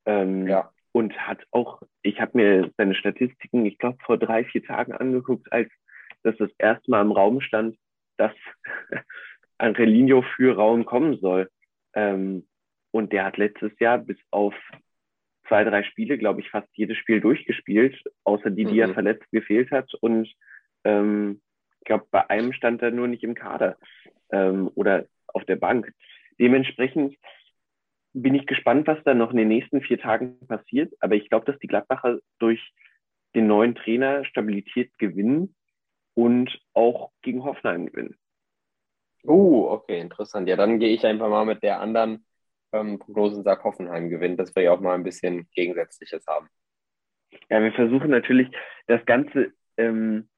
Ähm, 0.06 0.48
ja. 0.48 0.72
Und 0.94 1.18
hat 1.18 1.40
auch, 1.52 1.82
ich 2.02 2.20
habe 2.20 2.38
mir 2.38 2.72
seine 2.78 2.96
Statistiken, 2.96 3.66
ich 3.66 3.78
glaube, 3.78 3.98
vor 4.06 4.18
drei, 4.18 4.44
vier 4.44 4.64
Tagen 4.64 4.92
angeguckt, 4.92 5.52
als 5.52 5.70
das 6.24 6.36
das 6.38 6.52
erste 6.58 6.92
Mal 6.92 7.02
im 7.02 7.12
Raum 7.12 7.40
stand, 7.42 7.78
dass 8.18 8.34
Angelino 9.58 10.24
für 10.36 10.56
Raum 10.56 10.86
kommen 10.86 11.18
soll. 11.20 11.50
Ähm, 11.94 12.48
und 12.92 13.14
der 13.14 13.26
hat 13.26 13.38
letztes 13.38 13.72
Jahr 13.80 14.00
bis 14.00 14.18
auf 14.32 14.54
zwei, 15.48 15.64
drei 15.64 15.84
Spiele, 15.84 16.18
glaube 16.18 16.42
ich, 16.42 16.50
fast 16.50 16.68
jedes 16.74 16.98
Spiel 16.98 17.22
durchgespielt, 17.22 18.02
außer 18.24 18.50
die, 18.50 18.66
die 18.66 18.76
mhm. 18.76 18.80
er 18.80 18.94
verletzt 18.94 19.32
gefehlt 19.32 19.72
hat. 19.72 19.94
Und 20.02 20.32
ähm, 20.84 21.42
ich 21.82 21.86
glaube, 21.86 22.06
bei 22.12 22.30
einem 22.30 22.54
stand 22.54 22.82
er 22.82 22.92
nur 22.92 23.08
nicht 23.08 23.24
im 23.24 23.34
Kader 23.34 23.78
ähm, 24.32 24.70
oder 24.76 25.08
auf 25.28 25.44
der 25.46 25.56
Bank. 25.56 25.94
Dementsprechend 26.40 27.18
bin 28.14 28.36
ich 28.36 28.46
gespannt, 28.46 28.88
was 28.88 29.04
da 29.04 29.14
noch 29.14 29.32
in 29.32 29.38
den 29.38 29.48
nächsten 29.48 29.82
vier 29.82 30.00
Tagen 30.00 30.40
passiert. 30.48 30.94
Aber 31.00 31.16
ich 31.16 31.30
glaube, 31.30 31.52
dass 31.52 31.60
die 31.60 31.68
Gladbacher 31.68 32.20
durch 32.40 32.72
den 33.34 33.48
neuen 33.48 33.74
Trainer 33.76 34.26
Stabilität 34.26 34.96
gewinnen 35.00 35.56
und 36.14 36.60
auch 36.74 37.12
gegen 37.24 37.44
Hoffenheim 37.44 37.88
gewinnen. 37.88 38.16
Oh, 39.24 39.68
okay, 39.70 40.00
interessant. 40.00 40.48
Ja, 40.48 40.56
dann 40.56 40.80
gehe 40.80 40.94
ich 40.94 41.06
einfach 41.06 41.30
mal 41.30 41.46
mit 41.46 41.64
der 41.64 41.80
anderen 41.80 42.26
ähm, 42.74 43.00
Prognose 43.00 43.38
und 43.38 43.44
sage, 43.44 43.64
Hoffenheim 43.64 44.10
gewinnt, 44.10 44.40
dass 44.40 44.56
wir 44.56 44.64
ja 44.64 44.72
auch 44.72 44.82
mal 44.82 44.96
ein 44.96 45.04
bisschen 45.04 45.48
Gegensätzliches 45.56 46.26
haben. 46.28 46.48
Ja, 47.50 47.62
wir 47.62 47.72
versuchen 47.72 48.10
natürlich 48.10 48.50
das 48.88 49.04
Ganze 49.06 49.54
ähm, 49.78 50.30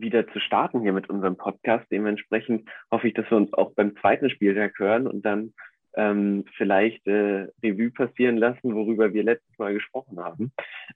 wieder 0.00 0.26
zu 0.28 0.40
starten 0.40 0.80
hier 0.82 0.92
mit 0.92 1.08
unserem 1.08 1.36
Podcast. 1.36 1.86
Dementsprechend 1.90 2.68
hoffe 2.90 3.08
ich, 3.08 3.14
dass 3.14 3.30
wir 3.30 3.36
uns 3.36 3.52
auch 3.52 3.72
beim 3.72 3.96
zweiten 3.96 4.30
Spieltag 4.30 4.78
hören 4.78 5.06
und 5.06 5.22
dann 5.22 5.52
ähm, 5.96 6.44
vielleicht 6.56 7.06
äh, 7.06 7.48
Revue 7.62 7.90
passieren 7.90 8.36
lassen, 8.36 8.74
worüber 8.74 9.12
wir 9.14 9.24
letztes 9.24 9.58
Mal 9.58 9.74
gesprochen 9.74 10.20
haben. 10.20 10.52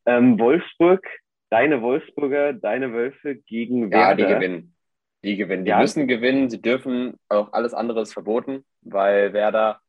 Ähm, 0.06 0.38
Wolfsburg, 0.38 1.06
deine 1.48 1.82
Wolfsburger, 1.82 2.52
deine 2.52 2.92
Wölfe 2.92 3.36
gegen 3.36 3.90
Werder. 3.90 4.20
Ja, 4.20 4.28
die 4.28 4.34
gewinnen. 4.34 4.74
Die 5.24 5.36
gewinnen. 5.36 5.64
Die 5.64 5.70
ja. 5.70 5.80
müssen 5.80 6.06
gewinnen. 6.06 6.50
Sie 6.50 6.60
dürfen 6.60 7.18
auch 7.28 7.52
alles 7.52 7.74
andere 7.74 8.02
ist 8.02 8.12
verboten, 8.12 8.64
weil 8.82 9.32
Werder, 9.32 9.80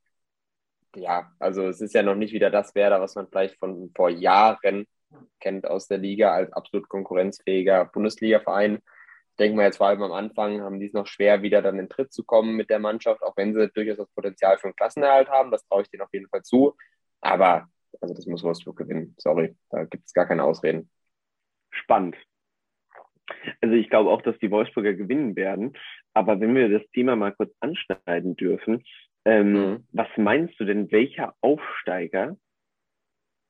ja, 0.96 1.32
also 1.40 1.68
es 1.68 1.82
ist 1.82 1.94
ja 1.94 2.04
noch 2.04 2.16
nicht 2.16 2.34
wieder 2.34 2.50
das 2.50 2.74
Werder, 2.76 3.00
was 3.02 3.16
man 3.16 3.28
vielleicht 3.28 3.58
von 3.58 3.92
vor 3.96 4.10
Jahren 4.10 4.86
kennt 5.40 5.68
aus 5.68 5.88
der 5.88 5.98
Liga 5.98 6.34
als 6.34 6.52
absolut 6.54 6.88
konkurrenzfähiger 6.90 7.86
Bundesliga-Verein 7.86 8.80
denke 9.40 9.56
mal, 9.56 9.66
jetzt 9.66 9.78
vor 9.78 9.88
allem 9.88 10.04
am 10.04 10.12
Anfang 10.12 10.62
haben 10.62 10.80
die 10.80 10.88
es 10.88 10.94
noch 10.94 11.08
schwer, 11.08 11.42
wieder 11.42 11.62
dann 11.62 11.80
in 11.80 11.90
Tritt 11.90 12.14
zu 12.14 12.24
kommen 12.24 12.56
mit 12.56 12.70
der 12.70 12.80
Mannschaft, 12.80 13.22
auch 13.24 13.36
wenn 13.38 13.54
sie 13.54 13.70
durchaus 13.70 13.98
das 13.98 14.10
Potenzial 14.14 14.58
für 14.58 14.66
einen 14.66 14.76
Klassenerhalt 14.76 15.30
haben. 15.30 15.52
Das 15.52 15.66
traue 15.66 15.84
ich 15.84 15.90
denen 15.90 16.04
auf 16.04 16.14
jeden 16.14 16.28
Fall 16.30 16.44
zu. 16.44 16.76
Aber 17.22 17.68
also 18.00 18.14
das 18.14 18.26
muss 18.26 18.44
Wolfsburg 18.44 18.78
gewinnen. 18.78 19.16
Sorry, 19.18 19.56
da 19.70 19.84
gibt 19.86 20.06
es 20.06 20.14
gar 20.14 20.28
keine 20.28 20.44
Ausreden. 20.44 20.90
Spannend. 21.72 22.16
Also 23.62 23.76
ich 23.76 23.90
glaube 23.90 24.10
auch, 24.10 24.22
dass 24.22 24.38
die 24.40 24.52
Wolfsburger 24.52 24.94
gewinnen 24.94 25.36
werden. 25.36 25.78
Aber 26.14 26.40
wenn 26.40 26.56
wir 26.56 26.70
das 26.70 26.88
Thema 26.92 27.16
mal 27.16 27.34
kurz 27.34 27.54
anschneiden 27.60 28.36
dürfen, 28.36 28.84
ähm, 29.26 29.54
mhm. 29.54 29.88
was 29.92 30.08
meinst 30.18 30.60
du 30.60 30.66
denn, 30.66 30.92
welcher 30.92 31.36
Aufsteiger 31.42 32.38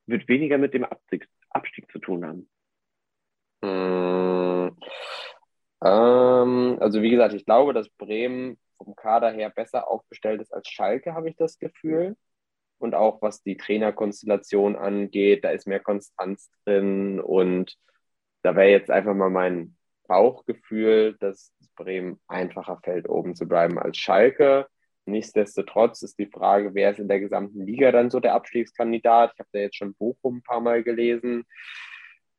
wird 0.06 0.28
weniger 0.28 0.58
mit 0.58 0.74
dem 0.74 0.84
Abstieg, 0.84 1.28
Abstieg 1.50 1.90
zu 1.90 1.98
tun 1.98 2.24
haben? 2.24 2.48
Mhm. 3.62 4.76
Ähm, 5.84 6.78
also 6.80 7.02
wie 7.02 7.10
gesagt, 7.10 7.34
ich 7.34 7.44
glaube, 7.44 7.74
dass 7.74 7.88
Bremen 7.90 8.58
vom 8.76 8.94
Kader 8.94 9.30
her 9.30 9.50
besser 9.50 9.90
aufgestellt 9.90 10.40
ist 10.40 10.52
als 10.52 10.68
Schalke, 10.68 11.14
habe 11.14 11.28
ich 11.28 11.36
das 11.36 11.58
Gefühl. 11.58 12.16
Und 12.78 12.94
auch 12.94 13.22
was 13.22 13.42
die 13.42 13.56
Trainerkonstellation 13.56 14.76
angeht, 14.76 15.44
da 15.44 15.50
ist 15.50 15.66
mehr 15.66 15.80
Konstanz 15.80 16.50
drin. 16.64 17.20
Und 17.20 17.76
da 18.42 18.56
wäre 18.56 18.70
jetzt 18.70 18.90
einfach 18.90 19.14
mal 19.14 19.30
mein 19.30 19.76
Bauchgefühl, 20.08 21.16
dass 21.20 21.52
Bremen 21.76 22.20
einfacher 22.26 22.78
fällt, 22.82 23.08
oben 23.08 23.34
zu 23.34 23.46
bleiben 23.46 23.78
als 23.78 23.98
Schalke. 23.98 24.66
Nichtsdestotrotz 25.04 26.02
ist 26.02 26.18
die 26.18 26.26
Frage, 26.26 26.74
wer 26.74 26.90
ist 26.90 27.00
in 27.00 27.08
der 27.08 27.20
gesamten 27.20 27.64
Liga 27.64 27.90
dann 27.92 28.10
so 28.10 28.20
der 28.20 28.34
Abstiegskandidat? 28.34 29.32
Ich 29.34 29.40
habe 29.40 29.48
da 29.52 29.58
jetzt 29.60 29.76
schon 29.76 29.94
Bochum 29.94 30.36
ein 30.36 30.42
paar 30.42 30.60
Mal 30.60 30.82
gelesen. 30.82 31.44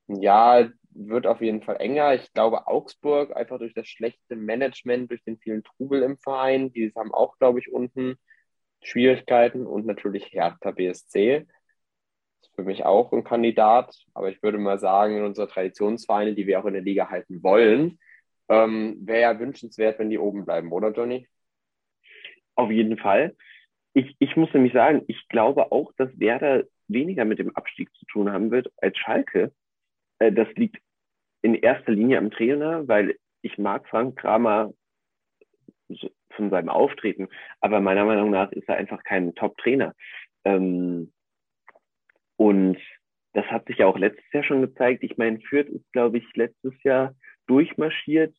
Ja, 0.07 0.69
wird 0.91 1.25
auf 1.27 1.41
jeden 1.41 1.61
Fall 1.63 1.77
enger. 1.77 2.13
Ich 2.13 2.31
glaube, 2.33 2.67
Augsburg, 2.67 3.35
einfach 3.35 3.57
durch 3.59 3.73
das 3.73 3.87
schlechte 3.87 4.35
Management, 4.35 5.09
durch 5.11 5.23
den 5.23 5.37
vielen 5.39 5.63
Trubel 5.63 6.03
im 6.03 6.17
Verein, 6.17 6.71
die 6.71 6.91
haben 6.95 7.13
auch, 7.13 7.37
glaube 7.39 7.59
ich, 7.59 7.71
unten 7.71 8.17
Schwierigkeiten 8.83 9.65
und 9.65 9.85
natürlich 9.85 10.31
Hertha 10.33 10.71
BSC. 10.71 11.47
Ist 12.41 12.55
für 12.55 12.63
mich 12.63 12.85
auch 12.85 13.11
ein 13.13 13.23
Kandidat, 13.23 13.95
aber 14.13 14.29
ich 14.29 14.43
würde 14.43 14.57
mal 14.59 14.79
sagen, 14.79 15.17
in 15.17 15.23
unserer 15.25 15.47
Traditionsvereine, 15.49 16.35
die 16.35 16.47
wir 16.47 16.59
auch 16.59 16.65
in 16.65 16.73
der 16.73 16.83
Liga 16.83 17.09
halten 17.09 17.43
wollen, 17.43 17.99
ähm, 18.49 18.97
wäre 19.01 19.21
ja 19.21 19.39
wünschenswert, 19.39 19.99
wenn 19.99 20.09
die 20.09 20.19
oben 20.19 20.45
bleiben, 20.45 20.71
oder 20.73 20.91
Johnny? 20.91 21.27
Auf 22.55 22.71
jeden 22.71 22.97
Fall. 22.97 23.35
Ich, 23.93 24.15
ich 24.19 24.35
muss 24.35 24.53
nämlich 24.53 24.73
sagen, 24.73 25.03
ich 25.07 25.27
glaube 25.29 25.71
auch, 25.71 25.91
dass 25.97 26.19
Werder 26.19 26.63
weniger 26.87 27.25
mit 27.25 27.39
dem 27.39 27.55
Abstieg 27.55 27.93
zu 27.95 28.05
tun 28.07 28.31
haben 28.31 28.51
wird 28.51 28.71
als 28.77 28.97
Schalke. 28.97 29.53
Äh, 30.23 30.31
das 30.31 30.47
liegt 30.55 30.77
in 31.41 31.55
erster 31.55 31.91
Linie 31.91 32.17
am 32.17 32.31
Trainer, 32.31 32.87
weil 32.87 33.15
ich 33.41 33.57
mag 33.57 33.87
Frank 33.89 34.17
Kramer 34.17 34.73
von 36.31 36.49
seinem 36.49 36.69
Auftreten, 36.69 37.27
aber 37.59 37.79
meiner 37.81 38.05
Meinung 38.05 38.31
nach 38.31 38.51
ist 38.53 38.67
er 38.67 38.77
einfach 38.77 39.03
kein 39.03 39.35
Top-Trainer. 39.35 39.93
Ähm, 40.45 41.11
und 42.37 42.77
das 43.33 43.45
hat 43.47 43.67
sich 43.67 43.77
ja 43.77 43.87
auch 43.87 43.97
letztes 43.97 44.31
Jahr 44.31 44.43
schon 44.43 44.61
gezeigt. 44.61 45.03
Ich 45.03 45.17
meine, 45.17 45.39
Fürth 45.41 45.69
ist, 45.69 45.91
glaube 45.91 46.17
ich, 46.17 46.35
letztes 46.35 46.73
Jahr 46.83 47.15
durchmarschiert 47.47 48.35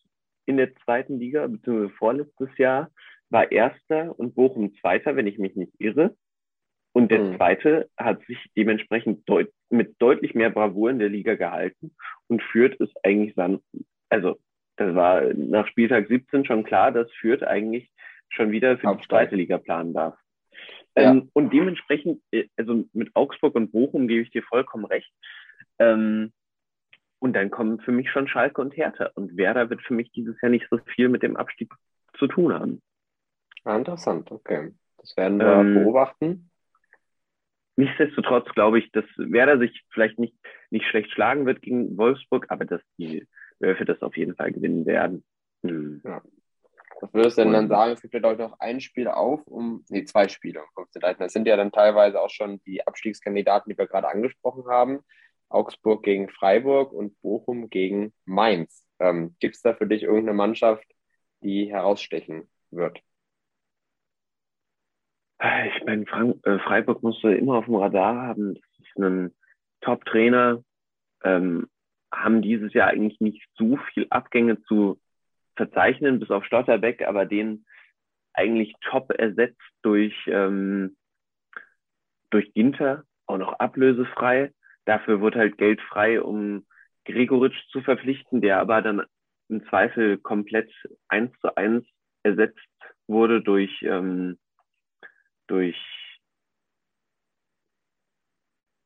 in 0.47 0.57
der 0.57 0.75
zweiten 0.77 1.19
Liga, 1.19 1.47
beziehungsweise 1.47 1.95
vorletztes 1.97 2.59
Jahr 2.59 2.91
war 3.31 3.51
Erster 3.53 4.19
und 4.19 4.35
Bochum 4.35 4.75
Zweiter, 4.81 5.17
wenn 5.17 5.27
ich 5.27 5.39
mich 5.39 5.55
nicht 5.55 5.73
irre. 5.79 6.17
Und 6.95 7.11
der 7.11 7.21
mhm. 7.21 7.37
zweite 7.37 7.91
hat 7.97 8.25
sich 8.27 8.39
dementsprechend 8.57 9.29
deut 9.29 9.51
mit 9.69 9.97
deutlich 10.01 10.35
mehr 10.35 10.51
Bravour 10.51 10.91
in 10.91 11.01
der 11.01 11.09
Liga 11.09 11.35
gehalten 11.35 11.95
und 12.29 12.41
Fürth 12.41 12.77
ist 12.77 12.95
eigentlich 13.03 13.35
dann, 13.35 13.59
also 14.09 14.39
das 14.77 14.95
war 14.95 15.23
nach 15.35 15.67
Spieltag 15.67 16.07
17 16.07 16.45
schon 16.45 16.63
klar, 16.63 16.93
dass 16.93 17.11
Fürth 17.15 17.43
eigentlich 17.43 17.91
schon 18.29 18.53
wieder 18.53 18.79
für 18.79 18.95
die 18.97 19.07
zweite 19.09 19.35
Liga 19.35 19.59
planen 19.59 19.93
darf. 19.93 20.17
Ja. 20.97 21.11
Ähm, 21.11 21.31
und 21.33 21.53
dementsprechend, 21.53 22.23
äh, 22.31 22.47
also 22.57 22.85
mit 22.93 23.11
Augsburg 23.15 23.57
und 23.57 23.73
Bochum 23.73 24.07
gebe 24.07 24.23
ich 24.23 24.31
dir 24.31 24.45
vollkommen 24.45 24.85
recht. 24.85 25.13
Ähm, 25.81 26.33
und 27.19 27.35
dann 27.35 27.51
kommen 27.51 27.81
für 27.81 27.91
mich 27.91 28.09
schon 28.11 28.29
Schalke 28.29 28.61
und 28.61 28.77
Hertha. 28.77 29.11
Und 29.15 29.37
Werder 29.37 29.71
wird 29.71 29.83
für 29.83 29.95
mich 29.95 30.13
dieses 30.13 30.41
Jahr 30.41 30.51
nicht 30.51 30.69
so 30.71 30.79
viel 30.95 31.09
mit 31.09 31.25
dem 31.25 31.37
Abstieg 31.37 31.73
zu 32.19 32.29
tun 32.29 32.55
haben. 32.55 32.83
Ah, 33.65 33.77
interessant, 33.77 34.31
okay. 34.31 34.73
Das 34.99 35.17
werden 35.17 35.39
wir 35.39 35.47
ähm, 35.47 35.75
beobachten. 35.75 36.51
Nichtsdestotrotz 37.77 38.49
glaube 38.51 38.79
ich, 38.79 38.91
dass 38.93 39.05
Werder 39.17 39.59
sich 39.59 39.85
vielleicht 39.93 40.19
nicht, 40.19 40.35
nicht 40.71 40.87
schlecht 40.87 41.11
schlagen 41.11 41.47
wird 41.47 41.63
gegen 41.63 41.97
Wolfsburg, 41.97 42.47
aber 42.49 42.65
dass 42.65 42.81
die 42.99 43.27
Wölfe 43.59 43.85
das 43.85 44.01
auf 44.03 44.17
jeden 44.17 44.37
Fall 44.37 44.53
gewinnen 44.53 44.87
werden. 44.87 45.25
Hm. 45.63 46.01
Ja. 46.05 46.23
Was 47.01 47.13
würdest 47.13 47.39
du 47.39 47.43
denn 47.43 47.53
dann 47.53 47.69
sagen? 47.69 47.93
Es 47.93 48.01
gibt 48.01 48.15
ja, 48.15 48.21
glaube 48.21 48.35
ich, 48.35 48.41
noch 48.41 48.61
ein 48.61 48.81
Spiel 48.81 49.09
auf, 49.09 49.47
um, 49.47 49.85
nee, 49.89 50.05
zwei 50.05 50.29
Spiele 50.29 50.61
um 50.61 50.85
15 50.87 51.03
Das 51.19 51.33
sind 51.33 51.47
ja 51.47 51.57
dann 51.57 51.73
teilweise 51.73 52.21
auch 52.21 52.31
schon 52.31 52.61
die 52.65 52.87
Abstiegskandidaten, 52.87 53.71
die 53.71 53.79
wir 53.79 53.87
gerade 53.87 54.09
angesprochen 54.09 54.65
haben. 54.69 55.01
Augsburg 55.49 56.03
gegen 56.03 56.29
Freiburg 56.29 56.93
und 56.93 57.21
Bochum 57.21 57.69
gegen 57.69 58.13
Mainz. 58.25 58.85
Ähm, 59.01 59.37
gibt 59.41 59.57
es 59.57 59.63
da 59.63 59.75
für 59.75 59.87
dich 59.87 60.03
irgendeine 60.03 60.35
Mannschaft, 60.35 60.87
die 61.43 61.71
herausstechen 61.71 62.49
wird? 62.71 63.01
Ich 65.41 65.85
meine, 65.85 66.05
äh, 66.45 66.59
Freiburg 66.61 67.03
musst 67.03 67.23
du 67.23 67.29
immer 67.29 67.57
auf 67.57 67.67
dem 67.67 67.75
Radar 67.75 68.29
haben. 68.29 68.55
Das 68.55 68.63
ist 68.79 68.97
ein 68.99 69.35
Top-Trainer. 69.81 70.63
Ähm, 71.23 71.69
haben 72.13 72.43
dieses 72.43 72.73
Jahr 72.73 72.89
eigentlich 72.89 73.21
nicht 73.21 73.43
so 73.57 73.77
viel 73.93 74.07
Abgänge 74.11 74.63
zu 74.63 75.01
verzeichnen, 75.57 76.21
bis 76.21 76.31
auf 76.31 76.45
Stotterbeck, 76.45 77.03
aber 77.07 77.27
den 77.27 77.65
eigentlich 78.33 78.75
top 78.83 79.11
ersetzt 79.11 79.61
durch, 79.83 80.15
ähm, 80.27 80.97
durch 82.31 82.53
Ginter, 82.55 83.05
auch 83.27 83.39
noch 83.39 83.55
ablösefrei. 83.55 84.53
Dafür 84.85 85.21
wird 85.21 85.37
halt 85.37 85.57
Geld 85.57 85.81
frei, 85.83 86.21
um 86.21 86.67
Gregoritsch 87.05 87.69
zu 87.71 87.81
verpflichten, 87.81 88.41
der 88.41 88.61
aber 88.61 88.83
dann 88.83 89.03
im 89.49 89.65
Zweifel 89.69 90.19
komplett 90.19 90.71
eins 91.09 91.33
zu 91.41 91.57
eins 91.57 91.87
ersetzt 92.23 92.59
wurde 93.07 93.43
durch, 93.43 93.83
ähm, 93.83 94.39
durch 95.47 95.77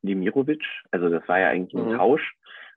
Demirovic. 0.03 0.65
Also 0.91 1.09
das 1.09 1.27
war 1.29 1.39
ja 1.39 1.49
eigentlich 1.49 1.75
ein 1.75 1.93
mhm. 1.93 1.97
Tausch. 1.97 2.35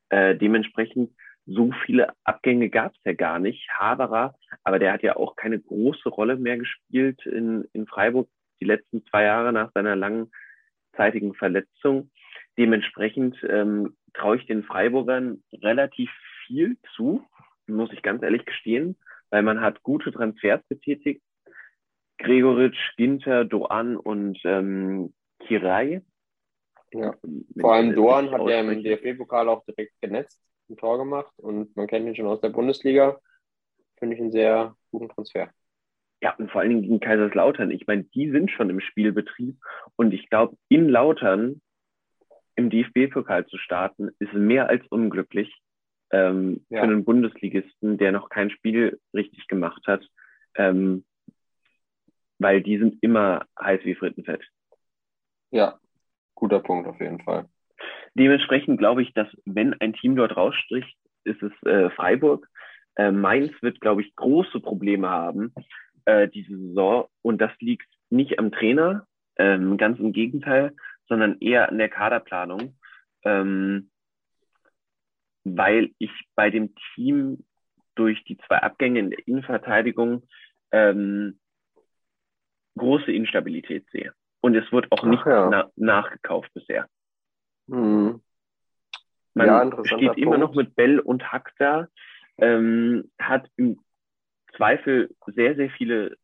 Äh, 0.09 0.36
dementsprechend 0.36 1.11
so 1.45 1.71
viele 1.86 2.13
Abgänge 2.23 2.69
gab 2.69 2.93
es 2.93 2.99
ja 3.03 3.13
gar 3.13 3.39
nicht. 3.39 3.67
Haberer, 3.71 4.36
aber 4.63 4.79
der 4.79 4.93
hat 4.93 5.03
ja 5.03 5.15
auch 5.15 5.36
keine 5.36 5.59
große 5.59 6.09
Rolle 6.09 6.38
mehr 6.38 6.57
gespielt 6.57 7.25
in, 7.25 7.67
in 7.73 7.88
Freiburg 7.88 8.29
die 8.59 8.65
letzten 8.65 9.05
zwei 9.07 9.23
Jahre 9.23 9.51
nach 9.51 9.71
seiner 9.73 9.95
langzeitigen 9.95 11.34
Verletzung. 11.34 12.11
Dementsprechend 12.57 13.38
ähm, 13.49 13.95
traue 14.13 14.38
ich 14.38 14.45
den 14.45 14.63
Freiburgern 14.63 15.43
relativ 15.53 16.11
viel 16.45 16.77
zu, 16.95 17.25
muss 17.67 17.91
ich 17.93 18.01
ganz 18.01 18.21
ehrlich 18.21 18.45
gestehen, 18.45 18.97
weil 19.29 19.41
man 19.41 19.61
hat 19.61 19.82
gute 19.84 20.11
Transfers 20.11 20.61
getätigt. 20.69 21.23
Gregoritsch, 22.22 22.95
Ginter, 22.97 23.45
Doan 23.45 23.97
und 23.97 24.39
ähm, 24.43 25.13
Kirai. 25.39 26.01
Ja. 26.93 27.15
Vor 27.59 27.74
allem 27.74 27.95
Doan 27.95 28.32
hat 28.32 28.41
ja 28.47 28.61
im 28.61 28.84
DFB-Pokal 28.84 29.49
auch 29.49 29.63
direkt 29.65 29.93
genetzt, 30.01 30.41
ein 30.69 30.78
Tor 30.78 30.97
gemacht 30.97 31.34
und 31.38 31.76
man 31.76 31.88
kennt 31.88 32.07
ihn 32.07 32.15
schon 32.15 32.28
aus 32.28 32.41
der 32.41 32.49
Bundesliga. 32.49 33.19
Finde 33.97 34.15
ich 34.15 34.22
einen 34.22 34.32
sehr 34.32 34.76
guten 34.91 35.09
Transfer. 35.09 35.49
Ja, 36.22 36.36
und 36.36 36.51
vor 36.51 36.61
allen 36.61 36.69
Dingen 36.69 36.82
gegen 36.84 36.99
Kaiserslautern. 36.99 37.72
Ich 37.72 37.88
meine, 37.88 38.03
die 38.03 38.30
sind 38.30 38.51
schon 38.51 38.69
im 38.69 38.80
Spielbetrieb 38.80 39.57
und 39.95 40.13
ich 40.13 40.30
glaube, 40.30 40.55
in 40.69 40.88
Lautern 40.88 41.61
im 42.55 42.69
DFB-Pokal 42.69 43.47
zu 43.47 43.57
starten, 43.57 44.11
ist 44.19 44.34
mehr 44.34 44.69
als 44.69 44.86
unglücklich 44.88 45.61
ähm, 46.11 46.65
ja. 46.69 46.80
für 46.80 46.84
einen 46.84 47.05
Bundesligisten, 47.05 47.97
der 47.97 48.11
noch 48.11 48.30
kein 48.30 48.51
Spiel 48.51 48.99
richtig 49.13 49.47
gemacht 49.47 49.84
hat, 49.88 50.05
ähm, 50.55 51.05
weil 52.42 52.62
die 52.62 52.78
sind 52.78 52.98
immer 53.02 53.46
heiß 53.60 53.82
wie 53.84 53.96
Frittenfett. 53.96 54.42
Ja, 55.52 55.80
guter 56.36 56.60
Punkt 56.60 56.88
auf 56.88 57.00
jeden 57.00 57.22
Fall. 57.22 57.46
Dementsprechend 58.16 58.80
glaube 58.80 59.04
ich, 59.04 59.14
dass 59.14 59.28
wenn 59.46 59.74
ein 59.80 59.94
Team 59.94 60.16
dort 60.16 60.36
rausstricht, 60.36 60.98
ist 61.24 61.42
es 61.44 61.52
äh, 61.64 61.89
Freiburg. 61.92 62.48
Äh, 62.96 63.12
Mainz 63.12 63.54
wird, 63.62 63.80
glaube 63.80 64.02
ich, 64.02 64.16
große 64.16 64.60
Probleme 64.60 65.10
haben 65.10 65.54
äh, 66.06 66.28
diese 66.28 66.58
Saison 66.58 67.08
und 67.22 67.39
das 67.39 67.52
liegt 67.60 67.88
nicht 68.10 68.39
am 68.39 68.52
Trainer, 68.52 69.06
ähm, 69.38 69.78
ganz 69.78 70.00
im 70.00 70.12
Gegenteil, 70.12 70.76
sondern 71.08 71.38
eher 71.39 71.70
an 71.70 71.78
der 71.78 71.89
Kaderplanung, 71.89 72.78
ähm, 73.24 73.92
weil 75.44 75.92
ich 76.00 76.12
bei 76.36 76.50
dem 76.50 76.74
Team 76.96 77.46
durch 77.96 78.24
die 78.24 78.38
zwei 78.48 78.58
Abgänge 78.58 79.00
in 79.00 79.10
der 79.12 79.28
Innenverteidigung 79.28 80.24
ähm, 80.72 81.39
große 82.78 83.11
Instabilität 83.11 83.86
sehe. 83.91 84.13
Und 84.41 84.55
es 84.55 84.72
wird 84.72 84.91
auch 84.91 85.03
nicht 85.03 85.26
ja. 85.26 85.49
na 85.49 85.69
nachgekauft 85.76 86.51
bisher. 86.53 86.88
Mhm. 87.67 88.22
Man 89.34 89.47
ja, 89.47 89.86
steht 89.86 90.17
immer 90.17 90.38
noch 90.38 90.55
mit 90.55 90.76
Bell 90.76 90.99
und 90.99 91.32
Hack 91.32 91.53
da, 91.57 91.88
ähm, 92.38 93.09
hat 93.19 93.47
im 93.55 93.80
Zweifel 94.57 95.09
sehr, 95.28 95.55
sehr 95.55 95.69
viele 95.69 96.17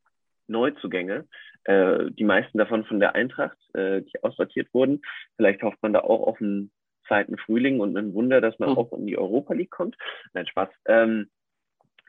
Neuzugänge, 0.47 1.25
äh, 1.63 2.11
die 2.11 2.23
meisten 2.23 2.57
davon 2.57 2.85
von 2.85 2.99
der 2.99 3.15
Eintracht, 3.15 3.57
äh, 3.73 4.01
die 4.01 4.23
aussortiert 4.23 4.73
wurden. 4.73 5.01
Vielleicht 5.35 5.61
hofft 5.63 5.81
man 5.81 5.93
da 5.93 6.01
auch 6.01 6.27
auf 6.27 6.41
einen 6.41 6.71
zweiten 7.07 7.37
Frühling 7.37 7.79
und 7.79 7.97
ein 7.97 8.13
Wunder, 8.13 8.41
dass 8.41 8.59
man 8.59 8.71
mhm. 8.71 8.77
auch 8.77 8.91
in 8.93 9.07
die 9.07 9.17
Europa 9.17 9.53
League 9.53 9.71
kommt. 9.71 9.95
Nein, 10.33 10.47
Spaß. 10.47 10.69
Ähm, 10.87 11.29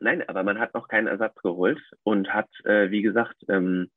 nein, 0.00 0.28
aber 0.28 0.42
man 0.42 0.58
hat 0.58 0.74
noch 0.74 0.88
keinen 0.88 1.06
Ersatz 1.06 1.36
geholt 1.42 1.80
und 2.02 2.32
hat, 2.32 2.48
äh, 2.64 2.90
wie 2.90 3.02
gesagt, 3.02 3.36
ähm, 3.48 3.90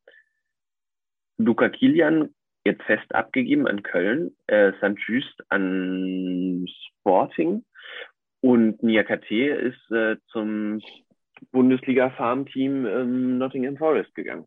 Luca 1.45 1.69
Kilian 1.69 2.33
jetzt 2.63 2.83
fest 2.83 3.13
abgegeben 3.15 3.67
an 3.67 3.83
Köln, 3.83 4.35
äh, 4.47 4.73
St. 4.73 4.99
Just 5.07 5.43
an 5.49 6.67
Sporting 6.99 7.65
und 8.41 8.83
Niakate 8.83 9.49
ist 9.55 9.91
äh, 9.91 10.17
zum 10.31 10.81
Bundesliga-Farmteam 11.51 12.85
ähm, 12.85 13.37
Nottingham 13.37 13.77
Forest 13.77 14.13
gegangen. 14.15 14.45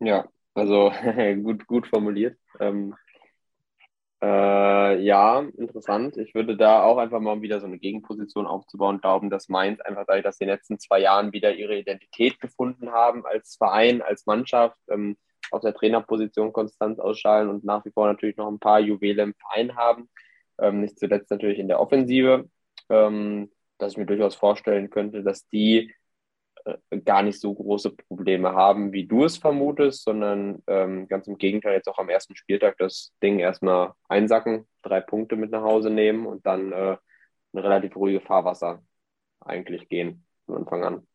Ja, 0.00 0.26
also 0.54 0.92
gut, 1.42 1.66
gut 1.66 1.86
formuliert. 1.86 2.38
Ähm, 2.60 2.94
Äh, 4.22 5.00
ja, 5.02 5.40
interessant. 5.58 6.16
Ich 6.16 6.34
würde 6.34 6.56
da 6.56 6.82
auch 6.82 6.96
einfach 6.96 7.20
mal 7.20 7.42
wieder 7.42 7.60
so 7.60 7.66
eine 7.66 7.78
Gegenposition 7.78 8.46
aufzubauen, 8.46 9.00
glauben, 9.00 9.28
dass 9.28 9.50
Mainz 9.50 9.80
einfach 9.82 10.04
dadurch, 10.06 10.24
dass 10.24 10.38
sie 10.38 10.44
in 10.44 10.48
den 10.48 10.56
letzten 10.56 10.78
zwei 10.78 11.00
Jahren 11.00 11.32
wieder 11.34 11.54
ihre 11.54 11.76
Identität 11.76 12.40
gefunden 12.40 12.90
haben 12.90 13.26
als 13.26 13.56
Verein, 13.58 14.00
als 14.00 14.24
Mannschaft, 14.24 14.78
ähm, 14.88 15.18
auf 15.50 15.62
der 15.62 15.74
Trainerposition 15.74 16.52
Konstanz 16.52 16.98
ausschalten 16.98 17.50
und 17.50 17.64
nach 17.64 17.84
wie 17.84 17.90
vor 17.90 18.06
natürlich 18.06 18.36
noch 18.36 18.48
ein 18.48 18.58
paar 18.58 18.80
Juwele 18.80 19.22
im 19.22 19.34
Verein 19.34 19.76
haben. 19.76 20.08
Ähm, 20.58 20.80
nicht 20.80 20.98
zuletzt 20.98 21.30
natürlich 21.30 21.58
in 21.58 21.68
der 21.68 21.80
Offensive, 21.80 22.48
ähm, 22.88 23.50
dass 23.78 23.92
ich 23.92 23.98
mir 23.98 24.06
durchaus 24.06 24.34
vorstellen 24.34 24.90
könnte, 24.90 25.22
dass 25.22 25.48
die 25.48 25.92
äh, 26.64 27.00
gar 27.00 27.22
nicht 27.22 27.40
so 27.40 27.52
große 27.54 27.90
Probleme 27.90 28.52
haben, 28.52 28.92
wie 28.92 29.06
du 29.06 29.24
es 29.24 29.36
vermutest, 29.36 30.04
sondern 30.04 30.62
ähm, 30.66 31.08
ganz 31.08 31.26
im 31.26 31.38
Gegenteil 31.38 31.74
jetzt 31.74 31.88
auch 31.88 31.98
am 31.98 32.08
ersten 32.08 32.36
Spieltag 32.36 32.78
das 32.78 33.12
Ding 33.22 33.38
erstmal 33.38 33.92
einsacken, 34.08 34.66
drei 34.82 35.00
Punkte 35.00 35.36
mit 35.36 35.50
nach 35.50 35.62
Hause 35.62 35.90
nehmen 35.90 36.26
und 36.26 36.46
dann 36.46 36.72
äh, 36.72 36.96
ein 37.52 37.58
relativ 37.58 37.96
ruhige 37.96 38.20
Fahrwasser 38.20 38.82
eigentlich 39.40 39.88
gehen 39.88 40.26
von 40.46 40.56
Anfang 40.56 40.84
an. 40.84 41.06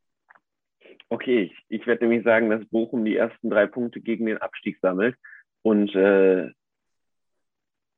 Okay, 1.10 1.51
ich, 1.51 1.66
ich 1.70 1.88
werde 1.88 2.05
nämlich 2.05 2.24
sagen, 2.24 2.49
dass 2.49 2.66
Bochum 2.70 3.03
die 3.03 3.16
ersten 3.16 3.49
drei 3.49 3.66
Punkte 3.66 3.99
gegen 3.99 4.28
den 4.28 4.38
Abstieg 4.38 4.78
sammelt 4.80 5.16
und 5.64 5.93
äh, 5.95 6.51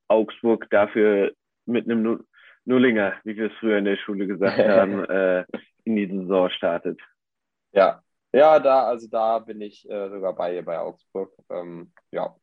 Augsburg 0.08 0.70
dafür 0.70 1.34
mit 1.66 1.86
einem 1.86 2.26
Nullinger, 2.66 3.14
wie 3.24 3.36
wir 3.36 3.48
es 3.52 3.58
früher 3.60 3.78
in 3.78 3.86
der 3.86 3.98
Schule 3.98 4.28
gesagt 4.28 4.58
haben, 4.58 5.04
äh, 5.06 5.46
in 5.84 5.96
die 5.96 6.08
Saison 6.08 6.50
startet. 6.50 7.00
Ja, 7.74 8.02
ja, 8.34 8.60
da, 8.60 8.86
also 8.86 9.08
da 9.10 9.40
bin 9.40 9.62
ich 9.62 9.90
äh, 9.90 10.10
sogar 10.10 10.34
bei 10.34 10.62
bei 10.62 10.80
Augsburg. 10.80 11.34
Ähm, 11.50 11.92
ja. 12.12 12.34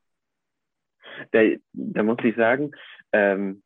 Da, 1.31 1.41
da 1.73 2.03
muss 2.03 2.19
ich 2.23 2.37
sagen, 2.37 2.73
ähm, 3.13 3.63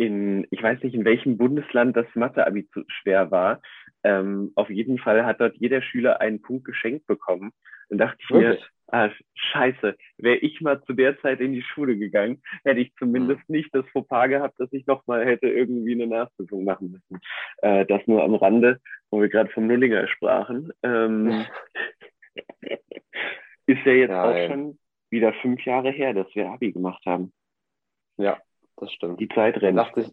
in, 0.00 0.46
ich 0.50 0.62
weiß 0.62 0.82
nicht, 0.82 0.94
in 0.94 1.04
welchem 1.04 1.36
Bundesland 1.36 1.94
das 1.94 2.06
Mathe-Abi 2.14 2.66
schwer 2.88 3.30
war. 3.30 3.60
Ähm, 4.02 4.50
auf 4.54 4.70
jeden 4.70 4.96
Fall 4.96 5.26
hat 5.26 5.42
dort 5.42 5.56
jeder 5.56 5.82
Schüler 5.82 6.22
einen 6.22 6.40
Punkt 6.40 6.64
geschenkt 6.64 7.06
bekommen. 7.06 7.52
Und 7.90 7.98
dachte 7.98 8.16
ich 8.22 8.30
mir, 8.30 8.58
ah, 8.86 9.10
scheiße, 9.34 9.96
wäre 10.16 10.36
ich 10.36 10.62
mal 10.62 10.82
zu 10.84 10.94
der 10.94 11.20
Zeit 11.20 11.40
in 11.40 11.52
die 11.52 11.62
Schule 11.62 11.98
gegangen, 11.98 12.40
hätte 12.64 12.80
ich 12.80 12.94
zumindest 12.94 13.46
mhm. 13.48 13.56
nicht 13.56 13.74
das 13.74 13.84
Fauxpas 13.92 14.28
gehabt, 14.28 14.58
dass 14.58 14.72
ich 14.72 14.86
nochmal 14.86 15.26
hätte 15.26 15.48
irgendwie 15.48 15.92
eine 15.92 16.06
Nachprüfung 16.06 16.64
machen 16.64 16.92
müssen. 16.92 17.20
Äh, 17.58 17.84
das 17.84 18.00
nur 18.06 18.24
am 18.24 18.36
Rande, 18.36 18.80
wo 19.10 19.20
wir 19.20 19.28
gerade 19.28 19.50
vom 19.50 19.66
Nullinger 19.66 20.08
sprachen. 20.08 20.72
Ähm, 20.82 21.44
ist 23.66 23.84
ja 23.84 23.92
jetzt 23.92 24.10
Nein. 24.10 24.18
auch 24.18 24.48
schon 24.48 24.78
wieder 25.10 25.34
fünf 25.42 25.62
Jahre 25.66 25.90
her, 25.90 26.14
dass 26.14 26.34
wir 26.34 26.48
Abi 26.48 26.72
gemacht 26.72 27.04
haben. 27.04 27.32
Ja, 28.16 28.38
das 28.80 28.92
stimmt. 28.92 29.20
Die 29.20 29.28
Zeit 29.28 29.60
rennt. 29.60 29.78
Dachte 29.78 30.02
ich, 30.02 30.12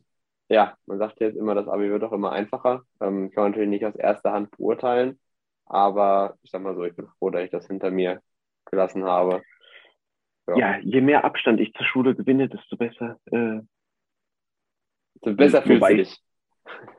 ja, 0.50 0.78
man 0.86 0.98
sagt 0.98 1.20
jetzt 1.20 1.36
immer, 1.36 1.56
das 1.56 1.68
Abi 1.68 1.90
wird 1.90 2.04
auch 2.04 2.14
immer 2.14 2.32
einfacher. 2.32 2.84
Ähm, 3.02 3.32
kann 3.32 3.44
man 3.44 3.52
natürlich 3.52 3.70
nicht 3.70 3.86
aus 3.86 3.96
erster 3.96 4.32
Hand 4.32 4.52
beurteilen, 4.52 5.20
aber 5.66 6.38
ich 6.44 6.52
sag 6.52 6.62
mal 6.62 6.76
so, 6.76 6.84
ich 6.84 6.96
bin 6.96 7.08
froh, 7.20 7.30
dass 7.30 7.44
ich 7.44 7.52
das 7.52 7.68
hinter 7.68 7.92
mir 7.92 8.22
gelassen 8.66 9.04
habe. 9.06 9.42
Ja, 10.48 10.58
ja 10.58 10.78
je 10.80 11.02
mehr 11.02 11.26
Abstand 11.26 11.60
ich 11.60 11.74
zur 11.74 11.86
Schule 11.86 12.16
gewinne, 12.16 12.48
desto 12.48 12.78
besser. 12.78 13.20
Äh, 13.26 13.62
desto 15.16 15.36
besser 15.36 15.62
fühlst 15.62 15.90
du 15.90 15.96
dich. 15.96 16.18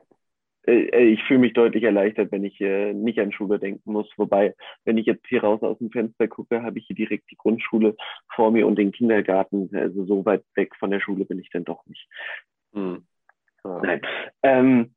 Äh, 0.69 0.89
äh, 0.93 1.03
ich 1.05 1.23
fühle 1.23 1.39
mich 1.39 1.53
deutlich 1.53 1.83
erleichtert, 1.83 2.31
wenn 2.31 2.43
ich 2.43 2.61
äh, 2.61 2.93
nicht 2.93 3.19
an 3.19 3.31
Schule 3.31 3.59
denken 3.59 3.91
muss. 3.91 4.07
Wobei, 4.17 4.53
wenn 4.85 4.97
ich 4.97 5.07
jetzt 5.07 5.25
hier 5.27 5.43
raus 5.43 5.61
aus 5.63 5.79
dem 5.79 5.89
Fenster 5.89 6.27
gucke, 6.27 6.61
habe 6.61 6.77
ich 6.77 6.85
hier 6.85 6.95
direkt 6.95 7.29
die 7.31 7.37
Grundschule 7.37 7.95
vor 8.35 8.51
mir 8.51 8.67
und 8.67 8.77
den 8.77 8.91
Kindergarten. 8.91 9.69
Also 9.73 10.05
so 10.05 10.25
weit 10.25 10.43
weg 10.53 10.75
von 10.75 10.91
der 10.91 10.99
Schule 10.99 11.25
bin 11.25 11.39
ich 11.39 11.49
dann 11.49 11.65
doch 11.65 11.83
nicht. 11.87 12.07
Hm. 12.73 13.03
Ja. 13.63 13.81
Nein. 13.81 14.01
Ähm, 14.43 14.95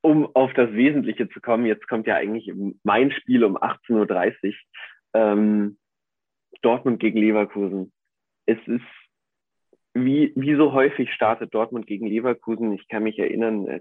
um 0.00 0.34
auf 0.34 0.52
das 0.54 0.72
Wesentliche 0.72 1.28
zu 1.28 1.40
kommen, 1.40 1.66
jetzt 1.66 1.88
kommt 1.88 2.06
ja 2.06 2.16
eigentlich 2.16 2.52
mein 2.84 3.10
Spiel 3.10 3.44
um 3.44 3.56
18.30 3.56 4.46
Uhr. 4.46 4.54
Ähm, 5.14 5.78
Dortmund 6.62 7.00
gegen 7.00 7.18
Leverkusen. 7.18 7.92
Es 8.46 8.58
ist 8.66 8.82
wie, 9.94 10.32
wie 10.36 10.54
so 10.54 10.72
häufig 10.72 11.12
startet 11.12 11.52
Dortmund 11.52 11.86
gegen 11.86 12.06
Leverkusen. 12.06 12.72
Ich 12.72 12.88
kann 12.88 13.02
mich 13.02 13.18
erinnern, 13.18 13.80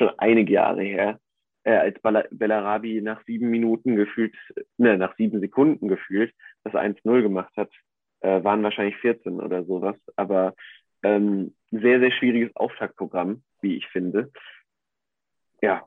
schon 0.00 0.18
einige 0.18 0.52
Jahre 0.54 0.82
her, 0.82 1.20
äh, 1.64 1.76
als 1.76 2.00
Bellarabi 2.30 3.00
nach 3.02 3.22
sieben 3.26 3.50
Minuten 3.50 3.96
gefühlt, 3.96 4.34
ne, 4.78 4.96
nach 4.96 5.14
sieben 5.16 5.40
Sekunden 5.40 5.88
gefühlt, 5.88 6.34
das 6.64 6.74
1-0 6.74 7.22
gemacht 7.22 7.52
hat, 7.56 7.70
äh, 8.20 8.42
waren 8.42 8.62
wahrscheinlich 8.62 8.96
14 8.96 9.40
oder 9.40 9.64
sowas. 9.64 9.96
Aber 10.16 10.54
ähm, 11.02 11.54
sehr, 11.70 12.00
sehr 12.00 12.12
schwieriges 12.12 12.54
Auftaktprogramm, 12.56 13.42
wie 13.60 13.76
ich 13.76 13.86
finde. 13.88 14.32
Ja. 15.62 15.86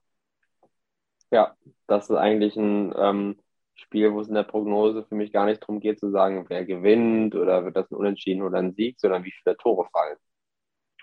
Ja, 1.32 1.56
das 1.88 2.10
ist 2.10 2.16
eigentlich 2.16 2.56
ein 2.56 2.94
ähm, 2.96 3.40
Spiel, 3.76 4.14
wo 4.14 4.22
es 4.22 4.28
in 4.28 4.36
der 4.36 4.44
Prognose 4.44 5.04
für 5.06 5.16
mich 5.16 5.34
gar 5.34 5.46
nicht 5.46 5.64
darum 5.64 5.80
geht 5.80 6.00
zu 6.00 6.12
sagen, 6.12 6.46
wer 6.48 6.64
gewinnt 6.66 7.36
oder 7.36 7.66
wird 7.66 7.76
das 7.76 7.90
ein 7.92 7.96
Unentschieden 7.96 8.44
oder 8.44 8.60
ein 8.60 8.74
Sieg, 8.74 9.00
sondern 9.00 9.24
wie 9.24 9.32
viele 9.32 9.58
Tore 9.58 9.88
fallen. 9.92 10.18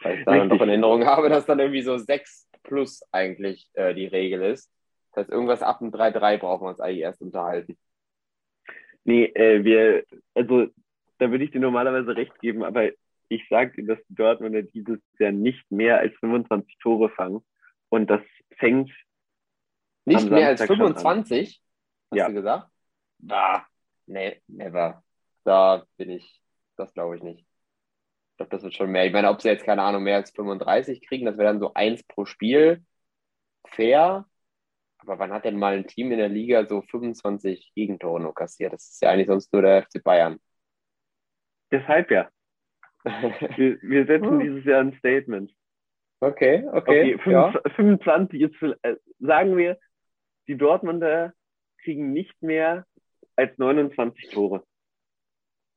Weil 0.02 0.18
ich 0.18 0.24
dann 0.24 0.48
noch 0.48 0.60
in 0.60 0.68
Erinnerung 0.68 1.04
habe, 1.04 1.28
dass 1.28 1.46
dann 1.46 1.58
irgendwie 1.58 1.82
so 1.82 1.98
6 1.98 2.48
plus 2.62 3.02
eigentlich 3.12 3.68
äh, 3.74 3.94
die 3.94 4.06
Regel 4.06 4.42
ist. 4.42 4.70
Das 5.12 5.22
heißt, 5.22 5.30
irgendwas 5.30 5.62
ab 5.62 5.80
dem 5.80 5.90
3-3 5.90 6.38
brauchen 6.38 6.64
wir 6.64 6.70
uns 6.70 6.80
eigentlich 6.80 7.00
erst 7.00 7.20
unterhalten. 7.20 7.78
Nee, 9.04 9.24
äh, 9.24 9.64
wir, 9.64 10.04
also 10.34 10.66
da 11.18 11.30
würde 11.30 11.44
ich 11.44 11.50
dir 11.50 11.60
normalerweise 11.60 12.16
recht 12.16 12.38
geben, 12.40 12.64
aber 12.64 12.90
ich 13.28 13.46
sage 13.48 13.72
dir, 13.72 13.94
dass 13.94 14.06
die 14.08 14.14
Dortmunder 14.14 14.62
dieses 14.62 15.00
Jahr 15.18 15.32
nicht 15.32 15.70
mehr 15.70 15.98
als 15.98 16.14
25 16.18 16.78
Tore 16.78 17.10
fangen. 17.10 17.44
Und 17.88 18.08
das 18.08 18.22
fängt. 18.56 18.90
Nicht 20.04 20.30
mehr 20.30 20.48
als 20.48 20.62
25? 20.62 21.62
Hast 22.10 22.18
ja. 22.18 22.28
du 22.28 22.34
gesagt? 22.34 22.70
Da, 23.18 23.66
nee, 24.06 24.40
never. 24.48 25.02
Da 25.44 25.84
bin 25.96 26.10
ich, 26.10 26.40
das 26.76 26.92
glaube 26.94 27.16
ich 27.16 27.22
nicht 27.22 27.49
glaube, 28.40 28.56
das 28.56 28.62
wird 28.62 28.74
schon 28.74 28.90
mehr. 28.90 29.04
Ich 29.04 29.12
meine, 29.12 29.28
ob 29.28 29.42
sie 29.42 29.48
jetzt, 29.48 29.64
keine 29.64 29.82
Ahnung, 29.82 30.02
mehr 30.02 30.16
als 30.16 30.30
35 30.30 31.06
kriegen, 31.06 31.26
das 31.26 31.36
wäre 31.36 31.48
dann 31.48 31.60
so 31.60 31.74
eins 31.74 32.02
pro 32.04 32.24
Spiel. 32.24 32.82
Fair. 33.68 34.26
Aber 34.98 35.18
wann 35.18 35.32
hat 35.32 35.44
denn 35.44 35.58
mal 35.58 35.76
ein 35.76 35.86
Team 35.86 36.10
in 36.10 36.18
der 36.18 36.28
Liga 36.28 36.66
so 36.66 36.80
25 36.82 37.72
Gegentore 37.74 38.20
nur 38.20 38.34
kassiert? 38.34 38.72
Das 38.72 38.88
ist 38.88 39.02
ja 39.02 39.10
eigentlich 39.10 39.26
sonst 39.26 39.52
nur 39.52 39.62
der 39.62 39.82
FC 39.82 40.02
Bayern. 40.02 40.38
Deshalb 41.70 42.10
ja. 42.10 42.30
wir, 43.04 43.78
wir 43.82 44.06
setzen 44.06 44.30
hm. 44.30 44.40
dieses 44.40 44.64
Jahr 44.64 44.80
ein 44.80 44.94
Statement. 44.94 45.52
Okay, 46.20 46.66
okay. 46.72 47.14
okay 47.14 47.18
25, 47.18 47.62
ja. 47.64 47.70
25 47.76 48.40
ist, 48.42 48.62
äh, 48.82 48.96
sagen 49.18 49.56
wir, 49.56 49.78
die 50.48 50.56
Dortmunder 50.56 51.32
kriegen 51.82 52.12
nicht 52.12 52.42
mehr 52.42 52.86
als 53.36 53.56
29 53.56 54.30
Tore. 54.30 54.64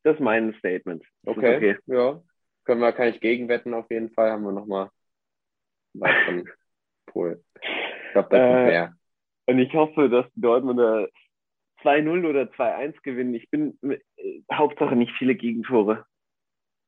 Das 0.04 0.16
ist 0.16 0.22
mein 0.22 0.54
Statement. 0.56 1.06
Okay, 1.26 1.56
okay, 1.56 1.78
ja. 1.88 2.22
Können 2.66 2.82
wir, 2.82 2.94
kann 2.94 3.10
ich 3.10 3.20
gegenwetten 3.20 3.74
auf 3.74 3.90
jeden 3.90 4.12
Fall. 4.12 4.32
Haben 4.32 4.44
wir 4.44 4.52
nochmal 4.52 4.90
weiteren 5.94 6.50
Pool. 7.08 7.44
Ich 7.62 8.12
glaube, 8.14 8.30
das 8.30 8.40
äh, 8.40 8.64
ist 8.64 8.68
mehr. 8.68 8.96
Und 9.46 9.60
ich 9.60 9.74
hoffe, 9.74 10.10
dass 10.10 10.26
die 10.34 10.42
Dortmunder 10.42 11.08
2-0 11.84 12.28
oder 12.28 12.44
2-1 12.44 13.02
gewinnen. 13.04 13.34
Ich 13.34 13.50
bin 13.50 13.78
äh, 13.82 14.00
Hauptsache 14.52 14.96
nicht 14.96 15.14
viele 15.18 15.36
Gegentore. 15.36 16.06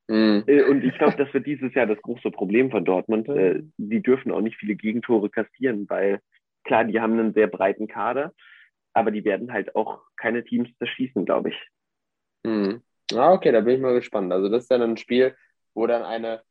Mm. 0.08 0.40
Äh, 0.46 0.62
und 0.62 0.84
ich 0.84 0.96
glaube, 0.98 1.16
das 1.16 1.32
wird 1.34 1.46
dieses 1.46 1.74
Jahr 1.74 1.86
das 1.86 2.00
große 2.00 2.30
Problem 2.30 2.70
von 2.70 2.84
Dortmund. 2.84 3.28
Äh, 3.28 3.62
die 3.76 4.02
dürfen 4.02 4.32
auch 4.32 4.40
nicht 4.40 4.56
viele 4.56 4.76
Gegentore 4.76 5.30
kassieren, 5.30 5.88
weil 5.88 6.20
klar, 6.64 6.84
die 6.84 7.00
haben 7.00 7.18
einen 7.18 7.34
sehr 7.34 7.48
breiten 7.48 7.88
Kader, 7.88 8.32
aber 8.92 9.10
die 9.10 9.24
werden 9.24 9.52
halt 9.52 9.74
auch 9.76 10.00
keine 10.16 10.44
Teams 10.44 10.68
zerschießen, 10.78 11.24
glaube 11.24 11.50
ich. 11.50 11.68
Mm. 12.44 12.76
Ah, 13.14 13.32
okay, 13.32 13.52
da 13.52 13.60
bin 13.60 13.76
ich 13.76 13.80
mal 13.80 13.94
gespannt. 13.94 14.32
Also 14.32 14.48
das 14.48 14.64
ist 14.64 14.70
dann 14.70 14.82
ein 14.82 14.96
Spiel, 14.96 15.36
wo 15.76 15.86
dann 15.86 16.02
eine 16.02 16.42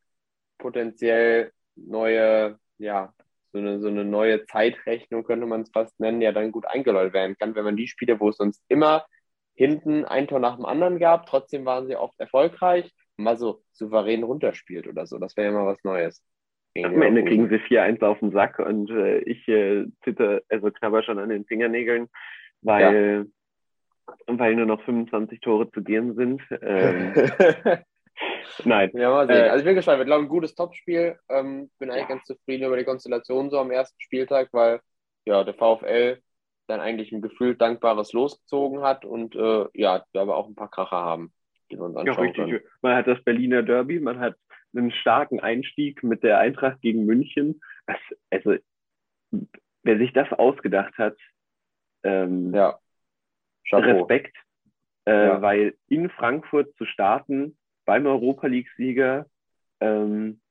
potenziell 0.58 1.52
neue, 1.76 2.58
ja, 2.78 3.14
so 3.52 3.60
eine, 3.60 3.80
so 3.80 3.88
eine 3.88 4.06
neue 4.06 4.46
Zeitrechnung, 4.46 5.24
könnte 5.24 5.48
man 5.48 5.62
es 5.62 5.72
fast 5.72 6.00
nennen, 6.00 6.22
ja 6.22 6.32
dann 6.32 6.52
gut 6.52 6.66
eingeläutet 6.68 7.14
werden 7.14 7.36
kann, 7.38 7.56
wenn 7.56 7.66
man 7.66 7.76
die 7.76 7.88
Spiele, 7.88 8.20
wo 8.20 8.30
es 8.30 8.38
sonst 8.38 8.64
immer 8.70 9.06
hinten 9.56 10.06
ein 10.06 10.28
Tor 10.28 10.40
nach 10.40 10.56
dem 10.56 10.66
anderen 10.66 11.00
gab, 11.00 11.26
trotzdem 11.26 11.66
waren 11.66 11.88
sie 11.88 11.96
oft 11.96 12.20
erfolgreich, 12.20 12.94
mal 13.18 13.38
so 13.38 13.64
souverän 13.72 14.24
runterspielt 14.24 14.88
oder 14.88 15.08
so. 15.08 15.18
Das 15.18 15.36
wäre 15.38 15.48
ja 15.48 15.54
mal 15.54 15.66
was 15.66 15.84
Neues. 15.84 16.24
Am 16.84 17.02
Ende 17.02 17.24
kriegen 17.24 17.48
sie 17.48 17.56
4-1 17.56 18.04
auf 18.04 18.20
den 18.20 18.32
Sack 18.32 18.60
und 18.60 18.90
äh, 18.90 19.20
ich 19.20 19.48
äh, 19.48 19.86
zitter, 20.04 20.42
also 20.50 20.72
knabber 20.72 21.04
schon 21.04 21.20
an 21.20 21.30
den 21.30 21.46
Fingernägeln, 21.46 22.10
weil, 22.62 23.28
ja. 24.28 24.38
weil 24.38 24.56
nur 24.56 24.66
noch 24.66 24.84
25 24.84 25.40
Tore 25.40 25.72
zu 25.72 25.82
gehen 25.82 26.16
sind. 26.16 26.42
Ähm, 26.62 27.14
Nein. 28.64 28.92
Ja, 28.94 29.10
mal 29.10 29.28
sehen. 29.28 29.36
Äh, 29.36 29.50
also 29.50 29.60
ich 29.60 29.66
bin 29.66 29.76
gespannt. 29.76 30.00
Wir 30.00 30.06
glauben, 30.06 30.26
ein 30.26 30.30
gutes 30.30 30.56
Topspiel. 30.56 31.20
Ähm, 31.30 31.70
bin 31.80 31.90
eigentlich 31.90 32.04
ja. 32.04 32.10
ganz 32.10 32.24
zufrieden 32.26 32.66
über 32.66 32.78
die 32.78 32.84
Konstellation 32.84 33.50
so 33.50 33.60
am 33.60 33.72
ersten 33.72 34.00
Spieltag, 34.00 34.50
weil 34.52 34.82
ja, 35.26 35.44
der 35.44 35.54
VfL 35.54 36.22
dann 36.68 36.80
eigentlich 36.80 37.12
ein 37.12 37.22
gefühlt 37.22 37.62
dankbares 37.62 38.14
losgezogen 38.14 38.82
hat 38.82 39.06
und 39.06 39.36
äh, 39.36 39.66
ja, 39.74 40.04
wir 40.12 40.22
aber 40.22 40.36
auch 40.36 40.48
ein 40.48 40.56
paar 40.56 40.72
Kracher 40.72 40.98
haben. 40.98 41.32
die 41.70 41.78
wir 41.78 41.86
uns 41.86 41.96
anschauen 41.96 42.18
ja, 42.18 42.24
richtig. 42.24 42.46
Können. 42.46 42.62
Man 42.82 42.96
hat 42.96 43.08
das 43.08 43.24
Berliner 43.24 43.64
Derby, 43.64 44.00
man 44.00 44.20
hat 44.20 44.36
einen 44.76 44.92
starken 44.92 45.40
Einstieg 45.40 46.04
mit 46.04 46.24
der 46.24 46.40
Eintracht 46.40 46.82
gegen 46.82 47.06
München. 47.06 47.62
Das, 47.86 47.98
also, 48.30 48.56
wer 49.84 49.98
sich 49.98 50.12
das 50.14 50.32
ausgedacht 50.34 50.98
hat, 50.98 51.18
ähm, 52.04 52.54
ja. 52.54 52.80
Respekt, 53.72 54.36
äh, 55.06 55.28
ja. 55.28 55.42
weil 55.42 55.76
in 55.88 56.10
Frankfurt 56.10 56.76
zu 56.78 56.86
starten 56.86 57.58
beim 57.86 58.06
Europa 58.06 58.48
League-Sieger, 58.48 59.28
ähm, 59.80 60.42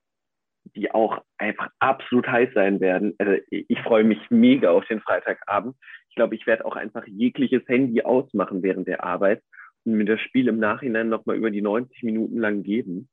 die 0.75 0.91
auch 0.91 1.23
einfach 1.39 1.69
absolut 1.79 2.27
heiß 2.27 2.51
sein 2.55 2.81
werden. 2.81 3.15
Also 3.19 3.35
ich, 3.51 3.67
ich 3.69 3.81
freue 3.81 4.05
mich 4.05 4.19
mega 4.31 4.71
auf 4.71 4.87
den 4.87 5.01
Freitagabend. 5.01 5.77
Ich 6.09 6.15
glaube, 6.15 6.35
ich 6.35 6.47
werde 6.47 6.65
auch 6.65 6.77
einfach 6.77 7.07
jegliches 7.07 7.67
Handy 7.69 8.03
ausmachen 8.03 8.63
während 8.63 8.89
der 8.89 9.05
Arbeit 9.05 9.43
und 9.85 9.95
mir 9.95 10.05
das 10.05 10.21
Spiel 10.21 10.49
im 10.49 10.59
Nachhinein 10.59 11.09
nochmal 11.09 11.37
über 11.37 11.51
die 11.51 11.63
90 11.63 12.03
Minuten 12.03 12.39
lang 12.39 12.63
geben. 12.63 13.09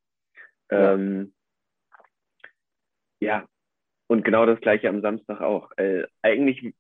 Ja. 0.72 0.94
Ähm, 0.94 1.34
ja, 3.20 3.46
und 4.08 4.26
genau 4.26 4.46
das 4.46 4.60
gleiche 4.62 4.90
am 4.90 5.02
Samstag 5.02 5.42
auch. 5.42 5.72
Äh, 5.78 6.06
eigentlich 6.22 6.74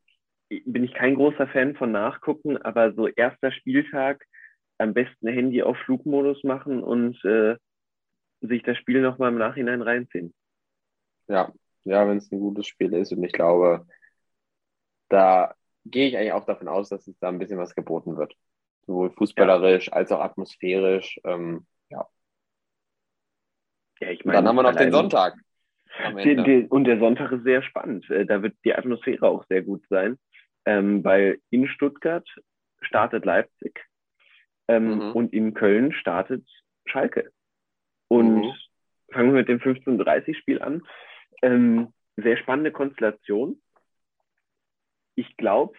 bin 0.50 0.84
ich 0.84 0.94
kein 0.94 1.16
großer 1.16 1.48
Fan 1.48 1.76
von 1.76 1.92
Nachgucken, 1.92 2.58
aber 2.58 2.94
so 2.94 3.08
erster 3.08 3.52
Spieltag 3.52 4.26
am 4.82 4.93
besten 4.93 5.27
Handy 5.27 5.63
auf 5.63 5.77
Flugmodus 5.77 6.43
machen 6.43 6.84
und 6.84 7.23
äh, 7.23 7.55
sich 8.41 8.63
das 8.63 8.77
Spiel 8.77 9.01
nochmal 9.01 9.32
im 9.32 9.38
Nachhinein 9.38 9.82
reinziehen. 9.82 10.34
Ja, 11.27 11.51
ja, 11.84 12.07
wenn 12.07 12.17
es 12.17 12.32
ein 12.32 12.39
gutes 12.39 12.67
Spiel 12.67 12.93
ist 12.93 13.11
und 13.11 13.23
ich 13.23 13.32
glaube, 13.32 13.86
da 15.09 15.53
gehe 15.86 16.07
ich 16.07 16.17
eigentlich 16.17 16.34
auch 16.34 16.45
davon 16.45 16.67
aus, 16.67 16.89
dass 16.89 17.07
es 17.07 17.17
da 17.19 17.29
ein 17.29 17.39
bisschen 17.39 17.57
was 17.57 17.75
geboten 17.75 18.17
wird. 18.17 18.34
Sowohl 18.86 19.11
fußballerisch 19.11 19.88
ja. 19.88 19.93
als 19.93 20.11
auch 20.11 20.19
atmosphärisch. 20.19 21.19
Ähm, 21.23 21.65
ja. 21.89 22.07
ja 23.99 24.09
ich 24.09 24.25
meine, 24.25 24.38
dann 24.38 24.47
haben 24.47 24.55
wir 24.55 24.63
noch 24.63 24.75
den 24.75 24.91
Sonntag. 24.91 25.36
Den, 26.23 26.43
den, 26.43 26.67
und 26.67 26.86
der 26.86 26.99
Sonntag 26.99 27.32
ist 27.32 27.43
sehr 27.43 27.61
spannend. 27.61 28.09
Äh, 28.09 28.25
da 28.25 28.41
wird 28.41 28.55
die 28.63 28.73
Atmosphäre 28.73 29.27
auch 29.27 29.45
sehr 29.47 29.61
gut 29.61 29.84
sein, 29.89 30.17
ähm, 30.65 31.03
weil 31.03 31.39
in 31.49 31.67
Stuttgart 31.67 32.27
startet 32.82 33.25
Leipzig 33.25 33.86
ähm, 34.72 34.95
mhm. 34.95 35.11
und 35.11 35.34
in 35.34 35.53
Köln 35.53 35.91
startet 35.91 36.45
Schalke. 36.86 37.32
Und 38.07 38.41
mhm. 38.41 38.53
fangen 39.11 39.34
wir 39.34 39.39
mit 39.39 39.49
dem 39.49 39.59
15.30-Spiel 39.59 40.61
an. 40.61 40.84
Ähm, 41.41 41.93
sehr 42.15 42.38
spannende 42.38 42.72
Konstellation. 42.72 43.61
Ich 45.15 45.36
glaube, 45.38 45.78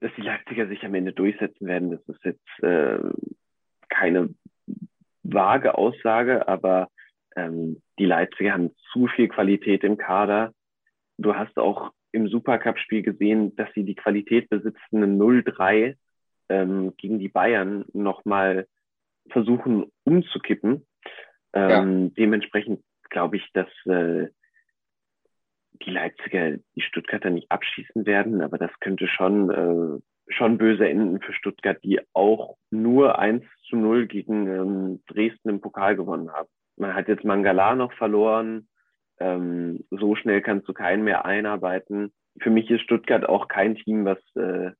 dass 0.00 0.12
die 0.16 0.22
Leipziger 0.22 0.66
sich 0.66 0.84
am 0.84 0.94
Ende 0.94 1.12
durchsetzen 1.12 1.66
werden. 1.66 1.90
Das 1.90 2.00
ist 2.08 2.24
jetzt 2.24 2.62
äh, 2.62 2.98
keine 3.88 4.34
vage 5.22 5.76
Aussage, 5.76 6.48
aber 6.48 6.88
ähm, 7.36 7.82
die 7.98 8.06
Leipziger 8.06 8.52
haben 8.52 8.74
zu 8.92 9.08
viel 9.08 9.28
Qualität 9.28 9.84
im 9.84 9.96
Kader. 9.96 10.52
Du 11.18 11.34
hast 11.34 11.58
auch 11.58 11.92
im 12.12 12.28
Supercup-Spiel 12.28 13.02
gesehen, 13.02 13.56
dass 13.56 13.68
sie 13.74 13.84
die 13.84 13.94
Qualität 13.94 14.48
besitzen, 14.48 15.02
eine 15.02 15.06
0-3 15.06 15.96
ähm, 16.48 16.94
gegen 16.96 17.18
die 17.18 17.28
Bayern 17.28 17.84
nochmal 17.92 18.66
versuchen 19.30 19.90
umzukippen. 20.04 20.86
Ähm, 21.52 22.02
ja. 22.04 22.10
Dementsprechend 22.18 22.82
glaube 23.10 23.36
ich, 23.36 23.48
dass 23.52 23.68
äh, 23.86 24.28
die 25.82 25.90
Leipziger 25.90 26.56
die 26.74 26.80
Stuttgarter 26.80 27.30
nicht 27.30 27.50
abschießen 27.50 28.06
werden, 28.06 28.42
aber 28.42 28.58
das 28.58 28.70
könnte 28.80 29.08
schon, 29.08 29.50
äh, 29.50 30.32
schon 30.32 30.58
böse 30.58 30.88
enden 30.88 31.20
für 31.20 31.32
Stuttgart, 31.32 31.82
die 31.82 32.00
auch 32.12 32.56
nur 32.70 33.18
1 33.18 33.44
zu 33.68 33.76
0 33.76 34.06
gegen 34.06 34.46
ähm, 34.46 35.02
Dresden 35.06 35.48
im 35.48 35.60
Pokal 35.60 35.96
gewonnen 35.96 36.32
haben. 36.32 36.48
Man 36.76 36.94
hat 36.94 37.08
jetzt 37.08 37.24
Mangala 37.24 37.74
noch 37.74 37.92
verloren. 37.94 38.68
Ähm, 39.18 39.84
so 39.90 40.16
schnell 40.16 40.42
kannst 40.42 40.68
du 40.68 40.72
keinen 40.72 41.04
mehr 41.04 41.24
einarbeiten. 41.24 42.12
Für 42.40 42.50
mich 42.50 42.70
ist 42.70 42.82
Stuttgart 42.82 43.28
auch 43.28 43.48
kein 43.48 43.76
Team, 43.76 44.04
was 44.04 44.18
äh, 44.34 44.72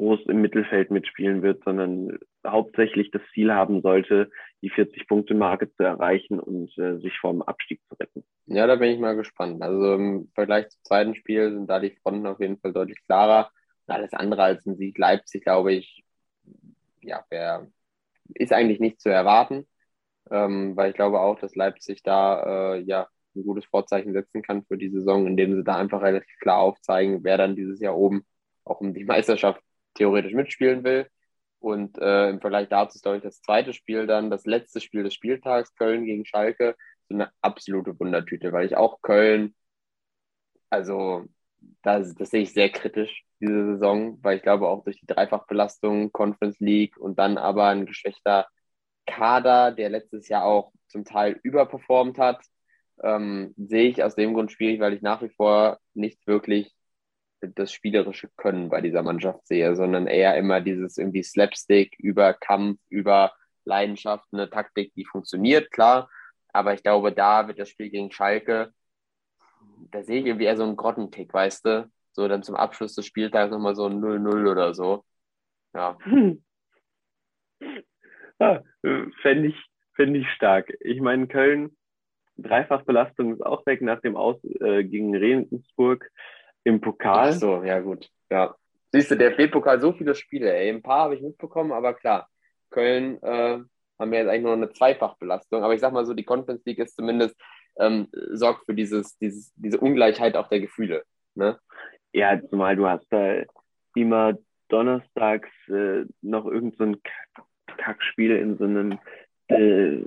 groß 0.00 0.20
im 0.28 0.40
Mittelfeld 0.40 0.90
mitspielen 0.90 1.42
wird, 1.42 1.62
sondern 1.62 2.18
hauptsächlich 2.46 3.10
das 3.10 3.20
Ziel 3.34 3.52
haben 3.52 3.82
sollte, 3.82 4.30
die 4.62 4.70
40-Punkte-Marke 4.70 5.70
zu 5.74 5.82
erreichen 5.82 6.40
und 6.40 6.76
äh, 6.78 6.98
sich 7.00 7.18
vom 7.18 7.42
Abstieg 7.42 7.82
zu 7.86 7.94
retten. 7.96 8.24
Ja, 8.46 8.66
da 8.66 8.76
bin 8.76 8.92
ich 8.92 8.98
mal 8.98 9.14
gespannt. 9.14 9.62
Also 9.62 9.94
im 9.94 10.30
Vergleich 10.34 10.70
zum 10.70 10.82
zweiten 10.84 11.14
Spiel 11.14 11.52
sind 11.52 11.66
da 11.68 11.80
die 11.80 11.94
Fronten 12.02 12.26
auf 12.26 12.40
jeden 12.40 12.58
Fall 12.58 12.72
deutlich 12.72 12.98
klarer. 13.04 13.50
alles 13.86 14.14
andere 14.14 14.42
als 14.42 14.64
ein 14.64 14.76
Sieg 14.76 14.96
Leipzig, 14.96 15.44
glaube 15.44 15.74
ich, 15.74 16.02
ja, 17.02 17.22
wär, 17.28 17.68
ist 18.34 18.54
eigentlich 18.54 18.80
nicht 18.80 19.02
zu 19.02 19.10
erwarten, 19.10 19.66
ähm, 20.30 20.76
weil 20.76 20.90
ich 20.90 20.96
glaube 20.96 21.20
auch, 21.20 21.38
dass 21.38 21.54
Leipzig 21.54 22.02
da 22.02 22.74
äh, 22.74 22.80
ja 22.80 23.06
ein 23.36 23.44
gutes 23.44 23.66
Vorzeichen 23.66 24.14
setzen 24.14 24.40
kann 24.40 24.64
für 24.64 24.78
die 24.78 24.88
Saison, 24.88 25.26
indem 25.26 25.56
sie 25.56 25.62
da 25.62 25.76
einfach 25.76 26.00
relativ 26.00 26.38
klar 26.40 26.58
aufzeigen, 26.60 27.22
wer 27.22 27.36
dann 27.36 27.54
dieses 27.54 27.80
Jahr 27.80 27.96
oben 27.96 28.24
auch 28.64 28.80
um 28.80 28.94
die 28.94 29.04
Meisterschaft 29.04 29.62
theoretisch 30.00 30.32
mitspielen 30.32 30.82
will. 30.82 31.06
Und 31.60 31.98
äh, 31.98 32.30
im 32.30 32.40
Vergleich 32.40 32.68
dazu 32.68 32.96
ist, 32.96 33.02
glaube 33.02 33.18
ich, 33.18 33.22
das 33.22 33.42
zweite 33.42 33.74
Spiel 33.74 34.06
dann, 34.06 34.30
das 34.30 34.46
letzte 34.46 34.80
Spiel 34.80 35.02
des 35.02 35.12
Spieltags, 35.12 35.74
Köln 35.76 36.06
gegen 36.06 36.24
Schalke, 36.24 36.74
so 37.08 37.14
eine 37.14 37.30
absolute 37.42 37.98
Wundertüte, 38.00 38.50
weil 38.52 38.66
ich 38.66 38.76
auch 38.76 39.02
Köln, 39.02 39.54
also 40.70 41.26
das, 41.82 42.14
das 42.14 42.30
sehe 42.30 42.42
ich 42.42 42.54
sehr 42.54 42.70
kritisch, 42.70 43.24
diese 43.40 43.72
Saison, 43.74 44.18
weil 44.22 44.38
ich 44.38 44.42
glaube 44.42 44.68
auch 44.68 44.84
durch 44.84 45.00
die 45.00 45.06
Dreifachbelastung, 45.06 46.12
Conference 46.12 46.60
League 46.60 46.96
und 46.96 47.18
dann 47.18 47.36
aber 47.36 47.66
ein 47.66 47.84
geschwächter 47.84 48.46
Kader, 49.06 49.72
der 49.72 49.90
letztes 49.90 50.28
Jahr 50.28 50.44
auch 50.44 50.72
zum 50.88 51.04
Teil 51.04 51.38
überperformt 51.42 52.16
hat, 52.18 52.42
ähm, 53.02 53.54
sehe 53.58 53.90
ich 53.90 54.02
aus 54.02 54.14
dem 54.14 54.32
Grund 54.32 54.52
schwierig, 54.52 54.80
weil 54.80 54.94
ich 54.94 55.02
nach 55.02 55.20
wie 55.22 55.30
vor 55.30 55.78
nicht 55.94 56.26
wirklich 56.26 56.74
das 57.40 57.72
spielerische 57.72 58.28
Können 58.36 58.68
bei 58.68 58.80
dieser 58.80 59.02
Mannschaft 59.02 59.46
sehe, 59.46 59.74
sondern 59.76 60.06
eher 60.06 60.36
immer 60.36 60.60
dieses 60.60 60.98
irgendwie 60.98 61.22
Slapstick 61.22 61.96
über 61.98 62.34
Kampf, 62.34 62.80
über 62.88 63.32
Leidenschaft, 63.64 64.26
eine 64.32 64.50
Taktik, 64.50 64.92
die 64.94 65.04
funktioniert, 65.04 65.70
klar. 65.70 66.10
Aber 66.52 66.74
ich 66.74 66.82
glaube, 66.82 67.12
da 67.12 67.46
wird 67.48 67.58
das 67.58 67.68
Spiel 67.68 67.90
gegen 67.90 68.10
Schalke, 68.10 68.72
da 69.90 70.02
sehe 70.02 70.20
ich 70.20 70.26
irgendwie 70.26 70.46
eher 70.46 70.56
so 70.56 70.64
einen 70.64 70.76
Grottentick, 70.76 71.32
weißt 71.32 71.64
du? 71.66 71.90
So 72.12 72.28
dann 72.28 72.42
zum 72.42 72.56
Abschluss 72.56 72.94
des 72.94 73.06
Spieltags 73.06 73.50
nochmal 73.50 73.76
so 73.76 73.86
ein 73.86 74.00
0-0 74.00 74.50
oder 74.50 74.74
so. 74.74 75.04
Ja. 75.74 75.96
Hm. 76.02 76.44
Ah, 78.42 78.62
Fände 79.20 79.48
ich, 79.48 79.66
fänd 79.96 80.16
ich 80.16 80.26
stark. 80.30 80.72
Ich 80.80 81.02
meine, 81.02 81.26
Köln, 81.26 81.76
Dreifachbelastung 82.38 83.34
ist 83.34 83.44
auch 83.44 83.66
weg 83.66 83.82
nach 83.82 84.00
dem 84.00 84.16
Aus 84.16 84.42
äh, 84.44 84.82
gegen 84.82 85.14
Regensburg 85.14 86.10
im 86.64 86.80
Pokal. 86.80 87.30
Ach 87.30 87.32
so, 87.32 87.62
ja 87.62 87.80
gut. 87.80 88.08
Ja. 88.30 88.54
Siehst 88.92 89.10
du, 89.10 89.16
der 89.16 89.30
DFB-Pokal 89.30 89.80
so 89.80 89.92
viele 89.92 90.14
Spiele, 90.14 90.52
ey. 90.52 90.68
Ein 90.68 90.82
paar 90.82 91.04
habe 91.04 91.14
ich 91.14 91.22
mitbekommen, 91.22 91.72
aber 91.72 91.94
klar, 91.94 92.28
Köln 92.70 93.22
äh, 93.22 93.60
haben 93.98 94.10
wir 94.10 94.18
jetzt 94.18 94.28
eigentlich 94.28 94.42
nur 94.42 94.52
eine 94.54 94.70
Zweifachbelastung. 94.70 95.62
Aber 95.62 95.74
ich 95.74 95.80
sag 95.80 95.92
mal 95.92 96.06
so, 96.06 96.14
die 96.14 96.24
Conference 96.24 96.64
League 96.64 96.78
ist 96.78 96.96
zumindest, 96.96 97.36
ähm, 97.78 98.08
sorgt 98.32 98.66
für 98.66 98.74
dieses, 98.74 99.16
dieses, 99.18 99.52
diese 99.56 99.78
Ungleichheit 99.78 100.36
auch 100.36 100.48
der 100.48 100.60
Gefühle. 100.60 101.04
Ne? 101.34 101.58
Ja, 102.12 102.40
zumal 102.48 102.76
du 102.76 102.88
hast 102.88 103.06
da 103.10 103.42
immer 103.94 104.34
donnerstags 104.68 105.48
äh, 105.68 106.04
noch 106.22 106.46
irgendein 106.46 106.94
so 107.36 107.42
Kackspiel 107.76 108.36
in 108.36 108.56
so 108.56 108.64
einem 108.64 108.98
äh, 109.48 110.04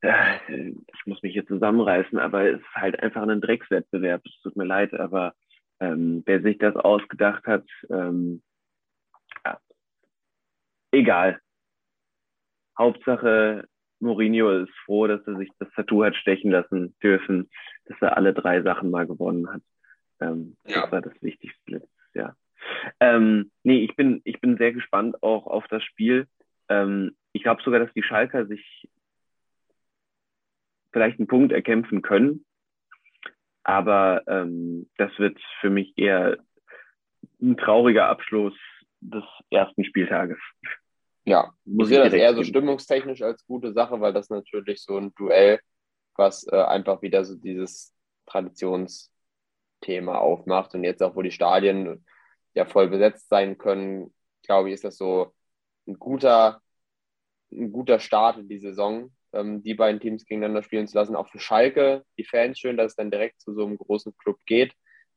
ich 0.00 1.06
muss 1.06 1.22
mich 1.22 1.32
hier 1.32 1.46
zusammenreißen, 1.46 2.18
aber 2.18 2.48
es 2.48 2.60
ist 2.60 2.74
halt 2.74 3.02
einfach 3.02 3.22
ein 3.22 3.40
Dreckswettbewerb. 3.40 4.22
Es 4.24 4.40
tut 4.42 4.56
mir 4.56 4.64
leid, 4.64 4.94
aber 4.94 5.34
ähm, 5.80 6.22
wer 6.24 6.40
sich 6.40 6.58
das 6.58 6.76
ausgedacht 6.76 7.44
hat, 7.46 7.64
ähm, 7.90 8.42
ja, 9.44 9.58
egal. 10.92 11.40
Hauptsache, 12.78 13.66
Mourinho 14.00 14.62
ist 14.62 14.72
froh, 14.84 15.08
dass 15.08 15.26
er 15.26 15.36
sich 15.36 15.50
das 15.58 15.68
Tattoo 15.72 16.04
hat 16.04 16.14
stechen 16.14 16.52
lassen 16.52 16.96
dürfen, 17.02 17.50
dass 17.86 18.00
er 18.00 18.16
alle 18.16 18.32
drei 18.32 18.62
Sachen 18.62 18.90
mal 18.90 19.06
gewonnen 19.06 19.52
hat. 19.52 19.62
Ähm, 20.20 20.56
ja. 20.64 20.82
Das 20.82 20.92
war 20.92 21.00
das 21.00 21.20
Wichtigste 21.22 21.72
letztes 21.72 22.14
Jahr. 22.14 22.36
Ähm, 23.00 23.50
nee, 23.64 23.84
ich 23.84 23.96
bin, 23.96 24.20
ich 24.24 24.40
bin 24.40 24.56
sehr 24.56 24.72
gespannt 24.72 25.22
auch 25.22 25.46
auf 25.46 25.66
das 25.68 25.82
Spiel. 25.82 26.28
Ähm, 26.68 27.16
ich 27.32 27.42
glaube 27.42 27.62
sogar, 27.62 27.80
dass 27.80 27.92
die 27.94 28.02
Schalker 28.02 28.46
sich 28.46 28.88
vielleicht 30.92 31.18
einen 31.18 31.28
Punkt 31.28 31.52
erkämpfen 31.52 32.02
können. 32.02 32.44
Aber 33.62 34.22
ähm, 34.26 34.88
das 34.96 35.10
wird 35.18 35.38
für 35.60 35.70
mich 35.70 35.92
eher 35.96 36.38
ein 37.40 37.56
trauriger 37.56 38.06
Abschluss 38.06 38.54
des 39.00 39.24
ersten 39.50 39.84
Spieltages. 39.84 40.38
Ja, 41.24 41.52
muss 41.64 41.90
ich 41.90 41.96
sehe 41.96 42.04
das 42.04 42.14
eher 42.14 42.34
so 42.34 42.42
stimmungstechnisch 42.42 43.22
als 43.22 43.46
gute 43.46 43.72
Sache, 43.72 44.00
weil 44.00 44.14
das 44.14 44.30
natürlich 44.30 44.82
so 44.82 44.96
ein 44.96 45.14
Duell, 45.14 45.60
was 46.16 46.46
äh, 46.50 46.56
einfach 46.56 47.02
wieder 47.02 47.24
so 47.24 47.36
dieses 47.36 47.94
Traditionsthema 48.26 50.16
aufmacht. 50.16 50.74
Und 50.74 50.84
jetzt 50.84 51.02
auch, 51.02 51.14
wo 51.14 51.22
die 51.22 51.30
Stadien 51.30 52.04
ja 52.54 52.64
voll 52.64 52.88
besetzt 52.88 53.28
sein 53.28 53.58
können, 53.58 54.14
glaube 54.42 54.68
ich, 54.68 54.74
ist 54.74 54.84
das 54.84 54.96
so 54.96 55.34
ein 55.86 55.98
guter 55.98 56.62
ein 57.52 57.72
guter 57.72 57.98
Start 57.98 58.38
in 58.38 58.48
die 58.48 58.58
Saison, 58.58 59.10
ähm, 59.38 59.62
die 59.62 59.74
beiden 59.74 60.00
Teams 60.00 60.24
gegeneinander 60.24 60.62
spielen 60.62 60.86
zu 60.86 60.96
lassen. 60.96 61.16
Auch 61.16 61.28
für 61.28 61.38
Schalke, 61.38 62.04
die 62.18 62.24
Fans 62.24 62.58
schön, 62.58 62.76
dass 62.76 62.92
es 62.92 62.96
dann 62.96 63.10
direkt 63.10 63.40
zu 63.40 63.54
so 63.54 63.64
einem 63.64 63.78
großen 63.78 64.16
Club 64.18 64.38
geht, 64.46 64.74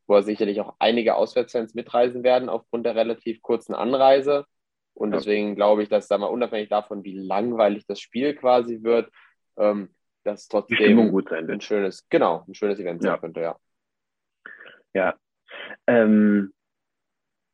wo 0.08 0.20
sicherlich 0.22 0.62
auch 0.62 0.76
einige 0.80 1.16
Auswärtsfans 1.16 1.74
mitreisen 1.74 2.24
werden 2.24 2.50
aufgrund 2.50 2.86
der 2.86 2.96
relativ 2.96 3.42
kurzen 3.42 3.74
Anreise. 3.74 4.46
Und 4.94 5.12
deswegen 5.12 5.56
glaube 5.56 5.84
ich, 5.84 5.90
dass, 5.90 6.08
sag 6.08 6.20
mal, 6.20 6.28
unabhängig 6.28 6.70
davon, 6.70 7.04
wie 7.04 7.18
langweilig 7.18 7.86
das 7.88 8.00
Spiel 8.00 8.36
quasi 8.36 8.84
wird, 8.84 9.10
ähm, 9.58 9.90
dass 10.24 10.48
trotzdem 10.48 11.10
gut 11.10 11.30
sein 11.30 11.48
wird. 11.48 11.58
ein 11.58 11.62
schönes, 11.62 12.08
genau, 12.10 12.44
ein 12.48 12.54
schönes 12.54 12.80
Event 12.80 13.02
sein 13.02 13.14
Ja. 13.14 13.18
könnte, 13.18 13.42
ja. 13.42 13.58
Ja. 14.94 15.16
Ähm, 15.88 16.54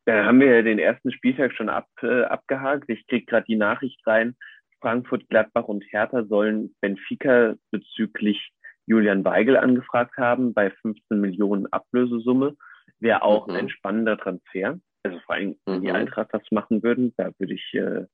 da 0.06 0.26
haben 0.26 0.40
wir 0.40 0.56
ja 0.56 0.62
den 0.62 0.80
ersten 0.80 1.12
Spieltag 1.12 1.54
schon 1.54 1.70
ab, 1.70 1.88
äh, 2.02 2.24
abgehakt. 2.24 2.90
Ich 2.90 3.06
kriege 3.08 3.26
gerade 3.26 3.46
die 3.46 3.58
Nachricht 3.58 4.06
rein. 4.08 4.36
Frankfurt, 4.82 5.28
Gladbach 5.30 5.66
und 5.66 5.84
Hertha 5.92 6.24
sollen 6.26 6.76
Benfica 6.82 7.56
bezüglich 7.72 8.52
Julian 8.86 9.26
Weigel 9.26 9.58
angefragt 9.58 10.16
haben 10.18 10.54
bei 10.54 10.72
15 10.72 11.20
Millionen 11.20 11.68
Ablösesumme. 11.68 12.56
Wäre 13.00 13.22
auch 13.22 13.48
Mhm. 13.48 13.54
ein 13.54 13.70
spannender 13.70 14.18
Transfer. 14.18 14.80
Also 15.04 15.20
vor 15.20 15.36
allem, 15.36 15.58
wenn 15.66 15.82
die 15.82 15.90
Mhm. 15.90 15.96
Eintracht 15.96 16.30
das 16.34 16.44
machen 16.52 16.84
würden, 16.84 17.14
da 17.18 17.32
würde 17.38 17.54
ich, 17.54 17.74
äh, 17.74 18.06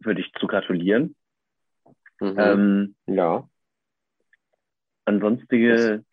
würde 0.00 0.20
ich 0.20 0.32
zu 0.34 0.46
gratulieren. 0.46 1.16
Mhm. 2.20 2.34
Ähm, 2.38 2.94
ja. 3.06 3.48
Ansonstige, 5.04 6.04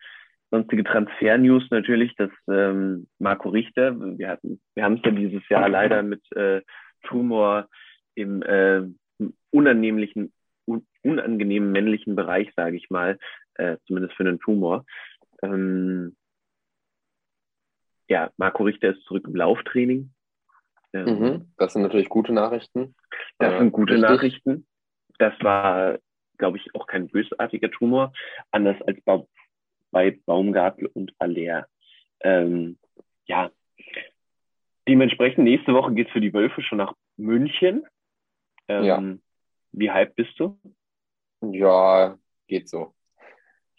sonstige 0.52 0.84
Transfer-News 0.84 1.68
natürlich, 1.72 2.16
dass 2.16 2.30
ähm, 2.48 3.08
Marco 3.20 3.50
Richter, 3.50 4.00
wir 4.18 4.30
hatten, 4.30 4.62
wir 4.76 4.84
haben 4.84 4.96
es 4.96 5.02
ja 5.04 5.12
dieses 5.12 5.48
Jahr 5.50 5.68
leider 5.70 6.04
mit 6.04 6.22
äh, 6.36 6.62
Tumor 7.04 7.68
im 8.16 8.42
äh, 8.44 8.84
unannehmlichen, 9.54 10.34
un 10.66 10.86
unangenehmen 11.04 11.72
männlichen 11.72 12.16
Bereich, 12.16 12.52
sage 12.56 12.78
ich 12.78 12.90
mal, 12.90 13.20
äh, 13.56 13.78
zumindest 13.86 14.16
für 14.16 14.24
einen 14.24 14.40
Tumor. 14.40 14.86
Ähm, 15.42 16.16
ja, 18.10 18.32
Marco 18.38 18.64
Richter 18.64 18.90
ist 18.92 19.04
zurück 19.04 19.26
im 19.28 19.36
Lauftraining. 19.36 20.12
Ähm, 20.94 21.20
Mhm. 21.20 21.54
Das 21.58 21.74
sind 21.74 21.82
natürlich 21.82 22.10
gute 22.10 22.34
Nachrichten. 22.34 22.96
Das 23.40 23.54
Äh, 23.54 23.58
sind 23.60 23.72
gute 23.72 23.94
richtig. 23.94 24.10
Nachrichten. 24.10 24.68
Das 25.20 25.34
war, 25.42 26.00
glaube 26.38 26.58
ich, 26.58 26.74
auch 26.76 26.88
kein 26.88 27.08
bösartiger 27.08 27.70
Tumor, 27.72 28.14
anders 28.52 28.82
als 28.84 29.00
bei, 29.04 29.26
bei 29.92 30.20
Baumgartel 30.26 30.88
und 30.88 31.14
Aller. 31.20 31.68
Ähm, 32.22 32.78
ja, 33.26 33.52
dementsprechend 34.88 35.44
nächste 35.44 35.74
Woche 35.74 35.94
geht's 35.94 36.12
für 36.12 36.22
die 36.22 36.34
Wölfe 36.34 36.62
schon 36.62 36.78
nach 36.78 36.94
München. 37.18 37.86
Ähm, 38.68 38.84
Ja. 38.84 39.04
Wie 39.74 39.92
hype 39.92 40.16
bist 40.16 40.40
du? 40.40 40.58
Ja, 41.42 42.18
geht 42.48 42.70
so. 42.70 42.94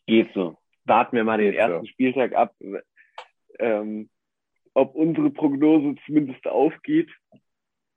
Geht 0.06 0.32
so. 0.34 0.58
Warten 0.84 1.16
wir 1.16 1.24
mal 1.24 1.38
den 1.38 1.52
Geht 1.52 1.60
so. 1.60 1.66
ersten 1.72 1.86
Spieltag 1.86 2.34
ab, 2.34 2.54
ähm, 3.58 4.10
ob 4.74 4.94
unsere 4.94 5.30
Prognose 5.30 5.94
zumindest 6.04 6.46
aufgeht. 6.46 7.10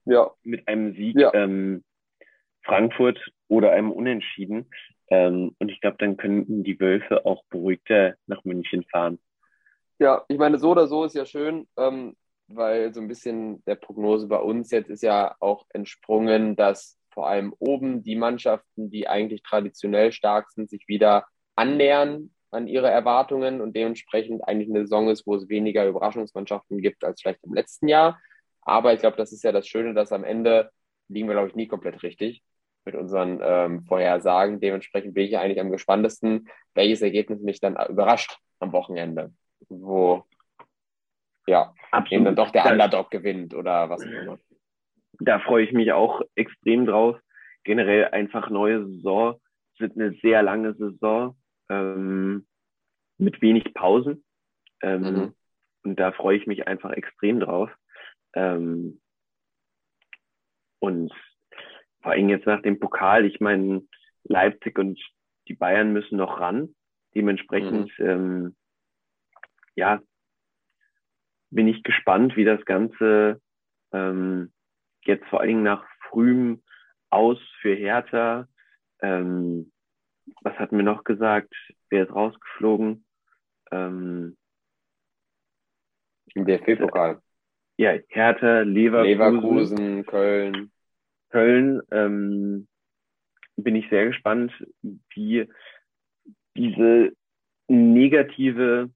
Ja. 0.05 0.31
mit 0.43 0.65
einem 0.69 0.93
Sieg 0.93 1.19
Ja. 1.19 1.33
ähm, 1.33 1.83
Frankfurt 2.63 3.19
oder 3.49 3.71
einem 3.73 3.91
Unentschieden. 3.91 4.69
Ähm, 5.09 5.53
und 5.59 5.69
ich 5.69 5.81
glaube, 5.81 5.97
dann 5.99 6.15
könnten 6.15 6.63
die 6.63 6.79
Wölfe 6.79 7.25
auch 7.25 7.43
beruhigter 7.49 8.15
nach 8.25 8.45
München 8.45 8.83
fahren. 8.85 9.19
Ja, 9.99 10.23
ich 10.29 10.37
meine, 10.37 10.59
so 10.59 10.71
oder 10.71 10.87
so 10.87 11.03
ist 11.03 11.15
ja 11.15 11.25
schön, 11.25 11.67
ähm, 11.77 12.15
weil 12.47 12.93
so 12.93 13.01
ein 13.01 13.09
bisschen 13.09 13.61
der 13.65 13.75
Prognose 13.75 14.27
bei 14.27 14.37
uns 14.37 14.71
jetzt 14.71 14.89
ist 14.89 15.03
ja 15.03 15.35
auch 15.41 15.65
entsprungen, 15.73 16.55
dass 16.55 16.96
vor 17.17 17.27
allem 17.27 17.51
oben 17.57 18.03
die 18.03 18.15
Mannschaften, 18.15 18.91
die 18.91 19.07
eigentlich 19.07 19.41
traditionell 19.41 20.11
stark 20.11 20.51
sind, 20.51 20.69
sich 20.69 20.87
wieder 20.87 21.25
annähern 21.55 22.29
an 22.51 22.67
ihre 22.67 22.91
Erwartungen 22.91 23.59
und 23.59 23.75
dementsprechend 23.75 24.47
eigentlich 24.47 24.69
eine 24.69 24.81
Saison 24.81 25.09
ist, 25.09 25.25
wo 25.25 25.33
es 25.33 25.49
weniger 25.49 25.87
Überraschungsmannschaften 25.87 26.79
gibt 26.79 27.03
als 27.03 27.19
vielleicht 27.19 27.43
im 27.43 27.55
letzten 27.55 27.87
Jahr. 27.87 28.19
Aber 28.61 28.93
ich 28.93 28.99
glaube, 28.99 29.17
das 29.17 29.31
ist 29.31 29.43
ja 29.43 29.51
das 29.51 29.67
Schöne, 29.67 29.95
dass 29.95 30.11
am 30.11 30.23
Ende 30.23 30.69
liegen 31.07 31.27
wir, 31.27 31.33
glaube 31.33 31.47
ich, 31.47 31.55
nie 31.55 31.67
komplett 31.67 32.03
richtig 32.03 32.43
mit 32.85 32.93
unseren 32.93 33.39
ähm, 33.41 33.83
Vorhersagen. 33.85 34.59
Dementsprechend 34.59 35.15
bin 35.15 35.25
ich 35.25 35.31
ja 35.31 35.41
eigentlich 35.41 35.59
am 35.59 35.71
gespanntesten, 35.71 36.47
welches 36.75 37.01
Ergebnis 37.01 37.41
mich 37.41 37.59
dann 37.59 37.77
überrascht 37.89 38.37
am 38.59 38.73
Wochenende, 38.73 39.33
wo 39.69 40.23
ja 41.47 41.73
eben 42.11 42.25
dann 42.25 42.35
doch 42.35 42.51
der 42.51 42.67
Underdog 42.67 43.09
gewinnt 43.09 43.55
oder 43.55 43.89
was 43.89 44.03
auch 44.03 44.21
immer. 44.21 44.37
Da 45.19 45.39
freue 45.39 45.65
ich 45.65 45.71
mich 45.71 45.91
auch 45.91 46.21
extrem 46.35 46.85
drauf. 46.85 47.19
Generell 47.63 48.05
einfach 48.09 48.49
neue 48.49 48.85
Saison. 48.87 49.39
Es 49.73 49.79
wird 49.81 49.95
eine 49.95 50.13
sehr 50.21 50.43
lange 50.43 50.73
Saison 50.75 51.37
ähm, 51.69 52.47
mit 53.17 53.41
wenig 53.41 53.73
Pausen. 53.73 54.23
Ähm, 54.81 55.01
Mhm. 55.01 55.33
Und 55.83 55.95
da 55.99 56.11
freue 56.11 56.37
ich 56.37 56.47
mich 56.47 56.67
einfach 56.67 56.91
extrem 56.91 57.39
drauf. 57.39 57.71
Ähm, 58.33 58.99
und 60.79 61.13
vor 62.01 62.11
allem 62.11 62.29
jetzt 62.29 62.45
nach 62.45 62.61
dem 62.61 62.79
Pokal, 62.79 63.25
ich 63.25 63.39
meine, 63.39 63.83
Leipzig 64.23 64.77
und 64.77 64.99
die 65.47 65.53
Bayern 65.53 65.93
müssen 65.93 66.17
noch 66.17 66.39
ran. 66.39 66.75
Dementsprechend, 67.15 67.91
ähm, 67.99 68.55
ja, 69.75 70.01
bin 71.49 71.67
ich 71.67 71.83
gespannt, 71.83 72.35
wie 72.35 72.43
das 72.43 72.63
Ganze 72.65 73.41
ähm, 73.93 74.51
jetzt 75.07 75.25
vor 75.27 75.39
allen 75.39 75.49
Dingen 75.49 75.63
nach 75.63 75.85
frühem 76.09 76.63
Aus 77.09 77.39
für 77.61 77.73
Hertha. 77.73 78.47
Ähm, 79.01 79.71
was 80.41 80.53
hatten 80.55 80.77
wir 80.77 80.83
noch 80.83 81.03
gesagt? 81.03 81.53
Wer 81.89 82.03
ist 82.03 82.13
rausgeflogen? 82.13 83.05
Ähm, 83.71 84.37
Im 86.33 86.45
DFB-Pokal. 86.45 87.21
ja, 87.77 87.93
Hertha, 88.09 88.61
Leverkusen, 88.61 89.07
Leverkusen, 89.09 90.05
Köln. 90.05 90.71
Köln. 91.29 91.81
Ähm, 91.91 92.67
bin 93.55 93.75
ich 93.75 93.89
sehr 93.89 94.05
gespannt, 94.05 94.51
wie 95.13 95.49
diese 96.55 97.11
negative 97.67 98.89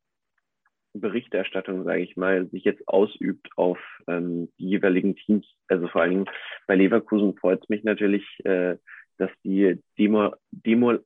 Berichterstattung, 0.93 1.83
sage 1.83 2.01
ich 2.01 2.17
mal, 2.17 2.47
sich 2.49 2.63
jetzt 2.63 2.87
ausübt 2.87 3.49
auf 3.55 3.79
ähm, 4.07 4.51
die 4.57 4.69
jeweiligen 4.69 5.15
Teams. 5.15 5.47
Also 5.67 5.87
vor 5.87 6.01
allen 6.01 6.11
Dingen 6.11 6.29
bei 6.67 6.75
Leverkusen 6.75 7.35
freut 7.37 7.63
es 7.63 7.69
mich 7.69 7.83
natürlich, 7.83 8.25
äh, 8.45 8.77
dass 9.17 9.31
die 9.43 9.79
demo, 9.97 10.33
demo, 10.51 10.97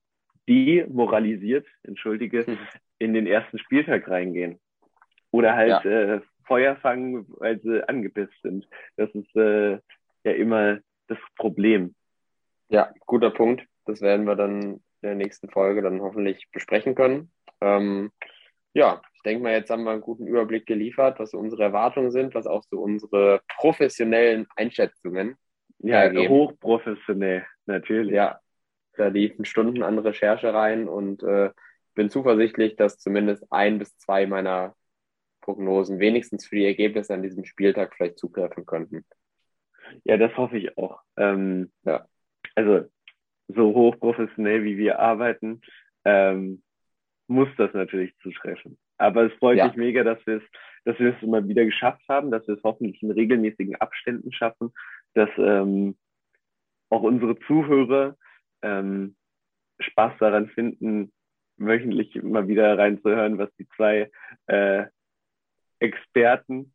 demoralisiert, 0.47 1.67
entschuldige, 1.83 2.45
Mhm. 2.47 2.57
in 2.99 3.13
den 3.13 3.27
ersten 3.27 3.59
Spieltag 3.59 4.07
reingehen. 4.09 4.59
Oder 5.31 5.55
halt 5.55 5.85
äh, 5.85 6.21
Feuer 6.45 6.75
fangen, 6.77 7.25
weil 7.39 7.59
sie 7.61 7.87
angepisst 7.87 8.39
sind. 8.41 8.67
Das 8.95 9.09
ist 9.11 9.35
äh, 9.35 9.79
ja 10.23 10.31
immer 10.31 10.79
das 11.07 11.17
Problem. 11.35 11.93
Ja, 12.69 12.93
guter 13.05 13.31
Punkt. 13.31 13.65
Das 13.85 14.01
werden 14.01 14.25
wir 14.25 14.35
dann 14.35 14.61
in 14.61 14.81
der 15.03 15.15
nächsten 15.15 15.49
Folge 15.49 15.81
dann 15.81 16.01
hoffentlich 16.01 16.49
besprechen 16.51 16.95
können. 16.95 17.31
Ähm, 17.61 18.11
ja, 18.73 19.01
denke 19.25 19.43
mal, 19.43 19.53
jetzt 19.53 19.69
haben 19.69 19.83
wir 19.83 19.91
einen 19.91 20.01
guten 20.01 20.27
Überblick 20.27 20.65
geliefert, 20.65 21.19
was 21.19 21.31
so 21.31 21.37
unsere 21.37 21.63
Erwartungen 21.63 22.11
sind, 22.11 22.35
was 22.35 22.47
auch 22.47 22.63
so 22.63 22.79
unsere 22.79 23.41
professionellen 23.57 24.47
Einschätzungen. 24.55 25.35
Ja, 25.79 26.03
ergeben. 26.03 26.29
hochprofessionell, 26.29 27.45
natürlich. 27.65 28.13
Ja, 28.13 28.39
da 28.93 29.07
liefen 29.07 29.45
Stunden 29.45 29.83
an 29.83 29.99
Recherche 29.99 30.53
rein 30.53 30.87
und 30.87 31.23
äh, 31.23 31.49
bin 31.95 32.09
zuversichtlich, 32.09 32.75
dass 32.75 32.97
zumindest 32.97 33.45
ein 33.51 33.79
bis 33.79 33.97
zwei 33.97 34.25
meiner 34.25 34.75
Prognosen 35.41 35.99
wenigstens 35.99 36.45
für 36.47 36.55
die 36.55 36.65
Ergebnisse 36.65 37.13
an 37.13 37.23
diesem 37.23 37.45
Spieltag 37.45 37.95
vielleicht 37.95 38.17
zugreifen 38.17 38.65
könnten. 38.65 39.05
Ja, 40.03 40.17
das 40.17 40.35
hoffe 40.37 40.57
ich 40.57 40.77
auch. 40.77 41.01
Ähm, 41.17 41.71
Ja. 41.83 42.07
Also 42.55 42.85
so 43.47 43.73
hochprofessionell 43.73 44.63
wie 44.63 44.77
wir 44.77 44.99
arbeiten, 44.99 45.61
ähm, 46.05 46.63
muss 47.27 47.49
das 47.57 47.73
natürlich 47.73 48.15
zutreffen. 48.17 48.77
Aber 48.97 49.23
es 49.23 49.33
freut 49.33 49.57
Ja. 49.57 49.67
mich 49.67 49.75
mega, 49.75 50.03
dass 50.03 50.25
wir 50.25 50.37
es, 50.37 50.43
dass 50.85 50.99
wir 50.99 51.15
es 51.15 51.23
immer 51.23 51.47
wieder 51.47 51.65
geschafft 51.65 52.03
haben, 52.07 52.31
dass 52.31 52.47
wir 52.47 52.55
es 52.55 52.63
hoffentlich 52.63 53.01
in 53.01 53.11
regelmäßigen 53.11 53.75
Abständen 53.75 54.31
schaffen, 54.31 54.73
dass 55.13 55.29
ähm, 55.37 55.97
auch 56.89 57.01
unsere 57.01 57.37
Zuhörer 57.39 58.15
ähm, 58.61 59.15
Spaß 59.79 60.13
daran 60.19 60.47
finden, 60.49 61.11
wöchentlich 61.57 62.15
immer 62.15 62.47
wieder 62.47 62.77
reinzuhören, 62.77 63.37
was 63.37 63.49
die 63.57 63.67
zwei 63.75 64.11
äh, 64.47 64.85
Experten, 65.79 66.73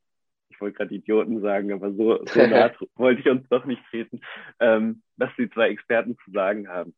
ich 0.50 0.60
wollte 0.60 0.78
gerade 0.78 0.94
Idioten 0.94 1.40
sagen, 1.40 1.72
aber 1.72 1.92
so, 1.92 2.24
so 2.26 2.46
nah 2.46 2.70
wollte 2.96 3.20
ich 3.20 3.28
uns 3.28 3.48
doch 3.48 3.64
nicht 3.64 3.82
treten, 3.90 4.20
ähm, 4.58 5.02
was 5.16 5.30
die 5.38 5.48
zwei 5.50 5.70
Experten 5.70 6.16
zu 6.24 6.30
sagen 6.32 6.68
haben. 6.68 6.94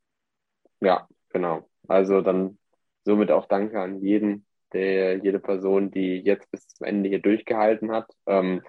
Ja, 0.80 1.08
genau. 1.30 1.68
Also 1.86 2.22
dann 2.22 2.58
somit 3.04 3.30
auch 3.30 3.46
danke 3.46 3.80
an 3.80 4.00
jeden, 4.00 4.46
der, 4.72 5.18
jede 5.18 5.38
Person, 5.38 5.90
die 5.90 6.18
jetzt 6.18 6.50
bis 6.50 6.68
zum 6.68 6.86
Ende 6.86 7.08
hier 7.08 7.20
durchgehalten 7.20 7.92
hat. 7.92 8.10
Ähm, 8.26 8.62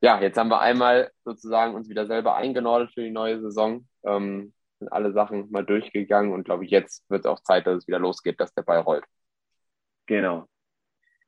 ja, 0.00 0.20
jetzt 0.20 0.38
haben 0.38 0.50
wir 0.50 0.60
einmal 0.60 1.10
sozusagen 1.24 1.74
uns 1.74 1.88
wieder 1.88 2.06
selber 2.06 2.36
eingenordet 2.36 2.92
für 2.94 3.02
die 3.02 3.10
neue 3.10 3.40
Saison. 3.40 3.86
Ähm, 4.04 4.52
sind 4.78 4.92
alle 4.92 5.12
Sachen 5.12 5.50
mal 5.50 5.64
durchgegangen 5.64 6.32
und 6.32 6.44
glaube 6.44 6.64
ich, 6.64 6.70
jetzt 6.70 7.08
wird 7.10 7.20
es 7.20 7.26
auch 7.26 7.40
Zeit, 7.40 7.66
dass 7.66 7.78
es 7.78 7.88
wieder 7.88 7.98
losgeht, 7.98 8.38
dass 8.40 8.54
der 8.54 8.62
Ball 8.62 8.78
rollt. 8.78 9.04
Genau. 10.06 10.46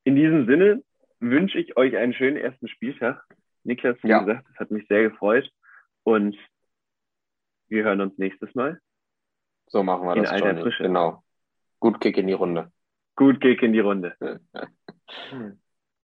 In 0.05 0.15
diesem 0.15 0.47
Sinne 0.47 0.83
wünsche 1.19 1.59
ich 1.59 1.77
euch 1.77 1.97
einen 1.97 2.15
schönen 2.15 2.37
ersten 2.37 2.69
Spieltag. 2.69 3.25
Niklas, 3.65 3.97
wie 4.03 4.09
ja. 4.09 4.21
gesagt, 4.21 4.47
es 4.53 4.59
hat 4.59 4.71
mich 4.71 4.87
sehr 4.89 5.03
gefreut 5.03 5.51
und 6.05 6.37
wir 7.69 7.85
hören 7.85 8.01
uns 8.01 8.17
nächstes 8.19 8.55
Mal. 8.55 8.81
So 9.67 9.83
machen 9.83 10.07
wir 10.07 10.17
in 10.17 10.25
das 10.25 10.75
schon. 10.75 10.87
Genau. 10.87 11.23
Gut 11.79 12.01
Kick 12.01 12.17
in 12.17 12.27
die 12.27 12.33
Runde. 12.33 12.73
Gut 13.21 13.39
Kick 13.39 13.63
in 13.63 13.75
die 13.75 13.81
Runde. 13.81 14.17